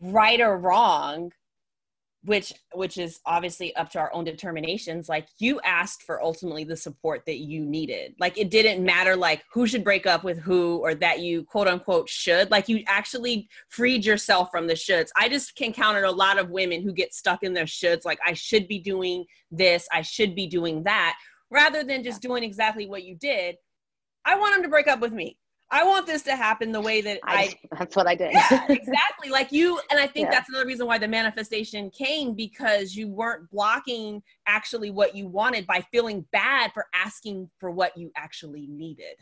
right 0.00 0.40
or 0.40 0.56
wrong 0.56 1.32
which 2.28 2.52
which 2.74 2.98
is 2.98 3.20
obviously 3.24 3.74
up 3.76 3.90
to 3.90 3.98
our 3.98 4.12
own 4.12 4.22
determinations 4.22 5.08
like 5.08 5.26
you 5.38 5.58
asked 5.64 6.02
for 6.02 6.22
ultimately 6.22 6.62
the 6.62 6.76
support 6.76 7.22
that 7.26 7.38
you 7.38 7.64
needed. 7.64 8.14
Like 8.20 8.36
it 8.36 8.50
didn't 8.50 8.84
matter 8.84 9.16
like 9.16 9.44
who 9.50 9.66
should 9.66 9.82
break 9.82 10.06
up 10.06 10.24
with 10.24 10.38
who 10.38 10.76
or 10.78 10.94
that 10.96 11.20
you 11.20 11.42
quote 11.44 11.66
unquote 11.66 12.08
should. 12.08 12.50
Like 12.50 12.68
you 12.68 12.84
actually 12.86 13.48
freed 13.70 14.04
yourself 14.04 14.50
from 14.50 14.66
the 14.66 14.74
shoulds. 14.74 15.08
I 15.16 15.30
just 15.30 15.56
can 15.56 15.72
counter 15.72 16.04
a 16.04 16.12
lot 16.12 16.38
of 16.38 16.50
women 16.50 16.82
who 16.82 16.92
get 16.92 17.14
stuck 17.14 17.42
in 17.42 17.54
their 17.54 17.64
shoulds 17.64 18.04
like 18.04 18.18
i 18.24 18.34
should 18.34 18.68
be 18.68 18.78
doing 18.78 19.24
this 19.50 19.88
i 19.90 20.02
should 20.02 20.34
be 20.34 20.46
doing 20.46 20.82
that. 20.84 21.16
Rather 21.50 21.82
than 21.82 22.04
just 22.04 22.20
doing 22.20 22.44
exactly 22.44 22.86
what 22.86 23.04
you 23.04 23.16
did 23.16 23.56
i 24.26 24.38
want 24.38 24.52
them 24.54 24.62
to 24.62 24.68
break 24.68 24.86
up 24.86 25.00
with 25.00 25.12
me 25.12 25.38
I 25.70 25.84
want 25.84 26.06
this 26.06 26.22
to 26.22 26.34
happen 26.34 26.72
the 26.72 26.80
way 26.80 27.00
that 27.02 27.20
I. 27.24 27.54
I 27.72 27.76
that's 27.78 27.96
what 27.96 28.06
I 28.06 28.14
did. 28.14 28.32
yeah, 28.32 28.64
exactly. 28.68 29.30
Like 29.30 29.52
you, 29.52 29.80
and 29.90 30.00
I 30.00 30.06
think 30.06 30.26
yeah. 30.26 30.30
that's 30.30 30.48
another 30.48 30.66
reason 30.66 30.86
why 30.86 30.98
the 30.98 31.08
manifestation 31.08 31.90
came 31.90 32.34
because 32.34 32.94
you 32.94 33.08
weren't 33.08 33.50
blocking 33.50 34.22
actually 34.46 34.90
what 34.90 35.14
you 35.14 35.26
wanted 35.26 35.66
by 35.66 35.84
feeling 35.92 36.24
bad 36.32 36.72
for 36.72 36.86
asking 36.94 37.50
for 37.58 37.70
what 37.70 37.96
you 37.96 38.10
actually 38.16 38.66
needed. 38.66 39.16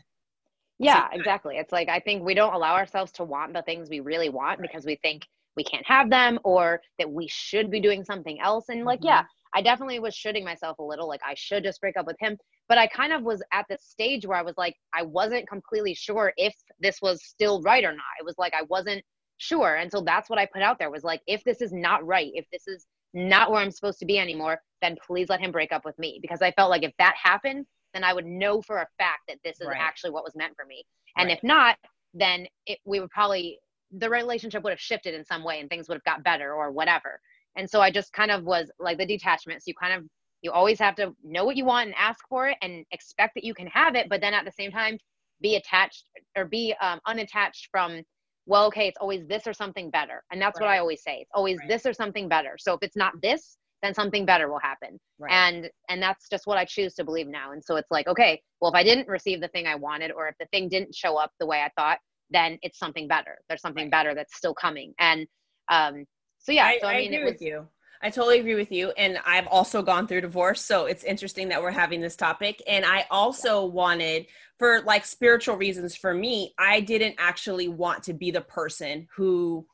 Yeah, 0.79 1.07
exactly. 1.11 1.57
It's 1.57 1.71
like 1.71 1.89
I 1.89 1.99
think 1.99 2.23
we 2.23 2.33
don't 2.33 2.53
allow 2.53 2.75
ourselves 2.75 3.11
to 3.13 3.23
want 3.23 3.53
the 3.53 3.63
things 3.63 3.89
we 3.89 3.99
really 3.99 4.29
want 4.29 4.59
right. 4.59 4.69
because 4.69 4.85
we 4.85 4.95
think 5.01 5.23
we 5.55 5.63
can't 5.63 5.85
have 5.87 6.09
them 6.09 6.39
or 6.43 6.81
that 6.99 7.11
we 7.11 7.27
should 7.27 7.69
be 7.71 7.79
doing 7.79 8.05
something 8.05 8.39
else. 8.39 8.69
And 8.69 8.85
like, 8.85 8.99
mm-hmm. 8.99 9.07
yeah, 9.07 9.23
I 9.57 9.61
definitely 9.61 9.99
was 9.99 10.13
shooting 10.13 10.45
myself 10.45 10.77
a 10.79 10.83
little. 10.83 11.07
Like 11.07 11.21
I 11.25 11.33
should 11.35 11.63
just 11.63 11.81
break 11.81 11.97
up 11.97 12.05
with 12.05 12.17
him 12.19 12.37
but 12.67 12.77
I 12.77 12.87
kind 12.87 13.13
of 13.13 13.23
was 13.23 13.41
at 13.53 13.65
the 13.69 13.77
stage 13.79 14.25
where 14.25 14.37
I 14.37 14.41
was 14.41 14.57
like, 14.57 14.75
I 14.93 15.03
wasn't 15.03 15.47
completely 15.47 15.93
sure 15.93 16.33
if 16.37 16.53
this 16.79 17.01
was 17.01 17.23
still 17.23 17.61
right 17.61 17.83
or 17.83 17.91
not. 17.91 18.03
It 18.19 18.25
was 18.25 18.35
like 18.37 18.53
I 18.53 18.63
wasn't 18.63 19.03
sure. 19.37 19.75
And 19.75 19.91
so 19.91 20.01
that's 20.01 20.29
what 20.29 20.39
I 20.39 20.47
put 20.51 20.61
out 20.61 20.77
there 20.79 20.91
was 20.91 21.03
like, 21.03 21.21
if 21.27 21.43
this 21.43 21.61
is 21.61 21.71
not 21.71 22.05
right, 22.05 22.31
if 22.33 22.45
this 22.51 22.67
is 22.67 22.85
not 23.13 23.51
where 23.51 23.61
I'm 23.61 23.71
supposed 23.71 23.99
to 23.99 24.05
be 24.05 24.19
anymore, 24.19 24.59
then 24.81 24.97
please 25.05 25.29
let 25.29 25.39
him 25.39 25.51
break 25.51 25.71
up 25.71 25.85
with 25.85 25.97
me. 25.97 26.19
Because 26.21 26.41
I 26.41 26.51
felt 26.51 26.69
like 26.69 26.83
if 26.83 26.93
that 26.99 27.15
happened, 27.21 27.65
then 27.93 28.03
I 28.03 28.13
would 28.13 28.25
know 28.25 28.61
for 28.61 28.77
a 28.79 28.87
fact 28.97 29.21
that 29.29 29.37
this 29.45 29.61
is 29.61 29.67
right. 29.67 29.77
actually 29.79 30.11
what 30.11 30.25
was 30.25 30.35
meant 30.35 30.55
for 30.55 30.65
me. 30.65 30.83
And 31.17 31.27
right. 31.27 31.37
if 31.37 31.43
not, 31.43 31.77
then 32.13 32.47
it, 32.65 32.79
we 32.85 32.99
would 32.99 33.11
probably, 33.11 33.59
the 33.91 34.09
relationship 34.09 34.63
would 34.63 34.71
have 34.71 34.79
shifted 34.79 35.13
in 35.13 35.23
some 35.23 35.43
way 35.43 35.61
and 35.61 35.69
things 35.69 35.87
would 35.87 35.95
have 35.95 36.03
got 36.03 36.23
better 36.23 36.53
or 36.53 36.71
whatever. 36.71 37.21
And 37.57 37.69
so 37.69 37.81
I 37.81 37.91
just 37.91 38.13
kind 38.13 38.31
of 38.31 38.43
was 38.45 38.71
like 38.79 38.97
the 38.97 39.05
detachment. 39.05 39.61
So 39.61 39.65
you 39.67 39.73
kind 39.73 39.93
of 39.93 40.03
you 40.41 40.51
always 40.51 40.79
have 40.79 40.95
to 40.95 41.13
know 41.23 41.45
what 41.45 41.57
you 41.57 41.65
want 41.65 41.87
and 41.87 41.95
ask 41.97 42.19
for 42.29 42.47
it 42.47 42.57
and 42.61 42.85
expect 42.91 43.35
that 43.35 43.43
you 43.43 43.53
can 43.53 43.67
have 43.67 43.95
it 43.95 44.07
but 44.09 44.21
then 44.21 44.33
at 44.33 44.45
the 44.45 44.51
same 44.51 44.71
time 44.71 44.97
be 45.41 45.55
attached 45.55 46.05
or 46.35 46.45
be 46.45 46.73
um, 46.81 46.99
unattached 47.05 47.67
from 47.71 48.01
well 48.45 48.65
okay 48.65 48.87
it's 48.87 48.97
always 48.99 49.25
this 49.27 49.45
or 49.45 49.53
something 49.53 49.89
better 49.89 50.23
and 50.31 50.41
that's 50.41 50.59
right. 50.59 50.67
what 50.67 50.73
i 50.73 50.77
always 50.77 51.01
say 51.01 51.19
it's 51.21 51.31
always 51.33 51.57
right. 51.59 51.67
this 51.67 51.85
or 51.85 51.93
something 51.93 52.27
better 52.27 52.55
so 52.57 52.73
if 52.73 52.79
it's 52.81 52.95
not 52.95 53.13
this 53.21 53.57
then 53.83 53.93
something 53.93 54.25
better 54.25 54.49
will 54.49 54.59
happen 54.59 54.99
right. 55.19 55.31
and 55.31 55.69
and 55.89 56.01
that's 56.01 56.29
just 56.29 56.47
what 56.47 56.57
i 56.57 56.65
choose 56.65 56.93
to 56.93 57.03
believe 57.03 57.27
now 57.27 57.51
and 57.51 57.63
so 57.63 57.75
it's 57.75 57.91
like 57.91 58.07
okay 58.07 58.41
well 58.61 58.71
if 58.71 58.75
i 58.75 58.83
didn't 58.83 59.07
receive 59.07 59.41
the 59.41 59.47
thing 59.49 59.67
i 59.67 59.75
wanted 59.75 60.11
or 60.11 60.27
if 60.27 60.35
the 60.39 60.47
thing 60.47 60.69
didn't 60.69 60.95
show 60.95 61.17
up 61.17 61.31
the 61.39 61.45
way 61.45 61.61
i 61.61 61.69
thought 61.77 61.97
then 62.29 62.57
it's 62.61 62.79
something 62.79 63.07
better 63.07 63.37
there's 63.47 63.61
something 63.61 63.89
better 63.89 64.13
that's 64.15 64.35
still 64.35 64.53
coming 64.53 64.93
and 64.99 65.27
um 65.69 66.05
so 66.47 66.53
yeah 66.53 66.65
I, 66.65 66.79
so 66.79 66.87
i, 66.87 66.93
I 66.93 66.97
mean 66.97 67.13
it 67.13 67.23
was 67.23 67.41
you 67.41 67.67
I 68.01 68.09
totally 68.09 68.39
agree 68.39 68.55
with 68.55 68.71
you. 68.71 68.91
And 68.91 69.17
I've 69.25 69.47
also 69.47 69.81
gone 69.81 70.07
through 70.07 70.21
divorce. 70.21 70.61
So 70.61 70.85
it's 70.85 71.03
interesting 71.03 71.49
that 71.49 71.61
we're 71.61 71.71
having 71.71 72.01
this 72.01 72.15
topic. 72.15 72.61
And 72.67 72.85
I 72.85 73.05
also 73.09 73.65
wanted, 73.65 74.27
for 74.59 74.81
like 74.81 75.05
spiritual 75.05 75.55
reasons 75.55 75.95
for 75.95 76.13
me, 76.13 76.53
I 76.59 76.81
didn't 76.81 77.15
actually 77.17 77.67
want 77.67 78.03
to 78.03 78.13
be 78.13 78.31
the 78.31 78.41
person 78.41 79.07
who 79.15 79.65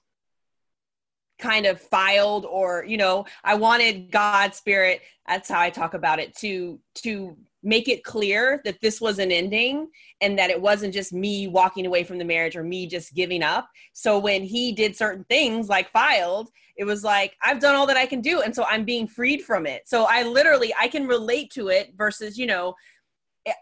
kind 1.44 1.66
of 1.66 1.80
filed 1.80 2.46
or 2.46 2.86
you 2.88 2.98
know 2.98 3.26
i 3.44 3.54
wanted 3.54 4.10
god 4.12 4.56
spirit 4.56 5.02
that's 5.28 5.50
how 5.50 5.60
i 5.60 5.70
talk 5.70 5.94
about 5.94 6.20
it 6.20 6.34
to 6.36 6.80
to 6.96 7.36
make 7.64 7.88
it 7.88 8.04
clear 8.04 8.62
that 8.66 8.80
this 8.82 9.00
was 9.00 9.20
an 9.20 9.32
ending 9.32 9.88
and 10.22 10.38
that 10.38 10.50
it 10.50 10.62
wasn't 10.62 10.94
just 10.94 11.14
me 11.14 11.48
walking 11.48 11.86
away 11.86 12.04
from 12.04 12.18
the 12.18 12.26
marriage 12.26 12.56
or 12.56 12.64
me 12.64 12.86
just 12.86 13.14
giving 13.14 13.42
up. 13.42 13.70
So 13.94 14.20
when 14.20 14.44
he 14.44 14.74
did 14.74 14.96
certain 14.96 15.24
things 15.30 15.70
like 15.70 15.90
filed, 15.92 16.50
it 16.76 16.84
was 16.84 17.04
like 17.04 17.36
I've 17.42 17.60
done 17.60 17.76
all 17.76 17.88
that 17.88 17.98
I 17.98 18.06
can 18.06 18.20
do 18.20 18.42
and 18.42 18.54
so 18.54 18.66
I'm 18.66 18.84
being 18.84 19.08
freed 19.08 19.44
from 19.44 19.66
it. 19.66 19.84
So 19.86 20.06
I 20.10 20.24
literally 20.24 20.74
I 20.80 20.88
can 20.90 21.08
relate 21.08 21.52
to 21.52 21.70
it 21.70 21.94
versus, 21.96 22.38
you 22.38 22.48
know, 22.48 22.76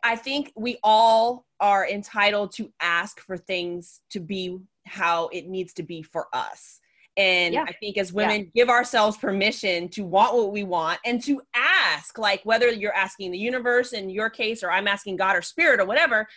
I 0.03 0.15
think 0.15 0.51
we 0.55 0.77
all 0.83 1.45
are 1.59 1.87
entitled 1.87 2.53
to 2.53 2.71
ask 2.81 3.19
for 3.19 3.37
things 3.37 4.01
to 4.11 4.19
be 4.19 4.57
how 4.85 5.27
it 5.27 5.47
needs 5.47 5.73
to 5.73 5.83
be 5.83 6.01
for 6.01 6.27
us. 6.33 6.79
And 7.17 7.53
yeah. 7.53 7.65
I 7.67 7.73
think 7.73 7.97
as 7.97 8.13
women, 8.13 8.41
yeah. 8.41 8.63
give 8.63 8.69
ourselves 8.69 9.17
permission 9.17 9.89
to 9.89 10.03
want 10.03 10.33
what 10.33 10.53
we 10.53 10.63
want 10.63 10.99
and 11.05 11.21
to 11.23 11.41
ask, 11.53 12.17
like 12.17 12.41
whether 12.45 12.69
you're 12.69 12.95
asking 12.95 13.31
the 13.31 13.37
universe 13.37 13.91
in 13.91 14.09
your 14.09 14.29
case, 14.29 14.63
or 14.63 14.71
I'm 14.71 14.87
asking 14.87 15.17
God 15.17 15.35
or 15.35 15.41
spirit 15.41 15.79
or 15.79 15.85
whatever, 15.85 16.27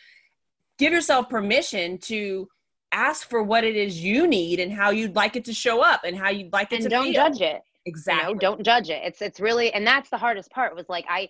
give 0.79 0.93
yourself 0.93 1.29
permission 1.29 1.99
to 1.99 2.49
ask 2.91 3.29
for 3.29 3.43
what 3.43 3.65
it 3.65 3.77
is 3.77 4.03
you 4.03 4.27
need 4.27 4.61
and 4.61 4.73
how 4.73 4.91
you'd 4.91 5.15
like 5.15 5.37
it 5.37 5.45
to 5.45 5.55
show 5.55 5.83
up 5.83 6.03
and 6.05 6.17
how 6.17 6.31
you'd 6.31 6.53
like 6.53 6.73
it 6.73 6.77
and 6.77 6.85
to 6.85 6.89
don't 6.89 7.05
feel. 7.05 7.15
judge 7.15 7.41
it. 7.41 7.63
Exactly. 7.87 8.29
You 8.29 8.35
know, 8.35 8.41
don't 8.41 8.65
judge 8.65 8.89
it. 8.89 9.03
It's 9.05 9.21
it's 9.21 9.41
really 9.41 9.73
and 9.73 9.87
that's 9.87 10.11
the 10.11 10.19
hardest 10.19 10.51
part 10.51 10.75
was 10.75 10.89
like 10.89 11.05
I 11.09 11.29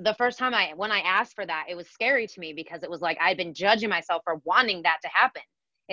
the 0.00 0.14
first 0.14 0.38
time 0.38 0.54
I 0.54 0.72
when 0.74 0.90
I 0.90 1.00
asked 1.00 1.34
for 1.34 1.46
that, 1.46 1.66
it 1.68 1.76
was 1.76 1.88
scary 1.88 2.26
to 2.26 2.40
me 2.40 2.52
because 2.52 2.82
it 2.82 2.90
was 2.90 3.00
like 3.00 3.18
I'd 3.20 3.36
been 3.36 3.54
judging 3.54 3.88
myself 3.88 4.22
for 4.24 4.40
wanting 4.44 4.82
that 4.82 4.98
to 5.02 5.08
happen 5.08 5.42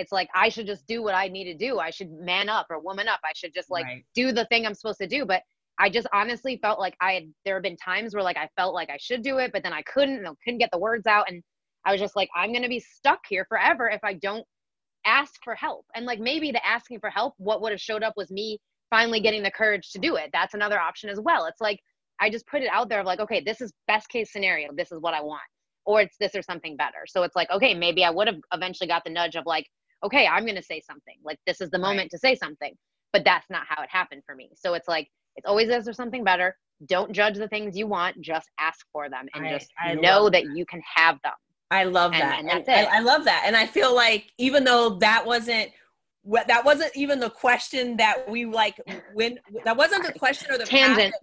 it's 0.00 0.12
like 0.12 0.28
I 0.34 0.48
should 0.48 0.66
just 0.66 0.86
do 0.86 1.02
what 1.02 1.14
I 1.14 1.28
need 1.28 1.44
to 1.44 1.54
do. 1.54 1.78
I 1.78 1.90
should 1.90 2.10
man 2.10 2.48
up 2.48 2.66
or 2.70 2.80
woman 2.80 3.08
up. 3.08 3.20
I 3.24 3.32
should 3.34 3.54
just 3.54 3.70
like 3.70 3.84
right. 3.84 4.04
do 4.14 4.32
the 4.32 4.46
thing 4.46 4.66
I'm 4.66 4.74
supposed 4.74 4.98
to 5.00 5.06
do. 5.06 5.24
But 5.24 5.42
I 5.78 5.88
just 5.88 6.06
honestly 6.12 6.58
felt 6.60 6.78
like 6.78 6.96
I 7.00 7.12
had 7.12 7.24
there 7.44 7.54
have 7.54 7.62
been 7.62 7.76
times 7.76 8.14
where 8.14 8.24
like 8.24 8.36
I 8.36 8.48
felt 8.56 8.74
like 8.74 8.90
I 8.90 8.98
should 8.98 9.22
do 9.22 9.38
it, 9.38 9.52
but 9.52 9.62
then 9.62 9.72
I 9.72 9.82
couldn't 9.82 10.16
and 10.16 10.26
I 10.26 10.32
couldn't 10.44 10.58
get 10.58 10.70
the 10.72 10.78
words 10.78 11.06
out. 11.06 11.26
And 11.28 11.42
I 11.84 11.92
was 11.92 12.00
just 12.00 12.16
like, 12.16 12.28
I'm 12.34 12.52
gonna 12.52 12.68
be 12.68 12.80
stuck 12.80 13.20
here 13.28 13.46
forever 13.48 13.88
if 13.88 14.00
I 14.04 14.14
don't 14.14 14.44
ask 15.06 15.34
for 15.42 15.54
help. 15.54 15.86
And 15.94 16.06
like 16.06 16.20
maybe 16.20 16.50
the 16.50 16.64
asking 16.66 17.00
for 17.00 17.10
help, 17.10 17.34
what 17.38 17.62
would 17.62 17.72
have 17.72 17.80
showed 17.80 18.02
up 18.02 18.14
was 18.16 18.30
me 18.30 18.58
finally 18.90 19.20
getting 19.20 19.42
the 19.42 19.50
courage 19.50 19.90
to 19.92 19.98
do 19.98 20.16
it. 20.16 20.30
That's 20.32 20.54
another 20.54 20.78
option 20.78 21.08
as 21.08 21.20
well. 21.20 21.46
It's 21.46 21.60
like 21.60 21.80
I 22.20 22.28
just 22.28 22.46
put 22.46 22.62
it 22.62 22.68
out 22.70 22.88
there 22.88 23.00
of 23.00 23.06
like, 23.06 23.20
okay, 23.20 23.40
this 23.40 23.60
is 23.60 23.72
best 23.86 24.08
case 24.10 24.32
scenario. 24.32 24.70
This 24.74 24.92
is 24.92 25.00
what 25.00 25.14
I 25.14 25.22
want. 25.22 25.40
Or 25.86 26.02
it's 26.02 26.16
this 26.20 26.34
or 26.34 26.42
something 26.42 26.76
better. 26.76 27.06
So 27.06 27.22
it's 27.22 27.34
like, 27.34 27.50
okay, 27.50 27.72
maybe 27.72 28.04
I 28.04 28.10
would 28.10 28.26
have 28.26 28.36
eventually 28.52 28.86
got 28.86 29.02
the 29.04 29.10
nudge 29.10 29.36
of 29.36 29.46
like, 29.46 29.66
okay, 30.04 30.26
I'm 30.26 30.44
going 30.44 30.56
to 30.56 30.62
say 30.62 30.80
something. 30.80 31.16
Like 31.24 31.38
this 31.46 31.60
is 31.60 31.70
the 31.70 31.78
moment 31.78 31.98
right. 31.98 32.10
to 32.10 32.18
say 32.18 32.34
something. 32.34 32.74
But 33.12 33.24
that's 33.24 33.50
not 33.50 33.62
how 33.68 33.82
it 33.82 33.88
happened 33.90 34.22
for 34.24 34.34
me. 34.34 34.50
So 34.54 34.74
it's 34.74 34.86
like 34.86 35.08
it's 35.36 35.46
always 35.46 35.68
is 35.68 35.84
there 35.84 35.94
something 35.94 36.22
better. 36.24 36.56
Don't 36.86 37.12
judge 37.12 37.36
the 37.36 37.48
things 37.48 37.76
you 37.76 37.86
want. 37.86 38.20
Just 38.20 38.48
ask 38.58 38.86
for 38.92 39.10
them 39.10 39.26
and 39.34 39.46
I, 39.46 39.52
just 39.52 39.70
I 39.78 39.94
know 39.94 40.30
that, 40.30 40.44
that 40.44 40.56
you 40.56 40.64
can 40.64 40.80
have 40.94 41.18
them. 41.24 41.32
I 41.70 41.84
love 41.84 42.12
and, 42.12 42.22
that. 42.22 42.38
And 42.38 42.48
that's 42.48 42.68
and 42.68 42.86
it. 42.86 42.92
I, 42.92 42.98
I 42.98 43.00
love 43.00 43.24
that. 43.24 43.44
And 43.46 43.56
I 43.56 43.66
feel 43.66 43.94
like 43.94 44.32
even 44.38 44.64
though 44.64 44.96
that 45.00 45.24
wasn't 45.24 45.70
what 46.22 46.46
that 46.48 46.64
wasn't 46.64 46.90
even 46.94 47.18
the 47.18 47.30
question 47.30 47.96
that 47.96 48.28
we 48.28 48.44
like 48.44 48.80
when 49.14 49.38
that 49.64 49.76
wasn't 49.76 50.04
the 50.04 50.12
question 50.12 50.52
or 50.52 50.58
the 50.58 50.66
tangent. 50.66 51.14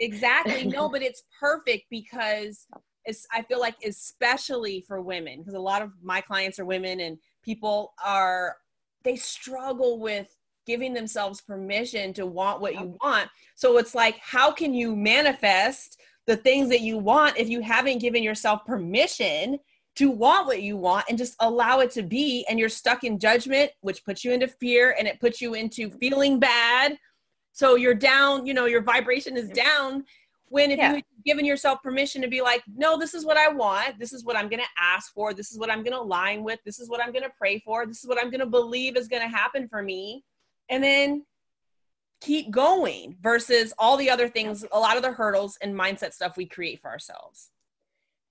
Exactly. 0.00 0.66
No, 0.66 0.88
but 0.88 1.02
it's 1.02 1.22
perfect 1.40 1.84
because 1.90 2.66
it's 3.04 3.26
I 3.32 3.42
feel 3.42 3.60
like 3.60 3.76
especially 3.84 4.84
for 4.86 5.00
women 5.00 5.40
because 5.40 5.54
a 5.54 5.60
lot 5.60 5.82
of 5.82 5.90
my 6.02 6.20
clients 6.20 6.58
are 6.58 6.64
women 6.64 7.00
and 7.00 7.18
people 7.44 7.94
are 8.04 8.56
they 9.04 9.16
struggle 9.16 10.00
with 10.00 10.34
giving 10.66 10.94
themselves 10.94 11.42
permission 11.42 12.12
to 12.14 12.24
want 12.24 12.60
what 12.60 12.74
you 12.74 12.96
want. 13.02 13.28
So 13.54 13.76
it's 13.76 13.94
like 13.94 14.18
how 14.18 14.50
can 14.50 14.72
you 14.72 14.96
manifest 14.96 16.00
the 16.26 16.36
things 16.36 16.70
that 16.70 16.80
you 16.80 16.96
want 16.96 17.36
if 17.36 17.48
you 17.48 17.60
haven't 17.60 17.98
given 17.98 18.22
yourself 18.22 18.64
permission 18.64 19.58
to 19.96 20.10
want 20.10 20.46
what 20.46 20.62
you 20.62 20.76
want 20.76 21.04
and 21.08 21.18
just 21.18 21.36
allow 21.40 21.80
it 21.80 21.90
to 21.92 22.02
be 22.02 22.44
and 22.48 22.58
you're 22.58 22.68
stuck 22.68 23.04
in 23.04 23.18
judgment 23.18 23.70
which 23.82 24.04
puts 24.04 24.24
you 24.24 24.32
into 24.32 24.48
fear 24.48 24.96
and 24.98 25.06
it 25.06 25.20
puts 25.20 25.40
you 25.40 25.54
into 25.54 25.90
feeling 25.90 26.40
bad. 26.40 26.98
So 27.52 27.76
you're 27.76 27.94
down 27.94 28.46
you 28.46 28.54
know 28.54 28.64
your 28.64 28.82
vibration 28.82 29.36
is 29.36 29.50
down 29.50 30.04
when 30.54 30.70
if 30.70 30.78
yeah. 30.78 30.94
you 30.94 31.02
given 31.26 31.44
yourself 31.44 31.82
permission 31.82 32.22
to 32.22 32.28
be 32.28 32.40
like, 32.40 32.62
no, 32.76 32.96
this 32.96 33.12
is 33.12 33.26
what 33.26 33.36
I 33.36 33.48
want. 33.48 33.98
This 33.98 34.12
is 34.12 34.24
what 34.24 34.36
I'm 34.36 34.48
going 34.48 34.62
to 34.62 34.68
ask 34.80 35.12
for. 35.12 35.34
This 35.34 35.50
is 35.50 35.58
what 35.58 35.68
I'm 35.68 35.82
going 35.82 35.94
to 35.94 35.98
align 35.98 36.44
with. 36.44 36.60
This 36.64 36.78
is 36.78 36.88
what 36.88 37.02
I'm 37.02 37.10
going 37.10 37.24
to 37.24 37.32
pray 37.36 37.58
for. 37.58 37.86
This 37.86 38.04
is 38.04 38.08
what 38.08 38.20
I'm 38.22 38.30
going 38.30 38.38
to 38.38 38.46
believe 38.46 38.96
is 38.96 39.08
going 39.08 39.22
to 39.22 39.36
happen 39.36 39.66
for 39.66 39.82
me. 39.82 40.22
And 40.68 40.82
then 40.84 41.26
keep 42.20 42.52
going 42.52 43.16
versus 43.20 43.74
all 43.80 43.96
the 43.96 44.08
other 44.08 44.28
things, 44.28 44.64
a 44.70 44.78
lot 44.78 44.96
of 44.96 45.02
the 45.02 45.10
hurdles 45.10 45.58
and 45.60 45.74
mindset 45.74 46.12
stuff 46.12 46.36
we 46.36 46.46
create 46.46 46.80
for 46.80 46.88
ourselves. 46.88 47.50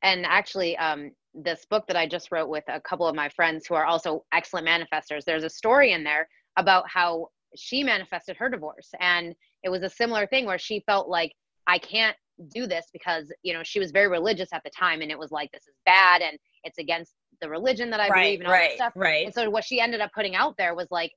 And 0.01 0.26
actually, 0.26 0.78
um, 0.78 1.11
this 1.34 1.65
book 1.65 1.88
that 1.88 1.97
I 1.97 2.07
just 2.07 2.32
wrote 2.32 2.47
with 2.47 2.63
a 2.69 2.80
couple 2.80 3.05
of 3.05 3.17
my 3.17 3.28
friends 3.28 3.67
who 3.67 3.76
are 3.76 3.86
also 3.86 4.24
excellent 4.32 4.65
manifestors, 4.65 5.26
there's 5.26 5.43
a 5.43 5.49
story 5.49 5.91
in 5.91 6.05
there 6.05 6.30
about 6.55 6.86
how 6.88 7.32
she 7.53 7.84
manifested 7.84 8.38
her 8.38 8.47
divorce. 8.49 8.91
And 9.01 9.36
it 9.61 9.67
was 9.69 9.84
a 9.84 9.89
similar 9.89 10.26
thing 10.26 10.45
where 10.45 10.57
she 10.57 10.84
felt 10.86 11.09
like, 11.09 11.34
I 11.68 11.78
can't 11.78 12.16
do 12.53 12.68
this 12.68 12.88
because, 12.91 13.32
you 13.43 13.53
know, 13.53 13.61
she 13.64 13.80
was 13.80 13.91
very 13.91 14.07
religious 14.07 14.49
at 14.53 14.64
the 14.64 14.72
time 14.78 15.01
and 15.01 15.11
it 15.11 15.18
was 15.18 15.32
like, 15.32 15.51
this 15.51 15.64
is 15.68 15.76
bad 15.86 16.22
and 16.22 16.38
it's 16.64 16.78
against 16.78 17.14
the 17.41 17.49
religion 17.49 17.89
that 17.91 17.99
I 17.99 18.09
right, 18.09 18.24
believe 18.24 18.39
and 18.39 18.47
all 18.47 18.53
right, 18.53 18.70
that 18.72 18.76
stuff. 18.76 18.93
Right. 18.95 19.26
And 19.26 19.34
so 19.34 19.49
what 19.49 19.64
she 19.64 19.80
ended 19.80 20.01
up 20.01 20.11
putting 20.16 20.36
out 20.36 20.55
there 20.57 20.76
was 20.76 20.88
like, 20.91 21.11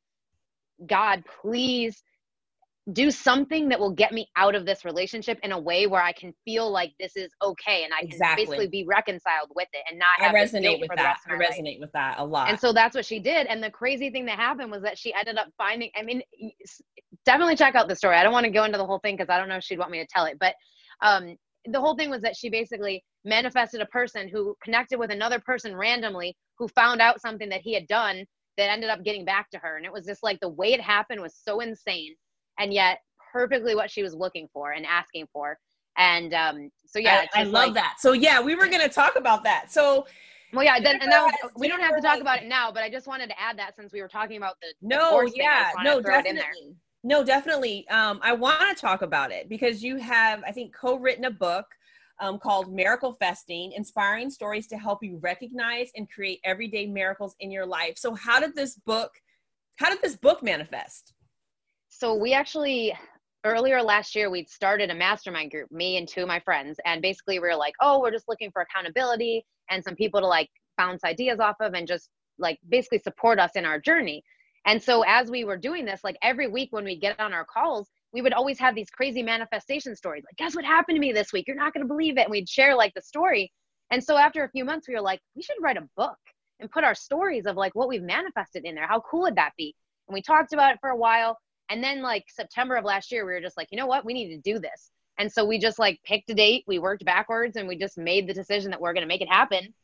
God, 0.87 1.23
please 1.41 2.03
do 2.93 3.11
something 3.11 3.69
that 3.69 3.81
will 3.81 3.91
get 3.91 4.13
me 4.13 4.29
out 4.37 4.55
of 4.55 4.65
this 4.65 4.85
relationship 4.85 5.41
in 5.43 5.51
a 5.51 5.59
way 5.59 5.89
where 5.89 6.03
I 6.03 6.13
can 6.13 6.33
feel 6.45 6.71
like 6.71 6.93
this 7.01 7.17
is 7.17 7.33
okay 7.43 7.83
and 7.83 7.93
I 7.93 8.01
can 8.03 8.11
exactly. 8.13 8.45
basically 8.45 8.69
be 8.69 8.85
reconciled 8.85 9.51
with 9.57 9.67
it 9.73 9.83
and 9.91 9.99
not 9.99 10.09
I 10.21 10.33
resonate 10.33 10.81
with 10.81 10.91
that. 10.95 11.19
I 11.29 11.33
resonate 11.33 11.65
life. 11.65 11.81
with 11.81 11.93
that 11.93 12.17
a 12.19 12.25
lot. 12.25 12.49
And 12.49 12.59
so 12.59 12.73
that's 12.73 12.95
what 12.95 13.05
she 13.05 13.19
did. 13.19 13.49
And 13.49 13.61
the 13.61 13.71
crazy 13.71 14.11
thing 14.11 14.25
that 14.27 14.39
happened 14.39 14.71
was 14.71 14.83
that 14.83 14.97
she 14.97 15.13
ended 15.13 15.37
up 15.37 15.49
finding, 15.59 15.91
I 15.97 16.03
mean, 16.03 16.23
definitely 17.25 17.57
check 17.57 17.75
out 17.75 17.89
the 17.89 17.97
story. 17.97 18.17
I 18.17 18.23
don't 18.23 18.33
want 18.33 18.45
to 18.45 18.53
go 18.53 18.63
into 18.63 18.79
the 18.79 18.87
whole 18.87 19.01
thing 19.01 19.17
because 19.17 19.31
I 19.31 19.39
don't 19.39 19.49
know 19.49 19.57
if 19.57 19.65
she'd 19.65 19.81
want 19.81 19.91
me 19.91 19.99
to 19.99 20.07
tell 20.07 20.27
it, 20.27 20.37
but 20.39 20.55
um, 21.03 21.37
the 21.65 21.81
whole 21.81 21.97
thing 21.97 22.09
was 22.09 22.23
that 22.23 22.37
she 22.37 22.49
basically 22.51 23.03
manifested 23.25 23.81
a 23.81 23.87
person 23.87 24.29
who 24.29 24.57
connected 24.63 24.99
with 25.01 25.11
another 25.11 25.41
person 25.41 25.75
randomly 25.75 26.37
who 26.57 26.69
found 26.69 27.01
out 27.01 27.21
something 27.21 27.49
that 27.49 27.63
he 27.63 27.75
had 27.75 27.89
done 27.89 28.25
that 28.57 28.71
ended 28.71 28.91
up 28.91 29.03
getting 29.03 29.25
back 29.25 29.51
to 29.51 29.59
her. 29.59 29.77
And 29.77 29.85
it 29.85 29.93
was 29.93 30.07
just 30.07 30.23
like 30.23 30.39
the 30.39 30.49
way 30.49 30.73
it 30.73 30.81
happened 30.81 31.21
was 31.21 31.35
so 31.35 31.59
insane 31.59 32.15
and 32.59 32.73
yet 32.73 33.01
perfectly 33.33 33.75
what 33.75 33.91
she 33.91 34.03
was 34.03 34.15
looking 34.15 34.49
for 34.53 34.73
and 34.73 34.87
asking 34.87 35.27
for. 35.33 35.59
And 35.99 36.35
um, 36.35 36.71
so 36.87 36.99
yeah, 36.99 37.27
I, 37.35 37.41
I 37.41 37.45
love 37.45 37.69
like, 37.69 37.75
that. 37.75 37.97
So 37.99 38.13
yeah, 38.13 38.41
we 38.41 38.55
were 38.55 38.67
going 38.67 38.83
to 38.83 38.89
talk 38.89 39.17
about 39.17 39.45
that. 39.45 39.73
So 39.73 40.07
well, 40.53 40.65
yeah, 40.65 40.79
then, 40.81 40.99
and 41.03 41.11
that 41.11 41.25
was, 41.43 41.53
we 41.57 41.69
don't 41.69 41.81
have 41.81 41.97
to 41.97 42.01
talk 42.01 42.21
about 42.21 42.43
it 42.43 42.49
now, 42.49 42.71
but 42.71 42.83
I 42.83 42.91
just 42.91 43.07
wanted 43.07 43.29
to 43.29 43.41
add 43.41 43.59
that 43.59 43.75
since 43.77 43.93
we 43.93 44.01
were 44.01 44.09
talking 44.09 44.37
about 44.37 44.57
the 44.63 44.69
no, 44.81 45.23
yeah, 45.35 45.71
no, 45.83 46.01
definitely, 46.01 46.77
no, 47.03 47.25
definitely. 47.25 47.87
Um, 47.89 48.21
I 48.23 48.33
want 48.33 48.75
to 48.75 48.81
talk 48.81 49.03
about 49.03 49.33
it 49.33 49.49
because 49.49 49.83
you 49.83 49.97
have, 49.97 50.43
I 50.47 50.53
think, 50.53 50.75
co-written 50.75 51.25
a 51.25 51.31
book 51.31 51.67
um, 52.21 52.39
called 52.39 52.75
Miraclefesting: 52.75 53.77
Inspiring 53.77 54.31
Stories 54.31 54.67
to 54.69 54.79
Help 54.79 55.03
You 55.03 55.19
Recognize 55.21 55.91
and 55.97 56.11
Create 56.11 56.41
Everyday 56.45 56.87
Miracles 56.87 57.35
in 57.41 57.51
Your 57.51 57.67
Life. 57.67 57.99
So, 57.99 58.15
how 58.15 58.41
did 58.41 58.55
this 58.55 58.77
book, 58.77 59.11
how 59.77 59.91
did 59.91 60.01
this 60.01 60.17
book 60.17 60.43
manifest? 60.43 61.13
So 61.99 62.15
we 62.15 62.35
actually 62.35 62.93
earlier 63.45 63.83
last 63.83 64.15
year 64.15 64.29
we'd 64.29 64.51
started 64.51 64.91
a 64.91 64.95
mastermind 64.95 65.51
group 65.51 65.71
me 65.71 65.97
and 65.97 66.07
two 66.07 66.23
of 66.23 66.29
my 66.29 66.41
friends 66.41 66.79
and 66.85 67.01
basically 67.01 67.39
we 67.39 67.49
were 67.49 67.57
like 67.57 67.73
oh 67.81 68.01
we're 68.01 68.11
just 68.11 68.29
looking 68.29 68.51
for 68.51 68.63
accountability 68.63 69.45
and 69.71 69.83
some 69.83 69.95
people 69.95 70.21
to 70.21 70.27
like 70.27 70.51
bounce 70.77 71.05
ideas 71.05 71.41
off 71.41 71.57
of 71.61 71.73
and 71.73 71.89
just 71.89 72.11
like 72.39 72.59
basically 72.69 72.99
support 72.99 73.39
us 73.39 73.53
in 73.55 73.65
our 73.65 73.81
journey. 73.81 74.23
And 74.67 74.83
so 74.83 75.03
as 75.07 75.31
we 75.31 75.45
were 75.45 75.57
doing 75.57 75.87
this 75.87 76.01
like 76.05 76.19
every 76.23 76.49
week 76.49 76.69
when 76.73 76.85
we 76.85 76.99
get 76.99 77.19
on 77.19 77.33
our 77.33 77.47
calls 77.47 77.89
we 78.13 78.21
would 78.21 78.35
always 78.35 78.59
have 78.59 78.75
these 78.75 78.91
crazy 78.91 79.23
manifestation 79.23 79.97
stories 79.97 80.25
like 80.27 80.37
guess 80.37 80.55
what 80.55 80.65
happened 80.65 80.97
to 80.97 81.01
me 81.01 81.13
this 81.13 81.33
week? 81.33 81.47
You're 81.47 81.57
not 81.57 81.73
going 81.73 81.85
to 81.85 81.89
believe 81.89 82.19
it. 82.19 82.23
And 82.23 82.31
we'd 82.31 82.49
share 82.49 82.77
like 82.77 82.93
the 82.95 83.03
story. 83.03 83.51
And 83.91 84.05
so 84.05 84.17
after 84.17 84.45
a 84.45 84.51
few 84.51 84.67
months 84.67 84.87
we 84.87 84.95
were 84.95 85.01
like 85.01 85.21
we 85.35 85.43
should 85.43 85.57
write 85.63 85.79
a 85.79 85.89
book 85.97 86.19
and 86.61 86.71
put 86.71 86.85
our 86.85 86.95
stories 86.95 87.47
of 87.47 87.57
like 87.57 87.75
what 87.75 87.89
we've 87.89 88.03
manifested 88.03 88.65
in 88.67 88.75
there. 88.75 88.87
How 88.87 89.01
cool 89.01 89.23
would 89.23 89.37
that 89.37 89.53
be? 89.57 89.75
And 90.09 90.15
we 90.15 90.21
talked 90.21 90.53
about 90.53 90.75
it 90.75 90.79
for 90.81 90.91
a 90.91 90.97
while 90.97 91.39
and 91.71 91.83
then 91.83 92.03
like 92.03 92.25
September 92.29 92.77
of 92.77 92.85
last 92.85 93.11
year, 93.11 93.27
we 93.27 93.33
were 93.33 93.41
just 93.41 93.57
like, 93.57 93.69
you 93.71 93.79
know 93.79 93.87
what, 93.87 94.05
we 94.05 94.15
need 94.15 94.29
to 94.29 94.39
do 94.39 94.59
this. 94.59 94.91
And 95.19 95.33
so 95.33 95.45
we 95.45 95.59
just 95.59 95.79
like 95.79 96.01
picked 96.05 96.31
a 96.31 96.35
date, 96.35 96.65
we 96.67 96.79
worked 96.79 97.05
backwards, 97.05 97.57
and 97.57 97.67
we 97.67 97.77
just 97.77 97.97
made 97.97 98.27
the 98.27 98.35
decision 98.35 98.71
that 98.71 98.81
we're 98.81 98.93
going 98.93 99.03
to 99.03 99.09
make 99.09 99.23
it 99.23 99.29
happen. 99.29 99.75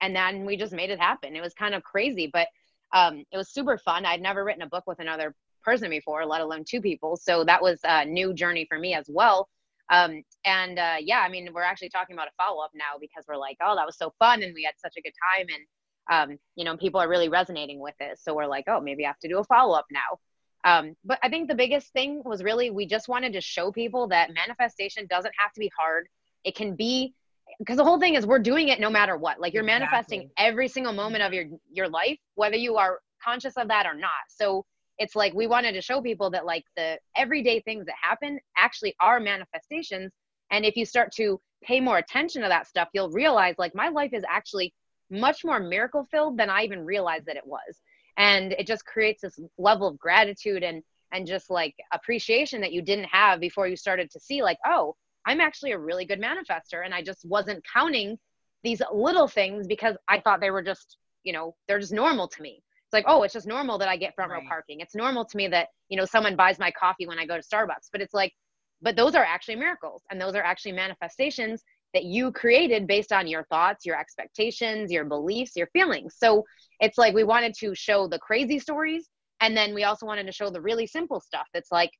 And 0.00 0.14
then 0.14 0.44
we 0.44 0.56
just 0.56 0.72
made 0.72 0.90
it 0.90 1.00
happen. 1.00 1.36
It 1.36 1.42
was 1.42 1.54
kind 1.54 1.74
of 1.74 1.82
crazy, 1.82 2.30
but 2.32 2.48
um, 2.92 3.24
it 3.30 3.36
was 3.36 3.50
super 3.50 3.76
fun. 3.78 4.06
I'd 4.06 4.22
never 4.22 4.44
written 4.44 4.62
a 4.62 4.68
book 4.68 4.84
with 4.86 5.00
another 5.00 5.34
person 5.62 5.90
before, 5.90 6.24
let 6.24 6.40
alone 6.40 6.64
two 6.66 6.80
people. 6.80 7.16
So 7.16 7.44
that 7.44 7.62
was 7.62 7.80
a 7.84 8.04
new 8.04 8.32
journey 8.32 8.66
for 8.68 8.78
me 8.78 8.94
as 8.94 9.06
well. 9.08 9.48
Um, 9.90 10.22
and 10.44 10.78
uh, 10.78 10.96
yeah, 11.00 11.20
I 11.20 11.28
mean, 11.28 11.48
we're 11.52 11.62
actually 11.62 11.88
talking 11.90 12.14
about 12.14 12.28
a 12.28 12.32
follow 12.36 12.62
up 12.62 12.70
now 12.74 12.98
because 13.00 13.24
we're 13.26 13.36
like, 13.36 13.56
oh, 13.62 13.74
that 13.76 13.86
was 13.86 13.96
so 13.96 14.12
fun, 14.18 14.42
and 14.42 14.54
we 14.54 14.64
had 14.64 14.74
such 14.78 14.94
a 14.98 15.02
good 15.02 15.14
time, 15.34 15.46
and 15.54 15.66
um, 16.10 16.38
you 16.56 16.64
know, 16.64 16.76
people 16.76 17.00
are 17.00 17.08
really 17.08 17.28
resonating 17.28 17.80
with 17.80 17.94
it. 18.00 18.18
So 18.18 18.34
we're 18.34 18.46
like, 18.46 18.64
oh, 18.68 18.80
maybe 18.80 19.04
I 19.04 19.08
have 19.08 19.18
to 19.20 19.28
do 19.28 19.38
a 19.38 19.44
follow 19.44 19.74
up 19.74 19.86
now. 19.90 20.18
Um, 20.64 20.96
but 21.04 21.18
I 21.22 21.28
think 21.28 21.48
the 21.48 21.54
biggest 21.54 21.92
thing 21.92 22.22
was 22.24 22.42
really 22.42 22.70
we 22.70 22.86
just 22.86 23.08
wanted 23.08 23.32
to 23.34 23.40
show 23.40 23.70
people 23.70 24.08
that 24.08 24.34
manifestation 24.34 25.06
doesn't 25.08 25.34
have 25.38 25.52
to 25.52 25.60
be 25.60 25.70
hard. 25.78 26.08
It 26.44 26.54
can 26.54 26.74
be 26.74 27.14
because 27.58 27.76
the 27.76 27.84
whole 27.84 27.98
thing 27.98 28.14
is 28.14 28.26
we're 28.26 28.38
doing 28.38 28.68
it 28.68 28.80
no 28.80 28.90
matter 28.90 29.16
what. 29.16 29.40
Like 29.40 29.54
you're 29.54 29.64
exactly. 29.64 29.86
manifesting 29.86 30.30
every 30.36 30.68
single 30.68 30.92
moment 30.92 31.22
of 31.22 31.32
your 31.32 31.46
your 31.72 31.88
life, 31.88 32.18
whether 32.34 32.56
you 32.56 32.76
are 32.76 33.00
conscious 33.22 33.56
of 33.56 33.68
that 33.68 33.86
or 33.86 33.94
not. 33.94 34.10
So 34.28 34.64
it's 34.98 35.14
like 35.14 35.32
we 35.32 35.46
wanted 35.46 35.72
to 35.72 35.80
show 35.80 36.02
people 36.02 36.30
that 36.30 36.44
like 36.44 36.64
the 36.76 36.98
everyday 37.16 37.60
things 37.60 37.86
that 37.86 37.94
happen 38.00 38.38
actually 38.56 38.94
are 39.00 39.20
manifestations. 39.20 40.12
And 40.50 40.64
if 40.64 40.76
you 40.76 40.84
start 40.84 41.12
to 41.16 41.40
pay 41.62 41.80
more 41.80 41.98
attention 41.98 42.42
to 42.42 42.48
that 42.48 42.66
stuff, 42.66 42.88
you'll 42.92 43.10
realize 43.10 43.54
like 43.58 43.74
my 43.74 43.88
life 43.88 44.12
is 44.12 44.24
actually 44.28 44.74
much 45.10 45.44
more 45.44 45.60
miracle 45.60 46.06
filled 46.10 46.36
than 46.36 46.50
I 46.50 46.64
even 46.64 46.84
realized 46.84 47.26
that 47.26 47.36
it 47.36 47.46
was 47.46 47.80
and 48.18 48.52
it 48.52 48.66
just 48.66 48.84
creates 48.84 49.22
this 49.22 49.40
level 49.56 49.88
of 49.88 49.98
gratitude 49.98 50.62
and 50.62 50.82
and 51.12 51.26
just 51.26 51.48
like 51.48 51.74
appreciation 51.92 52.60
that 52.60 52.72
you 52.72 52.82
didn't 52.82 53.06
have 53.06 53.40
before 53.40 53.66
you 53.66 53.76
started 53.76 54.10
to 54.10 54.20
see 54.20 54.42
like 54.42 54.58
oh 54.66 54.94
i'm 55.26 55.40
actually 55.40 55.72
a 55.72 55.78
really 55.78 56.04
good 56.04 56.20
manifester 56.20 56.84
and 56.84 56.92
i 56.92 57.02
just 57.02 57.24
wasn't 57.24 57.64
counting 57.72 58.18
these 58.62 58.82
little 58.92 59.28
things 59.28 59.66
because 59.66 59.96
i 60.08 60.20
thought 60.20 60.40
they 60.40 60.50
were 60.50 60.62
just 60.62 60.98
you 61.24 61.32
know 61.32 61.54
they're 61.66 61.78
just 61.78 61.92
normal 61.92 62.26
to 62.26 62.42
me. 62.42 62.62
It's 62.86 62.94
like 62.94 63.04
oh 63.06 63.22
it's 63.22 63.34
just 63.34 63.46
normal 63.46 63.76
that 63.78 63.88
i 63.88 63.96
get 63.98 64.14
front 64.14 64.32
row 64.32 64.40
parking. 64.48 64.80
It's 64.80 64.94
normal 64.94 65.24
to 65.26 65.36
me 65.36 65.46
that 65.48 65.68
you 65.90 65.98
know 65.98 66.06
someone 66.06 66.36
buys 66.36 66.58
my 66.58 66.70
coffee 66.70 67.06
when 67.06 67.18
i 67.18 67.26
go 67.26 67.36
to 67.36 67.42
starbucks. 67.42 67.88
But 67.92 68.00
it's 68.00 68.14
like 68.14 68.32
but 68.80 68.96
those 68.96 69.14
are 69.14 69.24
actually 69.24 69.56
miracles 69.56 70.02
and 70.10 70.20
those 70.20 70.34
are 70.34 70.42
actually 70.42 70.72
manifestations 70.72 71.62
that 71.94 72.04
you 72.04 72.30
created 72.32 72.86
based 72.86 73.12
on 73.12 73.26
your 73.26 73.44
thoughts, 73.44 73.86
your 73.86 73.98
expectations, 73.98 74.92
your 74.92 75.04
beliefs, 75.04 75.56
your 75.56 75.68
feelings. 75.68 76.14
So 76.16 76.44
it's 76.80 76.98
like 76.98 77.14
we 77.14 77.24
wanted 77.24 77.54
to 77.60 77.74
show 77.74 78.06
the 78.06 78.18
crazy 78.18 78.58
stories 78.58 79.08
and 79.40 79.56
then 79.56 79.74
we 79.74 79.84
also 79.84 80.06
wanted 80.06 80.26
to 80.26 80.32
show 80.32 80.50
the 80.50 80.60
really 80.60 80.86
simple 80.86 81.20
stuff 81.20 81.46
that's 81.52 81.72
like 81.72 81.90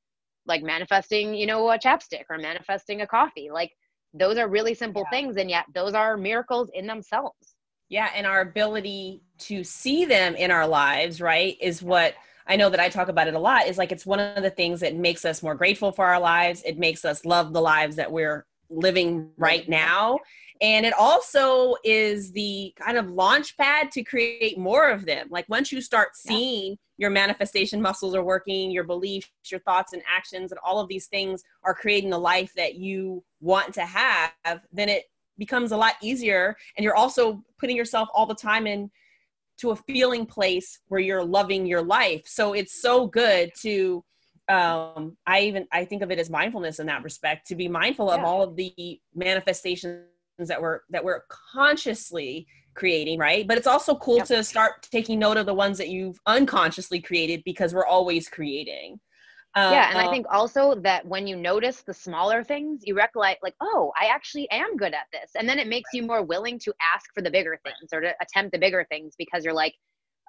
like 0.47 0.63
manifesting, 0.63 1.35
you 1.35 1.47
know, 1.47 1.71
a 1.71 1.79
chapstick 1.79 2.25
or 2.31 2.39
manifesting 2.39 3.03
a 3.03 3.07
coffee. 3.07 3.51
Like 3.53 3.71
those 4.15 4.39
are 4.39 4.49
really 4.49 4.75
simple 4.75 5.05
yeah. 5.07 5.19
things 5.19 5.37
and 5.37 5.51
yet 5.51 5.65
those 5.75 5.95
are 5.95 6.17
miracles 6.17 6.71
in 6.75 6.87
themselves. 6.87 7.55
Yeah, 7.91 8.11
and 8.15 8.27
our 8.27 8.43
ability 8.43 9.23
to 9.39 9.65
see 9.65 10.05
them 10.05 10.35
in 10.35 10.51
our 10.51 10.67
lives, 10.67 11.23
right, 11.23 11.57
is 11.61 11.83
what 11.83 12.15
I 12.47 12.57
know 12.57 12.69
that 12.71 12.81
I 12.81 12.89
talk 12.89 13.09
about 13.09 13.29
it 13.29 13.35
a 13.35 13.39
lot 13.39 13.67
is 13.67 13.79
like 13.79 13.93
it's 13.93 14.07
one 14.07 14.21
of 14.21 14.43
the 14.43 14.51
things 14.51 14.81
that 14.81 14.95
makes 14.95 15.25
us 15.25 15.43
more 15.43 15.55
grateful 15.55 15.93
for 15.93 16.05
our 16.05 16.21
lives. 16.21 16.63
It 16.65 16.79
makes 16.79 17.05
us 17.05 17.25
love 17.25 17.53
the 17.53 17.61
lives 17.61 17.97
that 17.97 18.13
we're 18.13 18.47
living 18.71 19.31
right 19.37 19.69
now. 19.69 20.19
And 20.61 20.85
it 20.85 20.93
also 20.93 21.77
is 21.85 22.33
the 22.33 22.75
kind 22.77 22.99
of 22.99 23.11
launch 23.11 23.57
pad 23.57 23.93
to 23.93 24.03
create 24.03 24.59
more 24.59 24.91
of 24.91 25.07
them. 25.07 25.29
Like 25.31 25.49
once 25.49 25.71
you 25.71 25.81
start 25.81 26.17
seeing 26.17 26.77
your 26.97 27.11
manifestation 27.11 27.81
muscles 27.81 28.15
are 28.15 28.25
working, 28.25 28.73
your 28.73 28.85
beliefs, 28.85 29.31
your 29.51 29.61
thoughts 29.61 29.93
and 29.93 30.03
actions, 30.09 30.51
and 30.51 30.59
all 30.65 30.81
of 30.81 30.89
these 30.89 31.07
things 31.07 31.45
are 31.63 31.75
creating 31.75 32.11
the 32.11 32.19
life 32.19 32.53
that 32.57 32.75
you 32.75 33.23
want 33.41 33.73
to 33.75 33.83
have, 33.83 34.33
then 34.73 34.89
it 34.89 35.05
becomes 35.39 35.71
a 35.71 35.77
lot 35.77 35.95
easier. 36.03 36.57
And 36.77 36.83
you're 36.83 36.97
also 36.97 37.45
putting 37.61 37.77
yourself 37.77 38.09
all 38.13 38.27
the 38.27 38.35
time 38.35 38.67
in 38.67 38.91
to 39.59 39.71
a 39.71 39.77
feeling 39.77 40.27
place 40.27 40.81
where 40.89 41.01
you're 41.01 41.25
loving 41.25 41.67
your 41.67 41.83
life. 41.83 42.23
So 42.27 42.53
it's 42.53 42.83
so 42.83 43.07
good 43.07 43.51
to 43.63 44.05
um, 44.49 45.17
I 45.27 45.41
even 45.43 45.67
I 45.73 45.85
think 45.85 46.03
of 46.03 46.11
it 46.11 46.19
as 46.19 46.31
mindfulness 46.31 46.79
in 46.79 46.87
that 46.87 47.03
respect 47.03 47.47
to 47.49 47.55
be 47.55 47.69
mindful 47.69 48.11
of 48.11 48.21
yeah. 48.21 48.27
all 48.27 48.43
of 48.43 48.57
the 48.57 49.01
manifestations 49.15 50.05
that 50.39 50.61
we're 50.61 50.81
that 50.91 51.05
we're 51.05 51.23
consciously 51.53 52.47
creating, 52.75 53.19
right? 53.19 53.47
But 53.47 53.59
it's 53.59 53.67
also 53.67 53.95
cool 53.97 54.19
yep. 54.19 54.27
to 54.29 54.45
start 54.45 54.89
taking 54.91 55.19
note 55.19 55.37
of 55.37 55.47
the 55.47 55.55
ones 55.55 55.77
that 55.79 55.89
you've 55.89 56.19
unconsciously 56.27 57.01
created 57.01 57.43
because 57.45 57.75
we're 57.75 57.87
always 57.87 58.29
creating. 58.29 59.01
Um, 59.55 59.73
yeah, 59.73 59.89
and 59.91 59.99
I 59.99 60.09
think 60.11 60.27
also 60.31 60.77
that 60.83 61.05
when 61.07 61.27
you 61.27 61.35
notice 61.35 61.83
the 61.83 61.95
smaller 61.95 62.45
things, 62.45 62.83
you 62.85 62.95
recollect 62.95 63.43
like, 63.43 63.55
oh, 63.61 63.93
I 64.01 64.07
actually 64.07 64.49
am 64.51 64.77
good 64.77 64.95
at 64.95 65.07
this, 65.13 65.33
and 65.37 65.49
then 65.49 65.59
it 65.59 65.67
makes 65.67 65.91
you 65.93 66.05
more 66.05 66.23
willing 66.23 66.59
to 66.61 66.73
ask 66.81 67.07
for 67.15 67.23
the 67.23 67.31
bigger 67.31 67.59
things 67.65 67.91
or 67.93 68.01
to 68.01 68.15
attempt 68.23 68.53
the 68.53 68.59
bigger 68.59 68.87
things 68.89 69.15
because 69.19 69.45
you're 69.45 69.55
like, 69.55 69.75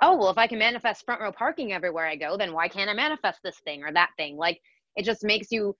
oh 0.01 0.15
well 0.15 0.29
if 0.29 0.37
i 0.37 0.47
can 0.47 0.59
manifest 0.59 1.05
front 1.05 1.21
row 1.21 1.31
parking 1.31 1.73
everywhere 1.73 2.07
i 2.07 2.15
go 2.15 2.37
then 2.37 2.53
why 2.53 2.67
can't 2.67 2.89
i 2.89 2.93
manifest 2.93 3.39
this 3.43 3.59
thing 3.65 3.83
or 3.83 3.91
that 3.93 4.09
thing? 4.17 4.37
Like 4.37 4.59
it 4.95 5.05
just 5.05 5.23
makes 5.23 5.51
you 5.51 5.75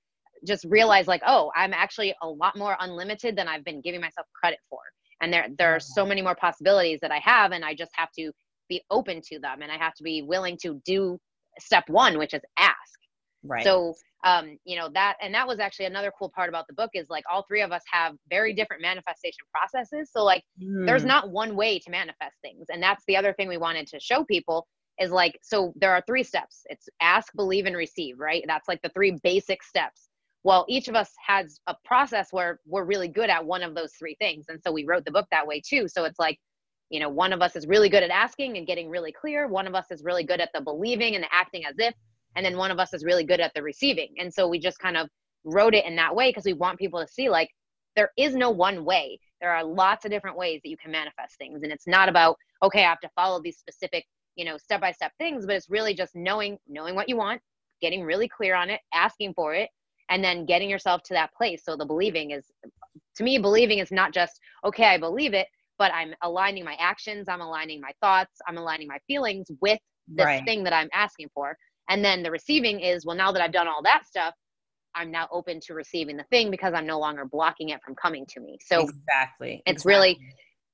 just 0.45 0.65
realize 0.69 1.07
like 1.07 1.21
oh 1.25 1.51
i'm 1.55 1.73
actually 1.73 2.13
a 2.21 2.27
lot 2.27 2.57
more 2.57 2.77
unlimited 2.79 3.35
than 3.35 3.47
i've 3.47 3.65
been 3.65 3.81
giving 3.81 4.01
myself 4.01 4.27
credit 4.39 4.59
for. 4.69 4.79
And 5.21 5.33
there 5.33 5.47
there 5.57 5.75
are 5.75 5.79
so 5.79 6.05
many 6.05 6.21
more 6.21 6.35
possibilities 6.35 6.99
that 7.01 7.11
i 7.11 7.19
have 7.19 7.51
and 7.51 7.65
i 7.65 7.73
just 7.73 7.91
have 7.95 8.09
to 8.17 8.31
be 8.69 8.81
open 8.89 9.21
to 9.29 9.39
them 9.39 9.61
and 9.61 9.71
i 9.71 9.77
have 9.77 9.93
to 9.95 10.03
be 10.03 10.21
willing 10.21 10.57
to 10.61 10.81
do 10.85 11.17
step 11.59 11.83
one 11.89 12.17
which 12.17 12.33
is 12.33 12.41
ask 12.57 12.98
Right. 13.43 13.63
So, 13.63 13.93
um, 14.25 14.57
you 14.65 14.77
know, 14.77 14.89
that, 14.93 15.15
and 15.21 15.33
that 15.33 15.47
was 15.47 15.59
actually 15.59 15.85
another 15.85 16.11
cool 16.17 16.29
part 16.29 16.49
about 16.49 16.67
the 16.67 16.73
book 16.73 16.89
is 16.93 17.09
like 17.09 17.23
all 17.31 17.45
three 17.47 17.61
of 17.61 17.71
us 17.71 17.81
have 17.91 18.15
very 18.29 18.53
different 18.53 18.81
manifestation 18.81 19.45
processes. 19.53 20.09
So, 20.11 20.23
like, 20.23 20.43
mm. 20.61 20.85
there's 20.85 21.05
not 21.05 21.31
one 21.31 21.55
way 21.55 21.79
to 21.79 21.89
manifest 21.89 22.35
things. 22.41 22.65
And 22.69 22.83
that's 22.83 23.03
the 23.07 23.15
other 23.15 23.33
thing 23.33 23.47
we 23.47 23.57
wanted 23.57 23.87
to 23.87 23.99
show 23.99 24.25
people 24.25 24.67
is 24.99 25.11
like, 25.11 25.39
so 25.41 25.73
there 25.77 25.93
are 25.93 26.03
three 26.05 26.23
steps 26.23 26.63
it's 26.65 26.89
ask, 27.01 27.33
believe, 27.35 27.65
and 27.65 27.75
receive, 27.75 28.19
right? 28.19 28.43
That's 28.45 28.67
like 28.67 28.81
the 28.81 28.89
three 28.89 29.17
basic 29.23 29.63
steps. 29.63 30.09
Well, 30.43 30.65
each 30.67 30.87
of 30.87 30.95
us 30.95 31.11
has 31.25 31.59
a 31.67 31.75
process 31.85 32.29
where 32.31 32.59
we're 32.65 32.85
really 32.85 33.07
good 33.07 33.29
at 33.29 33.45
one 33.45 33.63
of 33.63 33.75
those 33.75 33.93
three 33.93 34.15
things. 34.19 34.45
And 34.49 34.59
so 34.65 34.71
we 34.71 34.85
wrote 34.85 35.05
the 35.05 35.11
book 35.11 35.27
that 35.31 35.47
way 35.47 35.61
too. 35.65 35.87
So 35.87 36.05
it's 36.05 36.19
like, 36.19 36.37
you 36.89 36.99
know, 36.99 37.09
one 37.09 37.33
of 37.33 37.41
us 37.41 37.55
is 37.55 37.67
really 37.67 37.89
good 37.89 38.03
at 38.03 38.09
asking 38.09 38.57
and 38.57 38.65
getting 38.65 38.89
really 38.89 39.11
clear. 39.11 39.47
One 39.47 39.67
of 39.67 39.75
us 39.75 39.85
is 39.91 40.03
really 40.03 40.23
good 40.23 40.41
at 40.41 40.49
the 40.53 40.61
believing 40.61 41.15
and 41.15 41.23
the 41.23 41.33
acting 41.33 41.65
as 41.65 41.75
if. 41.77 41.93
And 42.35 42.45
then 42.45 42.57
one 42.57 42.71
of 42.71 42.79
us 42.79 42.93
is 42.93 43.03
really 43.03 43.23
good 43.23 43.39
at 43.39 43.51
the 43.53 43.63
receiving. 43.63 44.13
And 44.19 44.33
so 44.33 44.47
we 44.47 44.59
just 44.59 44.79
kind 44.79 44.97
of 44.97 45.09
wrote 45.43 45.73
it 45.73 45.85
in 45.85 45.95
that 45.95 46.15
way 46.15 46.29
because 46.29 46.45
we 46.45 46.53
want 46.53 46.79
people 46.79 46.99
to 46.99 47.07
see 47.07 47.29
like 47.29 47.49
there 47.95 48.11
is 48.17 48.35
no 48.35 48.49
one 48.49 48.85
way. 48.85 49.19
There 49.41 49.53
are 49.53 49.63
lots 49.63 50.05
of 50.05 50.11
different 50.11 50.37
ways 50.37 50.61
that 50.63 50.69
you 50.69 50.77
can 50.77 50.91
manifest 50.91 51.37
things. 51.37 51.63
And 51.63 51.71
it's 51.71 51.87
not 51.87 52.09
about, 52.09 52.37
okay, 52.61 52.83
I 52.85 52.89
have 52.89 52.99
to 53.01 53.09
follow 53.15 53.41
these 53.41 53.57
specific, 53.57 54.05
you 54.35 54.45
know, 54.45 54.57
step 54.57 54.81
by 54.81 54.91
step 54.91 55.11
things, 55.17 55.45
but 55.45 55.55
it's 55.55 55.69
really 55.69 55.93
just 55.93 56.15
knowing, 56.15 56.57
knowing 56.67 56.95
what 56.95 57.09
you 57.09 57.17
want, 57.17 57.41
getting 57.81 58.03
really 58.03 58.27
clear 58.27 58.55
on 58.55 58.69
it, 58.69 58.81
asking 58.93 59.33
for 59.33 59.53
it, 59.53 59.69
and 60.09 60.23
then 60.23 60.45
getting 60.45 60.69
yourself 60.69 61.03
to 61.03 61.13
that 61.13 61.33
place. 61.33 61.63
So 61.63 61.75
the 61.75 61.85
believing 61.85 62.31
is, 62.31 62.45
to 63.15 63.23
me, 63.23 63.37
believing 63.37 63.79
is 63.79 63.91
not 63.91 64.13
just, 64.13 64.39
okay, 64.65 64.85
I 64.85 64.97
believe 64.97 65.33
it, 65.33 65.47
but 65.77 65.93
I'm 65.93 66.13
aligning 66.23 66.65
my 66.65 66.75
actions, 66.79 67.29
I'm 67.29 67.41
aligning 67.41 67.79
my 67.79 67.91
thoughts, 68.01 68.39
I'm 68.47 68.57
aligning 68.57 68.87
my 68.87 68.99
feelings 69.07 69.47
with 69.61 69.79
this 70.07 70.25
right. 70.25 70.45
thing 70.45 70.63
that 70.63 70.73
I'm 70.73 70.89
asking 70.93 71.29
for. 71.33 71.57
And 71.89 72.05
then 72.05 72.23
the 72.23 72.31
receiving 72.31 72.79
is, 72.79 73.05
well, 73.05 73.17
now 73.17 73.31
that 73.31 73.41
I've 73.41 73.51
done 73.51 73.67
all 73.67 73.81
that 73.83 74.05
stuff, 74.05 74.33
I'm 74.95 75.11
now 75.11 75.27
open 75.31 75.59
to 75.61 75.73
receiving 75.73 76.17
the 76.17 76.23
thing 76.25 76.51
because 76.51 76.73
I'm 76.73 76.85
no 76.85 76.99
longer 76.99 77.25
blocking 77.25 77.69
it 77.69 77.81
from 77.83 77.95
coming 77.95 78.25
to 78.29 78.39
me. 78.39 78.57
So 78.63 78.81
exactly, 78.81 79.61
it's 79.65 79.83
exactly. 79.83 79.93
really, 79.93 80.19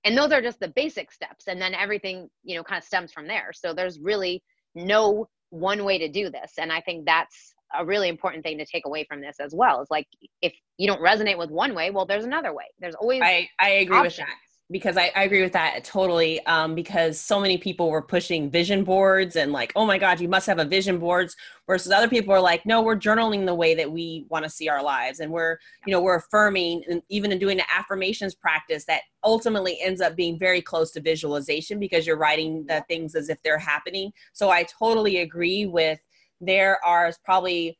and 0.03 0.17
those 0.17 0.31
are 0.31 0.41
just 0.41 0.59
the 0.59 0.69
basic 0.69 1.11
steps, 1.11 1.47
and 1.47 1.61
then 1.61 1.73
everything 1.73 2.29
you 2.43 2.55
know 2.55 2.63
kind 2.63 2.77
of 2.77 2.85
stems 2.85 3.11
from 3.11 3.27
there. 3.27 3.51
So 3.53 3.73
there's 3.73 3.99
really 3.99 4.43
no 4.73 5.27
one 5.49 5.83
way 5.83 5.97
to 5.97 6.09
do 6.09 6.29
this, 6.29 6.53
and 6.57 6.71
I 6.71 6.81
think 6.81 7.05
that's 7.05 7.53
a 7.77 7.85
really 7.85 8.07
important 8.07 8.43
thing 8.43 8.57
to 8.57 8.65
take 8.65 8.85
away 8.85 9.05
from 9.07 9.21
this 9.21 9.35
as 9.39 9.53
well. 9.53 9.81
Is 9.81 9.87
like 9.91 10.07
if 10.41 10.53
you 10.77 10.87
don't 10.87 11.01
resonate 11.01 11.37
with 11.37 11.49
one 11.49 11.75
way, 11.75 11.91
well, 11.91 12.05
there's 12.05 12.25
another 12.25 12.53
way. 12.53 12.65
There's 12.79 12.95
always 12.95 13.21
I 13.21 13.49
I 13.59 13.69
agree 13.69 13.97
options. 13.97 14.19
with 14.19 14.27
that 14.27 14.44
because 14.71 14.97
I, 14.97 15.11
I, 15.15 15.23
agree 15.23 15.43
with 15.43 15.53
that 15.53 15.83
totally 15.83 16.43
um, 16.47 16.73
because 16.73 17.19
so 17.19 17.39
many 17.39 17.57
people 17.57 17.89
were 17.89 18.01
pushing 18.01 18.49
vision 18.49 18.83
boards 18.83 19.35
and 19.35 19.51
like 19.51 19.71
oh 19.75 19.85
my 19.85 19.97
god 19.97 20.19
you 20.19 20.27
must 20.27 20.47
have 20.47 20.57
a 20.57 20.65
vision 20.65 20.97
boards 20.97 21.35
versus 21.67 21.91
other 21.91 22.07
people 22.07 22.33
are 22.33 22.41
like 22.41 22.65
no 22.65 22.81
we're 22.81 22.95
journaling 22.95 23.45
the 23.45 23.53
way 23.53 23.75
that 23.75 23.91
we 23.91 24.25
want 24.29 24.43
to 24.43 24.49
see 24.49 24.67
our 24.67 24.81
lives 24.81 25.19
and 25.19 25.31
we're 25.31 25.57
you 25.85 25.91
know 25.91 26.01
we're 26.01 26.15
affirming 26.15 26.83
and 26.89 27.01
even 27.09 27.31
in 27.31 27.37
doing 27.37 27.57
the 27.57 27.71
affirmations 27.71 28.33
practice 28.33 28.85
that 28.85 29.01
ultimately 29.23 29.79
ends 29.81 30.01
up 30.01 30.15
being 30.15 30.39
very 30.39 30.61
close 30.61 30.91
to 30.91 30.99
visualization 30.99 31.79
because 31.79 32.07
you're 32.07 32.17
writing 32.17 32.65
the 32.67 32.83
things 32.87 33.15
as 33.15 33.29
if 33.29 33.41
they're 33.43 33.59
happening. 33.59 34.11
So 34.33 34.49
i 34.49 34.63
totally 34.63 35.17
agree 35.17 35.65
with 35.67 35.99
there 36.41 36.83
are 36.83 37.11
probably 37.23 37.77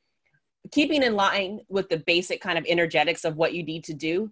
keeping 0.71 1.03
in 1.03 1.15
line 1.15 1.59
with 1.69 1.89
the 1.89 1.97
basic 1.97 2.41
kind 2.41 2.57
of 2.57 2.65
energetics 2.67 3.25
of 3.25 3.37
what 3.37 3.53
you 3.53 3.63
need 3.63 3.83
to 3.83 3.93
do 3.93 4.31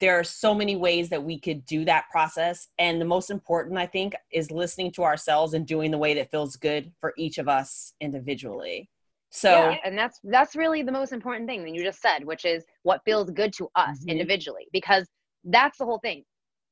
there 0.00 0.18
are 0.18 0.24
so 0.24 0.54
many 0.54 0.76
ways 0.76 1.08
that 1.08 1.22
we 1.22 1.38
could 1.38 1.64
do 1.66 1.84
that 1.84 2.04
process. 2.10 2.68
And 2.78 3.00
the 3.00 3.04
most 3.04 3.30
important 3.30 3.78
i 3.78 3.86
think 3.86 4.14
is 4.32 4.50
listening 4.50 4.92
to 4.92 5.02
ourselves 5.02 5.54
and 5.54 5.66
doing 5.66 5.90
the 5.90 5.98
way 5.98 6.14
that 6.14 6.30
feels 6.30 6.56
good 6.56 6.92
for 7.00 7.14
each 7.16 7.38
of 7.38 7.48
us 7.48 7.94
individually. 8.00 8.88
So 9.30 9.50
yeah, 9.50 9.78
and 9.84 9.98
that's 9.98 10.20
that's 10.24 10.54
really 10.54 10.82
the 10.82 10.92
most 10.92 11.12
important 11.12 11.48
thing 11.48 11.64
that 11.64 11.74
you 11.74 11.82
just 11.82 12.00
said 12.00 12.24
which 12.24 12.44
is 12.44 12.64
what 12.82 13.00
feels 13.04 13.30
good 13.30 13.52
to 13.54 13.68
us 13.74 13.98
mm-hmm. 14.00 14.10
individually 14.10 14.66
because 14.72 15.08
that's 15.44 15.78
the 15.78 15.84
whole 15.84 15.98
thing. 15.98 16.24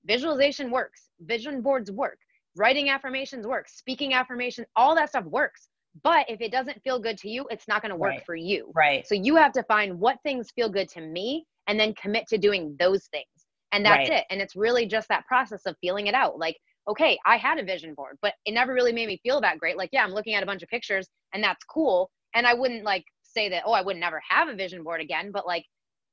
Visualization 0.05 0.71
works 0.71 1.09
vision 1.21 1.61
boards 1.61 1.91
work 1.91 2.19
writing 2.57 2.91
affirmations 2.91 3.47
works 3.47 3.77
speaking 3.77 4.15
affirmations 4.15 4.67
all 4.77 4.95
that 4.95 5.09
stuff 5.09 5.25
works. 5.25 5.69
But 6.03 6.25
if 6.31 6.41
it 6.41 6.51
doesn't 6.51 6.83
feel 6.83 6.99
good 6.99 7.19
to 7.19 7.29
you 7.29 7.47
it's 7.51 7.69
not 7.69 7.83
going 7.83 7.91
to 7.91 7.97
work 7.97 8.11
right. 8.11 8.27
for 8.27 8.35
you. 8.35 8.73
Right. 8.75 9.07
So 9.07 9.15
you 9.15 9.37
have 9.37 9.53
to 9.53 9.63
find 9.65 9.99
what 9.99 10.19
things 10.23 10.51
feel 10.51 10.69
good 10.69 10.89
to 10.91 11.01
me 11.01 11.47
and 11.67 11.79
then 11.79 11.95
commit 11.95 12.27
to 12.29 12.39
doing 12.39 12.77
those 12.79 13.07
things. 13.07 13.27
And 13.73 13.85
that's 13.85 14.11
right. 14.11 14.19
it. 14.19 14.25
And 14.31 14.41
it's 14.41 14.57
really 14.57 14.87
just 14.87 15.09
that 15.09 15.27
process 15.27 15.63
of 15.67 15.77
feeling 15.81 16.07
it 16.07 16.15
out. 16.15 16.39
Like, 16.39 16.57
okay, 16.89 17.19
I 17.25 17.37
had 17.37 17.59
a 17.59 17.65
vision 17.65 17.95
board, 17.95 18.19
but 18.21 18.35
it 18.45 18.53
never 18.53 18.75
really 18.75 18.93
made 18.93 19.09
me 19.09 19.21
feel 19.23 19.41
that 19.41 19.59
great. 19.59 19.77
Like, 19.77 19.91
yeah, 19.93 20.05
I'm 20.05 20.13
looking 20.13 20.35
at 20.35 20.43
a 20.43 20.47
bunch 20.47 20.63
of 20.63 20.69
pictures 20.69 21.09
and 21.33 21.43
that's 21.43 21.65
cool. 21.65 22.11
And 22.35 22.47
I 22.47 22.55
wouldn't 22.55 22.85
like 22.85 23.05
say 23.23 23.49
that, 23.49 23.63
oh, 23.65 23.73
I 23.73 23.83
would 23.83 23.97
never 23.97 24.21
have 24.29 24.49
a 24.49 24.55
vision 24.55 24.83
board 24.83 25.01
again, 25.01 25.31
but 25.33 25.47
like, 25.47 25.65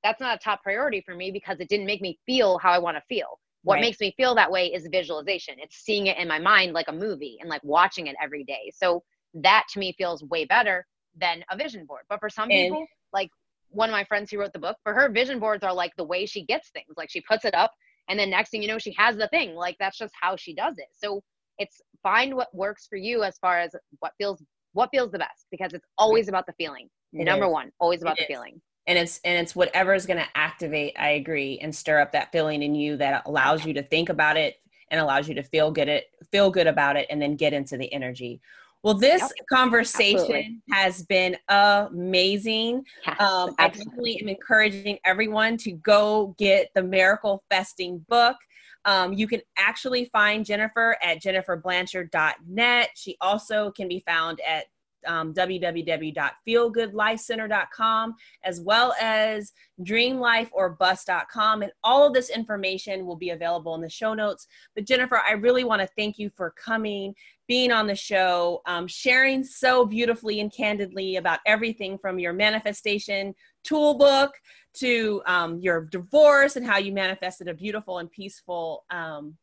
that's 0.03 0.21
not 0.21 0.35
a 0.35 0.39
top 0.39 0.63
priority 0.63 1.03
for 1.05 1.15
me 1.15 1.31
because 1.31 1.59
it 1.59 1.67
didn't 1.67 1.85
make 1.85 2.01
me 2.01 2.17
feel 2.25 2.57
how 2.59 2.71
I 2.71 2.79
want 2.79 2.95
to 2.95 3.03
feel. 3.09 3.39
What 3.63 3.75
right. 3.75 3.81
makes 3.81 3.99
me 3.99 4.13
feel 4.15 4.35
that 4.35 4.49
way 4.49 4.67
is 4.67 4.87
visualization. 4.89 5.55
It's 5.57 5.75
seeing 5.75 6.07
it 6.07 6.17
in 6.17 6.27
my 6.27 6.39
mind 6.39 6.71
like 6.71 6.87
a 6.87 6.93
movie 6.93 7.37
and 7.41 7.49
like 7.49 7.61
watching 7.63 8.07
it 8.07 8.15
every 8.21 8.45
day. 8.45 8.71
So 8.73 9.03
that 9.33 9.65
to 9.73 9.79
me 9.79 9.93
feels 9.97 10.23
way 10.23 10.45
better 10.45 10.85
than 11.19 11.43
a 11.51 11.57
vision 11.57 11.85
board. 11.85 12.03
But 12.07 12.19
for 12.21 12.29
some 12.29 12.49
and, 12.49 12.71
people, 12.71 12.85
like 13.11 13.29
one 13.70 13.89
of 13.89 13.93
my 13.93 14.03
friends 14.03 14.32
who 14.32 14.39
wrote 14.39 14.53
the 14.53 14.59
book, 14.59 14.78
for 14.84 14.93
her, 14.93 15.09
vision 15.09 15.39
boards 15.39 15.63
are 15.63 15.74
like 15.74 15.91
the 15.97 16.03
way 16.03 16.26
she 16.26 16.43
gets 16.45 16.70
things. 16.72 16.93
Like 16.97 17.09
she 17.09 17.22
puts 17.22 17.45
it 17.45 17.53
up, 17.53 17.72
and 18.09 18.20
then 18.20 18.30
next 18.30 18.49
thing 18.49 18.61
you 18.61 18.67
know, 18.67 18.80
she 18.80 18.93
has 18.97 19.15
the 19.15 19.28
thing. 19.30 19.55
Like 19.55 19.76
that's 19.80 19.97
just 19.97 20.13
how 20.20 20.36
she 20.36 20.53
does 20.53 20.76
it. 20.78 20.88
So 20.95 21.22
it's 21.57 21.82
find 22.01 22.36
what 22.36 22.53
works 22.53 22.88
for 22.88 22.95
you 22.95 23.24
as 23.24 23.38
far 23.38 23.59
as 23.59 23.76
what 23.99 24.13
feels 24.17 24.43
what 24.74 24.89
feels 24.91 25.11
the 25.11 25.20
best 25.20 25.47
because 25.51 25.74
it's 25.74 25.86
always 25.97 26.30
about 26.30 26.45
the 26.45 26.53
feeling. 26.53 26.88
It 27.13 27.26
Number 27.26 27.47
is. 27.47 27.51
one, 27.51 27.72
always 27.80 28.01
about 28.01 28.17
it 28.20 28.28
the 28.28 28.34
is. 28.34 28.38
feeling. 28.38 28.61
And 28.88 28.97
it's 28.97 29.20
and 29.24 29.38
it's 29.38 29.55
whatever 29.55 29.93
is 29.93 30.05
going 30.05 30.20
to 30.20 30.28
activate. 30.36 30.95
I 30.97 31.11
agree, 31.11 31.59
and 31.61 31.76
stir 31.76 31.99
up 31.99 32.11
that 32.13 32.32
feeling 32.32 32.63
in 32.63 32.74
you 32.76 32.97
that 32.97 33.24
allows 33.26 33.65
you 33.65 33.74
to 33.74 33.84
think 33.84 34.09
about 34.09 34.38
it 34.38 34.55
and 34.89 34.99
allows 34.99 35.28
you 35.28 35.36
to 35.36 35.43
feel 35.43 35.72
good 35.72 35.88
it 35.88 36.05
feel 36.32 36.49
good 36.49 36.67
about 36.67 36.95
it, 36.95 37.07
and 37.09 37.22
then 37.22 37.36
get 37.36 37.53
into 37.53 37.78
the 37.78 37.91
energy. 37.93 38.41
Well, 38.84 38.93
this 38.93 39.21
yep. 39.21 39.32
conversation 39.51 40.17
Absolutely. 40.19 40.61
has 40.71 41.03
been 41.03 41.38
amazing. 41.49 42.84
Yes, 43.05 43.19
um, 43.19 43.53
I 43.59 43.67
definitely 43.67 44.19
am 44.21 44.30
encouraging 44.30 44.99
everyone 45.05 45.57
to 45.57 45.71
go 45.71 46.36
get 46.38 46.69
the 46.75 46.82
Miraclefesting 46.82 48.05
book. 48.07 48.38
Um, 48.86 49.11
you 49.11 49.27
can 49.27 49.41
actually 49.57 50.05
find 50.05 50.45
Jennifer 50.45 50.97
at 51.03 51.21
jenniferblanchard.net. 51.21 52.89
She 52.95 53.17
also 53.19 53.71
can 53.71 53.89
be 53.89 54.01
found 54.07 54.39
at 54.47 54.65
um, 55.07 55.33
www.feelgoodlifecenter.com 55.33 58.15
as 58.43 58.61
well 58.61 58.93
as 58.99 59.53
dreamlifeorbust.com 59.81 61.61
and 61.61 61.71
all 61.83 62.07
of 62.07 62.13
this 62.13 62.29
information 62.29 63.05
will 63.05 63.15
be 63.15 63.29
available 63.31 63.75
in 63.75 63.81
the 63.81 63.89
show 63.89 64.13
notes. 64.13 64.47
But 64.75 64.85
jennifer 64.85 65.21
i 65.27 65.31
really 65.31 65.63
want 65.63 65.81
to 65.81 65.87
thank 65.97 66.19
you 66.19 66.29
for 66.29 66.51
coming 66.51 67.15
being 67.47 67.71
on 67.71 67.87
the 67.87 67.95
show 67.95 68.61
um, 68.67 68.85
sharing 68.87 69.43
so 69.43 69.85
beautifully 69.85 70.39
and 70.39 70.53
candidly 70.53 71.15
about 71.15 71.39
everything 71.45 71.97
from 71.97 72.19
your 72.19 72.31
manifestation 72.31 73.33
toolbook 73.63 74.31
to 74.73 75.21
um, 75.25 75.59
your 75.59 75.85
divorce 75.85 76.55
and 76.55 76.65
how 76.65 76.77
you 76.77 76.93
manifested 76.93 77.47
a 77.47 77.53
beautiful 77.53 77.97
and 77.97 78.11
peaceful 78.11 78.85
um, 78.91 79.35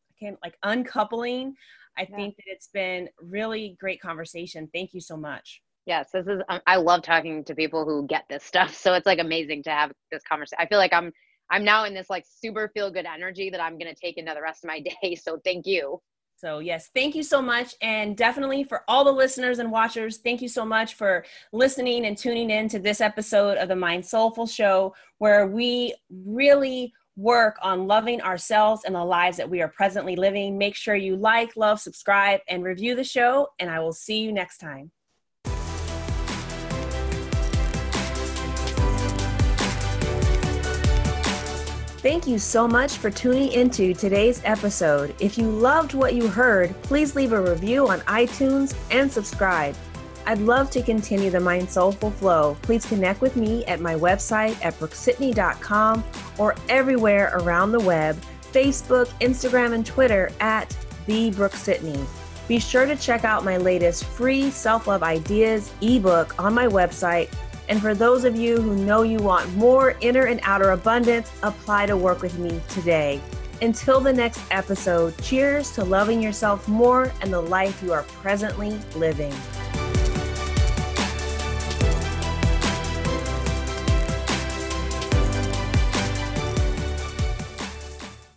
like 0.42 0.56
uncoupling 0.62 1.54
I 1.98 2.06
yeah. 2.08 2.16
think 2.16 2.36
that 2.36 2.44
it's 2.46 2.68
been 2.68 3.08
really 3.20 3.76
great 3.80 4.00
conversation. 4.00 4.68
Thank 4.72 4.94
you 4.94 5.00
so 5.00 5.16
much. 5.16 5.62
Yes, 5.86 6.10
this 6.12 6.26
is. 6.26 6.40
Um, 6.48 6.60
I 6.66 6.76
love 6.76 7.02
talking 7.02 7.44
to 7.44 7.54
people 7.54 7.84
who 7.84 8.06
get 8.06 8.24
this 8.28 8.44
stuff. 8.44 8.74
So 8.82 8.94
it's 8.94 9.06
like 9.06 9.18
amazing 9.18 9.62
to 9.64 9.70
have 9.70 9.92
this 10.10 10.22
conversation. 10.28 10.58
I 10.60 10.66
feel 10.66 10.78
like 10.78 10.92
I'm 10.92 11.12
I'm 11.50 11.64
now 11.64 11.84
in 11.84 11.94
this 11.94 12.10
like 12.10 12.24
super 12.26 12.70
feel 12.74 12.90
good 12.90 13.06
energy 13.06 13.50
that 13.50 13.62
I'm 13.62 13.78
gonna 13.78 13.94
take 13.94 14.18
into 14.18 14.34
the 14.34 14.42
rest 14.42 14.64
of 14.64 14.68
my 14.68 14.80
day. 15.02 15.14
So 15.14 15.40
thank 15.44 15.66
you. 15.66 16.00
So, 16.38 16.58
yes, 16.58 16.90
thank 16.94 17.14
you 17.14 17.22
so 17.22 17.40
much. 17.40 17.74
And 17.80 18.14
definitely 18.14 18.62
for 18.62 18.82
all 18.88 19.04
the 19.04 19.12
listeners 19.12 19.58
and 19.58 19.70
watchers, 19.70 20.18
thank 20.18 20.42
you 20.42 20.48
so 20.48 20.66
much 20.66 20.92
for 20.94 21.24
listening 21.50 22.04
and 22.04 22.16
tuning 22.16 22.50
in 22.50 22.68
to 22.68 22.78
this 22.78 23.00
episode 23.00 23.56
of 23.56 23.68
the 23.68 23.74
MindSoulful 23.74 24.46
Show, 24.54 24.94
where 25.16 25.46
we 25.46 25.94
really 26.10 26.92
work 27.16 27.56
on 27.62 27.86
loving 27.86 28.20
ourselves 28.20 28.82
and 28.84 28.94
the 28.94 29.04
lives 29.04 29.36
that 29.38 29.48
we 29.48 29.62
are 29.62 29.68
presently 29.68 30.16
living. 30.16 30.58
Make 30.58 30.76
sure 30.76 30.94
you 30.94 31.16
like, 31.16 31.56
love, 31.56 31.80
subscribe, 31.80 32.40
and 32.48 32.62
review 32.62 32.94
the 32.94 33.04
show, 33.04 33.48
and 33.58 33.70
I 33.70 33.80
will 33.80 33.92
see 33.92 34.20
you 34.20 34.32
next 34.32 34.58
time. 34.58 34.90
Thank 42.06 42.28
you 42.28 42.38
so 42.38 42.68
much 42.68 42.98
for 42.98 43.10
tuning 43.10 43.50
into 43.50 43.92
today's 43.92 44.40
episode. 44.44 45.12
If 45.18 45.36
you 45.36 45.50
loved 45.50 45.92
what 45.92 46.14
you 46.14 46.28
heard, 46.28 46.80
please 46.82 47.16
leave 47.16 47.32
a 47.32 47.40
review 47.40 47.88
on 47.88 47.98
iTunes 48.02 48.76
and 48.92 49.10
subscribe. 49.10 49.74
I'd 50.26 50.40
love 50.40 50.70
to 50.72 50.82
continue 50.82 51.30
the 51.30 51.38
MindSoulful 51.38 52.12
Flow. 52.14 52.56
Please 52.62 52.84
connect 52.84 53.20
with 53.20 53.36
me 53.36 53.64
at 53.66 53.80
my 53.80 53.94
website 53.94 54.62
at 54.64 54.76
brookesidney.com 54.80 56.04
or 56.36 56.56
everywhere 56.68 57.30
around 57.34 57.70
the 57.70 57.80
web 57.80 58.18
Facebook, 58.52 59.06
Instagram, 59.20 59.72
and 59.74 59.86
Twitter 59.86 60.32
at 60.40 60.76
the 61.06 61.30
Brooke. 61.30 61.54
Be 62.48 62.58
sure 62.58 62.86
to 62.86 62.96
check 62.96 63.24
out 63.24 63.44
my 63.44 63.56
latest 63.56 64.04
free 64.04 64.50
self 64.50 64.86
love 64.86 65.02
ideas 65.02 65.72
ebook 65.80 66.38
on 66.42 66.54
my 66.54 66.66
website 66.66 67.32
And 67.68 67.80
for 67.80 67.94
those 67.94 68.24
of 68.24 68.36
you 68.36 68.60
who 68.60 68.76
know 68.76 69.02
you 69.02 69.18
want 69.18 69.52
more 69.56 69.96
inner 70.00 70.26
and 70.26 70.40
outer 70.44 70.70
abundance, 70.70 71.30
apply 71.42 71.86
to 71.86 71.96
work 71.96 72.22
with 72.22 72.38
me 72.38 72.60
today. 72.68 73.20
Until 73.62 74.00
the 74.00 74.12
next 74.12 74.40
episode, 74.50 75.16
cheers 75.22 75.72
to 75.72 75.84
loving 75.84 76.22
yourself 76.22 76.68
more 76.68 77.12
and 77.22 77.32
the 77.32 77.40
life 77.40 77.82
you 77.82 77.92
are 77.92 78.04
presently 78.04 78.78
living. 78.94 79.32